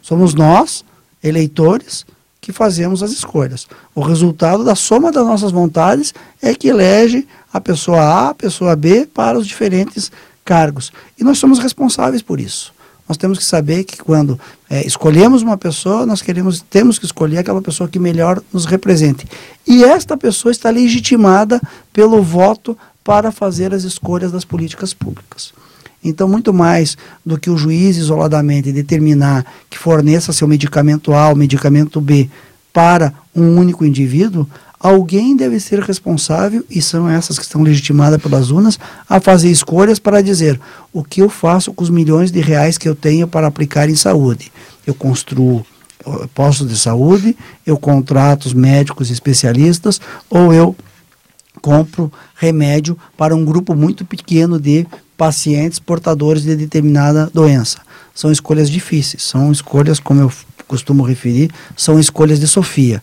Somos 0.00 0.34
nós 0.34 0.84
eleitores 1.24 2.06
que 2.40 2.52
fazemos 2.52 3.02
as 3.02 3.10
escolhas. 3.10 3.66
O 3.96 4.00
resultado 4.00 4.62
da 4.62 4.76
soma 4.76 5.10
das 5.10 5.26
nossas 5.26 5.50
vontades 5.50 6.14
é 6.40 6.54
que 6.54 6.68
elege 6.68 7.26
a 7.52 7.60
pessoa 7.60 8.00
A 8.00 8.28
a 8.28 8.34
pessoa 8.34 8.76
B 8.76 9.08
para 9.12 9.36
os 9.36 9.44
diferentes 9.44 10.12
cargos. 10.44 10.92
E 11.18 11.24
nós 11.24 11.38
somos 11.38 11.58
responsáveis 11.58 12.22
por 12.22 12.40
isso. 12.40 12.72
Nós 13.08 13.16
temos 13.16 13.38
que 13.38 13.44
saber 13.44 13.84
que 13.84 13.98
quando 13.98 14.38
é, 14.70 14.86
escolhemos 14.86 15.42
uma 15.42 15.56
pessoa, 15.56 16.06
nós 16.06 16.22
queremos, 16.22 16.64
temos 16.70 16.98
que 16.98 17.04
escolher 17.04 17.38
aquela 17.38 17.60
pessoa 17.60 17.88
que 17.88 17.98
melhor 17.98 18.42
nos 18.52 18.64
represente. 18.64 19.26
E 19.66 19.84
esta 19.84 20.16
pessoa 20.16 20.52
está 20.52 20.70
legitimada 20.70 21.60
pelo 21.92 22.22
voto 22.22 22.76
para 23.04 23.32
fazer 23.32 23.74
as 23.74 23.82
escolhas 23.82 24.30
das 24.32 24.44
políticas 24.44 24.94
públicas. 24.94 25.52
Então, 26.04 26.28
muito 26.28 26.52
mais 26.52 26.96
do 27.24 27.38
que 27.38 27.50
o 27.50 27.56
juiz 27.56 27.96
isoladamente 27.96 28.72
determinar 28.72 29.44
que 29.70 29.78
forneça 29.78 30.32
seu 30.32 30.48
medicamento 30.48 31.12
A 31.12 31.28
ou 31.28 31.36
medicamento 31.36 32.00
B 32.00 32.28
para 32.72 33.12
um 33.34 33.56
único 33.56 33.84
indivíduo, 33.84 34.48
alguém 34.82 35.36
deve 35.36 35.60
ser 35.60 35.78
responsável, 35.78 36.64
e 36.68 36.82
são 36.82 37.08
essas 37.08 37.38
que 37.38 37.44
estão 37.44 37.62
legitimadas 37.62 38.20
pelas 38.20 38.50
urnas, 38.50 38.78
a 39.08 39.20
fazer 39.20 39.48
escolhas 39.48 40.00
para 40.00 40.20
dizer 40.20 40.60
o 40.92 41.04
que 41.04 41.22
eu 41.22 41.28
faço 41.28 41.72
com 41.72 41.84
os 41.84 41.90
milhões 41.90 42.32
de 42.32 42.40
reais 42.40 42.76
que 42.76 42.88
eu 42.88 42.94
tenho 42.94 43.28
para 43.28 43.46
aplicar 43.46 43.88
em 43.88 43.94
saúde. 43.94 44.50
Eu 44.84 44.92
construo 44.92 45.64
postos 46.34 46.68
de 46.68 46.76
saúde, 46.76 47.36
eu 47.64 47.78
contrato 47.78 48.46
os 48.46 48.52
médicos 48.52 49.08
especialistas, 49.08 50.00
ou 50.28 50.52
eu 50.52 50.74
compro 51.60 52.12
remédio 52.34 52.98
para 53.16 53.36
um 53.36 53.44
grupo 53.44 53.76
muito 53.76 54.04
pequeno 54.04 54.58
de 54.58 54.84
pacientes 55.16 55.78
portadores 55.78 56.42
de 56.42 56.56
determinada 56.56 57.30
doença. 57.32 57.78
São 58.12 58.32
escolhas 58.32 58.68
difíceis, 58.68 59.22
são 59.22 59.52
escolhas, 59.52 60.00
como 60.00 60.22
eu 60.22 60.32
costumo 60.66 61.04
referir, 61.04 61.52
são 61.76 62.00
escolhas 62.00 62.40
de 62.40 62.48
Sofia 62.48 63.00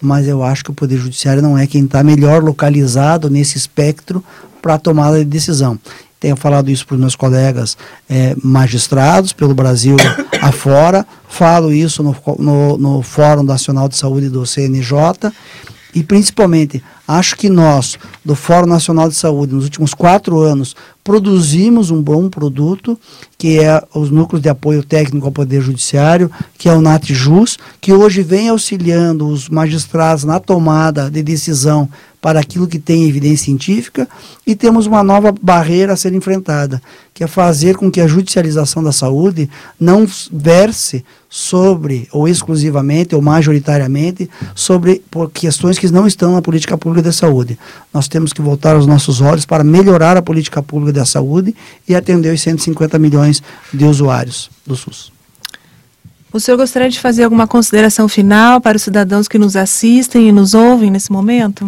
mas 0.00 0.26
eu 0.28 0.42
acho 0.42 0.64
que 0.64 0.70
o 0.70 0.74
Poder 0.74 0.98
Judiciário 0.98 1.42
não 1.42 1.56
é 1.56 1.66
quem 1.66 1.84
está 1.84 2.02
melhor 2.02 2.42
localizado 2.42 3.30
nesse 3.30 3.56
espectro 3.56 4.22
para 4.60 4.78
tomada 4.78 5.18
de 5.18 5.24
decisão. 5.24 5.78
Tenho 6.18 6.36
falado 6.36 6.70
isso 6.70 6.86
para 6.86 6.94
os 6.94 7.00
meus 7.00 7.14
colegas 7.14 7.76
é, 8.08 8.34
magistrados 8.42 9.32
pelo 9.32 9.54
Brasil 9.54 9.96
afora, 10.40 11.06
falo 11.28 11.72
isso 11.72 12.02
no, 12.02 12.16
no, 12.38 12.78
no 12.78 13.02
Fórum 13.02 13.42
Nacional 13.42 13.88
de 13.88 13.96
Saúde 13.96 14.28
do 14.28 14.46
CNJ 14.46 15.30
e 15.94 16.02
principalmente 16.02 16.82
acho 17.06 17.36
que 17.36 17.48
nós, 17.48 17.98
do 18.24 18.34
Fórum 18.34 18.66
Nacional 18.66 19.08
de 19.08 19.14
Saúde, 19.14 19.54
nos 19.54 19.64
últimos 19.64 19.94
quatro 19.94 20.40
anos, 20.40 20.74
produzimos 21.06 21.92
um 21.92 22.02
bom 22.02 22.28
produto, 22.28 22.98
que 23.38 23.60
é 23.60 23.80
os 23.94 24.10
núcleos 24.10 24.42
de 24.42 24.48
apoio 24.48 24.82
técnico 24.82 25.24
ao 25.24 25.30
Poder 25.30 25.62
Judiciário, 25.62 26.28
que 26.58 26.68
é 26.68 26.72
o 26.72 26.80
NatJus, 26.80 27.58
que 27.80 27.92
hoje 27.92 28.24
vem 28.24 28.48
auxiliando 28.48 29.28
os 29.28 29.48
magistrados 29.48 30.24
na 30.24 30.40
tomada 30.40 31.08
de 31.08 31.22
decisão 31.22 31.88
para 32.26 32.40
aquilo 32.40 32.66
que 32.66 32.80
tem 32.80 33.08
evidência 33.08 33.44
científica, 33.44 34.08
e 34.44 34.56
temos 34.56 34.84
uma 34.86 35.00
nova 35.04 35.32
barreira 35.40 35.92
a 35.92 35.96
ser 35.96 36.12
enfrentada, 36.12 36.82
que 37.14 37.22
é 37.22 37.28
fazer 37.28 37.76
com 37.76 37.88
que 37.88 38.00
a 38.00 38.08
judicialização 38.08 38.82
da 38.82 38.90
saúde 38.90 39.48
não 39.78 40.04
verse 40.32 41.04
sobre, 41.30 42.08
ou 42.10 42.26
exclusivamente, 42.26 43.14
ou 43.14 43.22
majoritariamente, 43.22 44.28
sobre 44.56 45.04
questões 45.32 45.78
que 45.78 45.88
não 45.88 46.04
estão 46.04 46.32
na 46.32 46.42
política 46.42 46.76
pública 46.76 47.00
da 47.00 47.12
saúde. 47.12 47.56
Nós 47.94 48.08
temos 48.08 48.32
que 48.32 48.42
voltar 48.42 48.76
os 48.76 48.88
nossos 48.88 49.20
olhos 49.20 49.46
para 49.46 49.62
melhorar 49.62 50.16
a 50.16 50.22
política 50.22 50.60
pública 50.60 50.94
da 50.94 51.04
saúde 51.04 51.54
e 51.88 51.94
atender 51.94 52.34
os 52.34 52.40
150 52.40 52.98
milhões 52.98 53.40
de 53.72 53.84
usuários 53.84 54.50
do 54.66 54.74
SUS. 54.74 55.12
O 56.32 56.40
senhor 56.40 56.56
gostaria 56.56 56.90
de 56.90 56.98
fazer 56.98 57.22
alguma 57.22 57.46
consideração 57.46 58.08
final 58.08 58.60
para 58.60 58.76
os 58.76 58.82
cidadãos 58.82 59.28
que 59.28 59.38
nos 59.38 59.54
assistem 59.54 60.28
e 60.28 60.32
nos 60.32 60.54
ouvem 60.54 60.90
nesse 60.90 61.12
momento? 61.12 61.64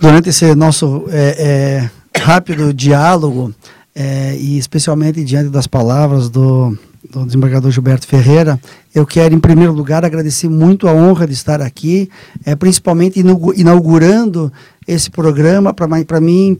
Durante 0.00 0.28
esse 0.28 0.54
nosso 0.54 1.06
é, 1.10 1.90
é, 2.14 2.20
rápido 2.20 2.72
diálogo, 2.72 3.52
é, 3.94 4.36
e 4.38 4.56
especialmente 4.56 5.24
diante 5.24 5.50
das 5.50 5.66
palavras 5.66 6.28
do, 6.30 6.78
do 7.10 7.26
desembargador 7.26 7.70
Gilberto 7.72 8.06
Ferreira, 8.06 8.60
eu 8.94 9.04
quero, 9.04 9.34
em 9.34 9.40
primeiro 9.40 9.72
lugar, 9.72 10.04
agradecer 10.04 10.48
muito 10.48 10.86
a 10.86 10.92
honra 10.92 11.26
de 11.26 11.32
estar 11.32 11.60
aqui, 11.60 12.08
é, 12.44 12.54
principalmente 12.54 13.18
inaugurando 13.56 14.52
esse 14.86 15.10
programa, 15.10 15.74
para 15.74 16.20
mim, 16.20 16.56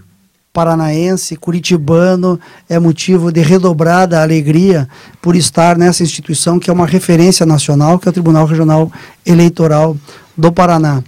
paranaense, 0.53 1.37
curitibano, 1.37 2.41
é 2.69 2.77
motivo 2.79 3.31
de 3.31 3.41
redobrada 3.41 4.21
alegria 4.21 4.89
por 5.23 5.37
estar 5.37 5.79
nessa 5.79 6.03
instituição 6.03 6.59
que 6.59 6.71
é 6.71 6.73
uma 6.73 6.87
referência 6.87 7.47
nacional, 7.47 8.01
que 8.01 8.09
é 8.09 8.11
o 8.11 8.13
Tribunal 8.13 8.47
Regional 8.47 8.91
Eleitoral 9.25 9.97
do 10.37 10.51
Paraná. 10.51 11.05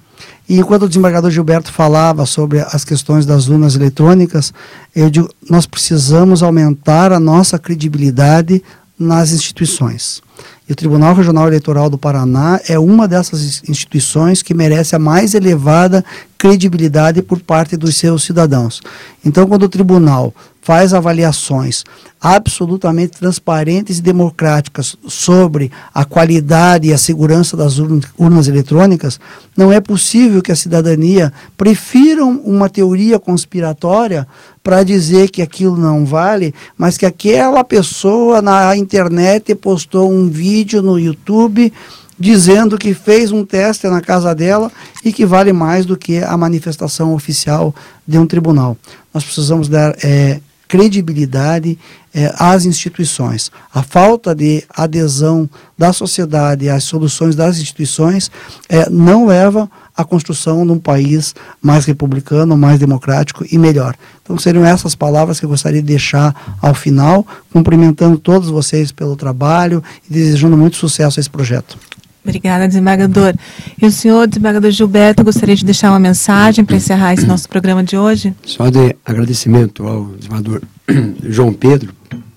E 0.51 0.59
enquanto 0.59 0.83
o 0.83 0.89
desembargador 0.89 1.31
Gilberto 1.31 1.73
falava 1.73 2.27
sobre 2.27 2.59
as 2.59 2.85
questões 2.85 3.25
das 3.25 3.47
urnas 3.47 3.77
eletrônicas, 3.77 4.53
eu 4.97 5.09
digo, 5.09 5.31
nós 5.49 5.65
precisamos 5.65 6.43
aumentar 6.43 7.13
a 7.13 7.21
nossa 7.21 7.57
credibilidade 7.57 8.61
nas 8.99 9.31
instituições. 9.31 10.21
E 10.69 10.73
o 10.73 10.75
Tribunal 10.75 11.15
Regional 11.15 11.47
Eleitoral 11.47 11.89
do 11.89 11.97
Paraná 11.97 12.61
é 12.69 12.77
uma 12.81 13.07
dessas 13.07 13.63
instituições 13.69 14.43
que 14.43 14.53
merece 14.53 14.97
a 14.97 14.99
mais 14.99 15.35
elevada 15.35 16.05
credibilidade 16.37 17.23
por 17.23 17.39
parte 17.39 17.77
dos 17.77 17.97
seus 17.97 18.25
cidadãos. 18.25 18.81
Então, 19.25 19.47
quando 19.47 19.63
o 19.63 19.69
tribunal 19.69 20.35
faz 20.61 20.93
avaliações 20.93 21.85
absolutamente 22.21 23.19
transparentes 23.19 23.99
e 23.99 24.03
democráticas 24.03 24.95
sobre 25.09 25.73
a 25.95 26.05
qualidade 26.05 26.89
e 26.89 26.93
a 26.93 26.99
segurança 26.99 27.57
das 27.57 27.79
urnas 27.79 28.47
eletrônicas, 28.47 29.19
não 29.57 29.73
é 29.73 29.81
possível 29.81 30.43
que 30.43 30.53
a 30.53 30.57
cidadania 30.57 31.33
prefira 31.57 32.25
uma 32.25 32.69
teoria 32.69 33.19
conspiratória 33.19 34.29
para 34.63 34.83
dizer 34.83 35.31
que 35.31 35.41
aquilo 35.41 35.79
não 35.79 36.05
vale, 36.05 36.55
mas 36.77 36.99
que 36.99 37.07
aquela 37.07 37.65
pessoa 37.65 38.43
na 38.43 38.77
internet 38.77 39.55
postou 39.55 40.13
um 40.13 40.29
vídeo 40.29 40.83
no 40.83 40.99
YouTube 40.99 41.73
dizendo 42.19 42.77
que 42.77 42.93
fez 42.93 43.33
um 43.33 43.47
teste 43.47 43.89
na 43.89 44.03
casa 44.03 44.35
dela 44.35 44.71
e 45.03 45.11
que 45.11 45.25
vale 45.25 45.55
mais 45.55 45.87
do 45.87 45.97
que 45.97 46.19
a 46.19 46.37
manifestação 46.37 47.15
oficial 47.15 47.75
de 48.07 48.19
um 48.19 48.27
tribunal. 48.27 48.77
Nós 49.15 49.25
precisamos 49.25 49.71
dar 49.71 49.97
é, 50.05 50.39
credibilidade 50.71 51.77
é, 52.15 52.33
às 52.39 52.65
instituições. 52.65 53.51
A 53.75 53.83
falta 53.83 54.33
de 54.33 54.63
adesão 54.71 55.51
da 55.77 55.93
sociedade 55.93 56.69
às 56.69 56.85
soluções 56.85 57.35
das 57.35 57.59
instituições 57.59 58.31
é, 58.69 58.89
não 58.89 59.27
leva 59.27 59.69
à 59.97 60.05
construção 60.05 60.65
de 60.65 60.71
um 60.71 60.79
país 60.79 61.35
mais 61.61 61.87
republicano, 61.87 62.57
mais 62.57 62.79
democrático 62.79 63.45
e 63.51 63.59
melhor. 63.59 63.97
Então 64.23 64.39
seriam 64.39 64.65
essas 64.65 64.95
palavras 64.95 65.41
que 65.41 65.45
eu 65.45 65.51
gostaria 65.51 65.83
de 65.83 65.89
deixar 65.89 66.57
ao 66.63 66.73
final, 66.73 67.27
cumprimentando 67.53 68.17
todos 68.17 68.49
vocês 68.49 68.93
pelo 68.93 69.17
trabalho 69.17 69.83
e 70.09 70.15
desejando 70.15 70.57
muito 70.57 70.77
sucesso 70.77 71.19
a 71.19 71.21
esse 71.21 71.31
projeto. 71.31 71.77
Obrigada, 72.25 72.69
desembargador. 72.69 73.35
E 73.81 73.87
o 73.87 73.91
senhor, 73.91 74.27
desembargador 74.27 74.71
Gilberto, 74.71 75.25
gostaria 75.25 75.57
de 75.57 75.65
deixar 75.65 75.91
uma 75.91 75.99
mensagem 75.99 76.65
para 76.65 76.77
encerrar 76.77 77.15
esse 77.15 77.27
nosso 77.27 77.49
programa 77.49 77.83
de 77.83 77.97
hoje? 77.97 78.35
Só 78.45 78.69
de 78.69 78.95
agradecimento 79.05 79.87
ao 79.87 80.07
desembargador 80.07 80.63
João 81.29 81.53
Pedro 81.53 81.95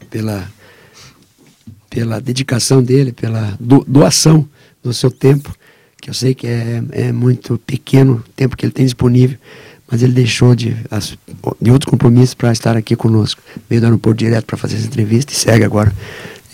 pela, 0.09 0.47
pela 1.89 2.21
dedicação 2.21 2.81
dele, 2.81 3.11
pela 3.11 3.57
doação 3.59 4.47
do 4.81 4.93
seu 4.93 5.11
tempo, 5.11 5.53
que 6.01 6.09
eu 6.09 6.13
sei 6.13 6.34
que 6.34 6.47
é, 6.47 6.84
é 6.91 7.11
muito 7.11 7.57
pequeno 7.65 8.23
o 8.27 8.31
tempo 8.36 8.55
que 8.55 8.65
ele 8.65 8.73
tem 8.73 8.86
disponível, 8.86 9.38
mas 9.89 10.01
ele 10.01 10.13
deixou 10.13 10.55
de, 10.55 10.75
de 11.61 11.71
outros 11.71 11.89
compromissos 11.89 12.34
para 12.34 12.51
estar 12.51 12.75
aqui 12.77 12.95
conosco. 12.95 13.41
Veio 13.69 13.81
do 13.81 13.86
aeroporto 13.86 14.17
direto 14.17 14.45
para 14.45 14.57
fazer 14.57 14.77
essa 14.77 14.88
entrevista 14.88 15.34
e 15.34 15.36
segue 15.36 15.63
agora. 15.63 15.93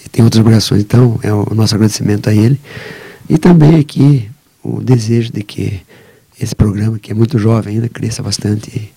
E 0.06 0.10
tem 0.10 0.24
outras 0.24 0.42
obrigações, 0.42 0.82
então 0.82 1.20
é 1.24 1.34
o 1.34 1.54
nosso 1.54 1.76
agradecimento 1.76 2.30
a 2.30 2.34
ele. 2.34 2.60
E 3.30 3.38
também 3.38 3.76
aqui 3.76 4.30
o 4.64 4.82
desejo 4.82 5.32
de 5.32 5.44
que 5.44 5.82
esse 6.42 6.56
programa, 6.56 6.98
que 6.98 7.12
é 7.12 7.16
muito 7.16 7.38
jovem 7.38 7.76
ainda, 7.76 7.88
cresça 7.88 8.24
bastante 8.24 8.92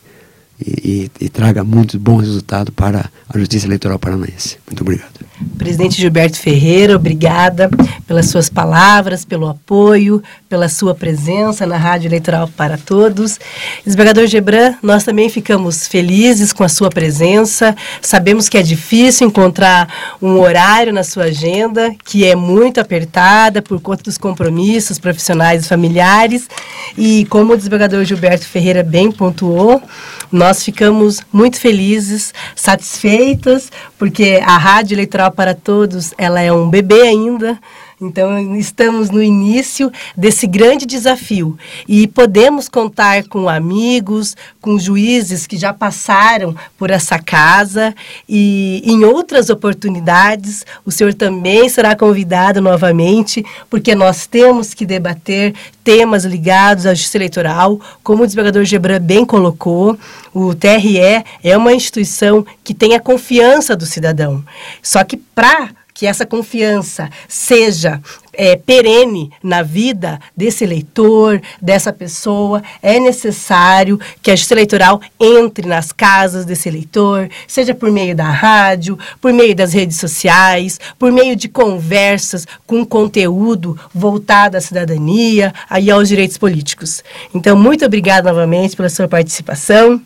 e, 0.60 0.66
e, 0.66 1.10
e 1.20 1.28
traga 1.28 1.62
muitos 1.62 1.96
bons 1.96 2.20
resultados 2.22 2.72
para 2.74 3.10
a 3.28 3.38
Justiça 3.38 3.66
Eleitoral 3.66 3.98
Paranaense. 3.98 4.58
Muito 4.66 4.80
obrigado. 4.80 5.21
Presidente 5.59 6.01
Gilberto 6.01 6.38
Ferreira, 6.38 6.97
obrigada 6.97 7.70
pelas 8.07 8.26
suas 8.26 8.49
palavras, 8.49 9.24
pelo 9.24 9.49
apoio, 9.49 10.22
pela 10.49 10.68
sua 10.68 10.95
presença 10.95 11.66
na 11.66 11.76
Rádio 11.76 12.09
Eleitoral 12.09 12.49
para 12.57 12.76
Todos. 12.76 13.38
Desembargador 13.84 14.26
Gebran, 14.26 14.74
nós 14.82 15.05
também 15.05 15.28
ficamos 15.28 15.86
felizes 15.86 16.53
com 16.53 16.62
a 16.62 16.68
sua 16.68 16.90
presença. 16.90 17.74
Sabemos 18.01 18.49
que 18.49 18.59
é 18.59 18.62
difícil 18.62 19.28
encontrar 19.28 19.88
um 20.20 20.38
horário 20.40 20.93
na 20.93 21.03
sua 21.03 21.24
agenda, 21.24 21.95
que 22.05 22.24
é 22.26 22.36
muito 22.36 22.80
apertada 22.80 23.62
por 23.62 23.80
conta 23.80 24.03
dos 24.03 24.18
compromissos 24.18 24.99
profissionais 24.99 25.64
e 25.64 25.68
familiares. 25.68 26.49
E 26.97 27.24
como 27.26 27.55
o 27.55 27.57
desembargador 27.57 28.05
Gilberto 28.05 28.47
Ferreira 28.47 28.82
bem 28.82 29.11
pontuou, 29.11 29.82
nós 30.30 30.62
ficamos 30.62 31.20
muito 31.32 31.59
felizes, 31.59 32.32
satisfeitas, 32.55 33.70
porque 33.99 34.40
a 34.45 34.57
Rádio 34.59 34.95
Eleitoral 34.95 35.31
para 35.32 35.54
Todos, 35.54 36.14
ela 36.16 36.40
é 36.40 36.52
um 36.52 36.68
bebê 36.68 37.02
ainda, 37.02 37.58
então, 38.03 38.57
estamos 38.57 39.11
no 39.11 39.22
início 39.22 39.90
desse 40.16 40.46
grande 40.46 40.84
desafio. 40.84 41.57
E 41.86 42.09
podemos 42.09 42.68
contar 42.68 43.24
com 43.28 43.48
amigos, 43.48 44.36
com 44.61 44.78
juízes 44.78 45.46
que 45.46 45.57
já 45.57 45.72
passaram 45.72 46.55
por 46.76 46.90
essa 46.90 47.18
casa. 47.18 47.94
E 48.28 48.82
em 48.84 49.05
outras 49.05 49.50
oportunidades 49.50 50.66
o 50.84 50.90
senhor 50.90 51.14
também 51.14 51.68
será 51.68 51.94
convidado 51.94 52.61
novamente, 52.61 53.44
porque 53.70 53.94
nós 53.94 54.26
temos 54.26 54.74
que 54.74 54.84
debater 54.84 55.55
temas 55.84 56.24
ligados 56.24 56.86
à 56.86 56.94
justiça 56.94 57.18
eleitoral, 57.18 57.80
como 58.03 58.22
o 58.22 58.26
desembargador 58.26 58.64
Gebran 58.64 59.00
bem 59.00 59.24
colocou, 59.24 59.98
o 60.32 60.55
TRE 60.55 60.98
é 61.42 61.57
uma 61.57 61.72
instituição 61.72 62.44
que 62.62 62.72
tem 62.72 62.94
a 62.94 63.00
confiança 63.00 63.76
do 63.76 63.84
cidadão. 63.84 64.44
Só 64.80 65.03
que 65.05 65.16
para 65.16 65.70
que 66.03 66.07
essa 66.09 66.26
confiança 66.26 67.09
seja 67.28 68.00
é, 68.32 68.57
perene 68.57 69.30
na 69.40 69.62
vida 69.62 70.18
desse 70.36 70.64
eleitor, 70.64 71.40
dessa 71.61 71.92
pessoa, 71.92 72.61
é 72.82 72.98
necessário 72.98 74.00
que 74.20 74.32
a 74.32 74.34
justiça 74.34 74.55
eleitoral 74.55 75.00
entre 75.20 75.64
nas 75.64 75.92
casas 75.92 76.44
desse 76.44 76.68
eleitor, 76.68 77.30
seja 77.46 77.72
por 77.72 77.88
meio 77.88 78.16
da 78.16 78.28
rádio, 78.28 78.98
por 79.20 79.32
meio 79.32 79.55
das 79.55 79.72
redes 79.72 79.96
sociais, 79.96 80.80
por 80.98 81.12
meio 81.12 81.36
de 81.36 81.48
conversas 81.48 82.48
com 82.66 82.84
conteúdo 82.84 83.78
voltado 83.94 84.57
à 84.57 84.61
cidadania 84.61 85.55
e 85.80 85.88
aos 85.88 86.09
direitos 86.09 86.36
políticos. 86.36 87.05
Então, 87.32 87.57
muito 87.57 87.84
obrigada 87.84 88.28
novamente 88.28 88.74
pela 88.74 88.88
sua 88.88 89.07
participação. 89.07 90.03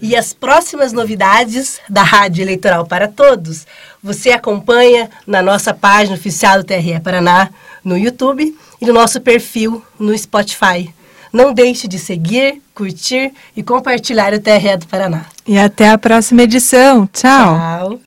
E 0.00 0.14
as 0.14 0.32
próximas 0.32 0.92
novidades 0.92 1.78
da 1.88 2.02
Rádio 2.02 2.42
Eleitoral 2.42 2.86
para 2.86 3.08
Todos, 3.08 3.66
você 4.02 4.30
acompanha 4.30 5.10
na 5.26 5.42
nossa 5.42 5.72
página 5.72 6.16
oficial 6.16 6.58
do 6.58 6.64
TRE 6.64 7.00
Paraná, 7.00 7.50
no 7.84 7.96
YouTube 7.96 8.56
e 8.80 8.86
no 8.86 8.92
nosso 8.92 9.20
perfil 9.20 9.82
no 9.98 10.16
Spotify. 10.16 10.92
Não 11.32 11.52
deixe 11.52 11.86
de 11.86 11.98
seguir, 11.98 12.62
curtir 12.74 13.32
e 13.56 13.62
compartilhar 13.62 14.32
o 14.32 14.40
TRE 14.40 14.76
do 14.76 14.86
Paraná. 14.86 15.26
E 15.46 15.58
até 15.58 15.90
a 15.90 15.98
próxima 15.98 16.42
edição. 16.42 17.06
Tchau. 17.12 17.58
Tchau. 17.58 18.00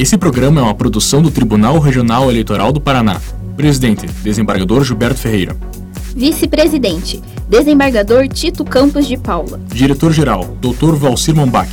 Esse 0.00 0.16
programa 0.16 0.60
é 0.60 0.64
uma 0.64 0.74
produção 0.74 1.20
do 1.20 1.30
Tribunal 1.30 1.78
Regional 1.78 2.30
Eleitoral 2.30 2.72
do 2.72 2.80
Paraná. 2.80 3.20
Presidente, 3.54 4.06
desembargador 4.06 4.82
Gilberto 4.82 5.20
Ferreira. 5.20 5.54
Vice-presidente, 6.14 7.20
desembargador 7.48 8.28
Tito 8.28 8.64
Campos 8.64 9.06
de 9.06 9.16
Paula. 9.16 9.60
Diretor-geral, 9.72 10.56
Dr. 10.60 10.94
Valcir 10.94 11.34
Mombach. 11.34 11.70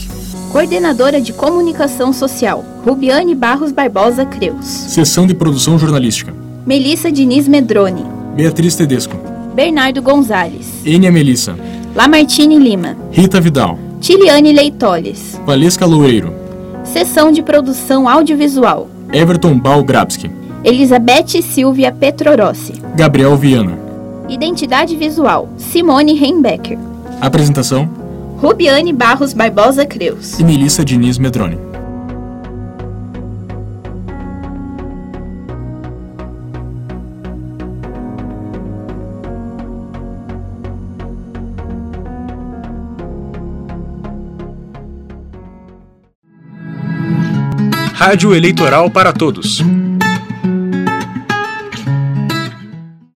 Coordenadora 0.52 1.20
de 1.20 1.34
Comunicação 1.34 2.14
Social, 2.14 2.64
Rubiane 2.86 3.36
Barros 3.36 3.72
Barbosa 3.72 4.26
Creus. 4.26 4.66
Seção 4.66 5.28
de 5.28 5.34
Produção 5.34 5.78
Jornalística. 5.78 6.34
Melissa 6.66 7.12
Diniz 7.12 7.48
Medrone. 7.48 8.06
Beatriz 8.36 8.76
Tedesco. 8.76 9.18
Bernardo 9.56 10.02
Gonzalez. 10.02 10.68
Enia 10.86 11.12
Melissa. 11.12 11.56
Lamartine 11.96 12.60
Lima. 12.60 12.96
Rita 13.12 13.42
Vidal. 13.42 13.78
Tiliane 14.00 14.54
Leitoles. 14.54 15.40
Valesca 15.46 15.86
Loureiro. 15.86 16.34
Seção 16.84 17.32
de 17.32 17.42
Produção 17.42 18.08
Audiovisual. 18.08 18.88
Everton 19.12 19.58
Balgrabski. 19.60 20.30
Elizabeth 20.64 21.42
Silvia 21.42 21.92
Petrorossi. 21.92 22.74
Gabriel 22.96 23.36
Viana. 23.36 23.87
Identidade 24.30 24.96
Visual, 24.98 25.50
Simone 25.58 26.12
Heimbecker. 26.22 26.78
Apresentação: 27.22 27.90
Rubiane 28.42 28.92
Barros 28.92 29.34
Barbosa 29.34 29.86
Creus. 29.86 30.38
e 30.40 30.44
Melissa 30.44 30.84
Diniz 30.84 31.18
Medrone. 31.18 31.58
Rádio 47.94 48.36
Eleitoral 48.36 48.90
para 48.90 49.12
Todos. 49.12 49.62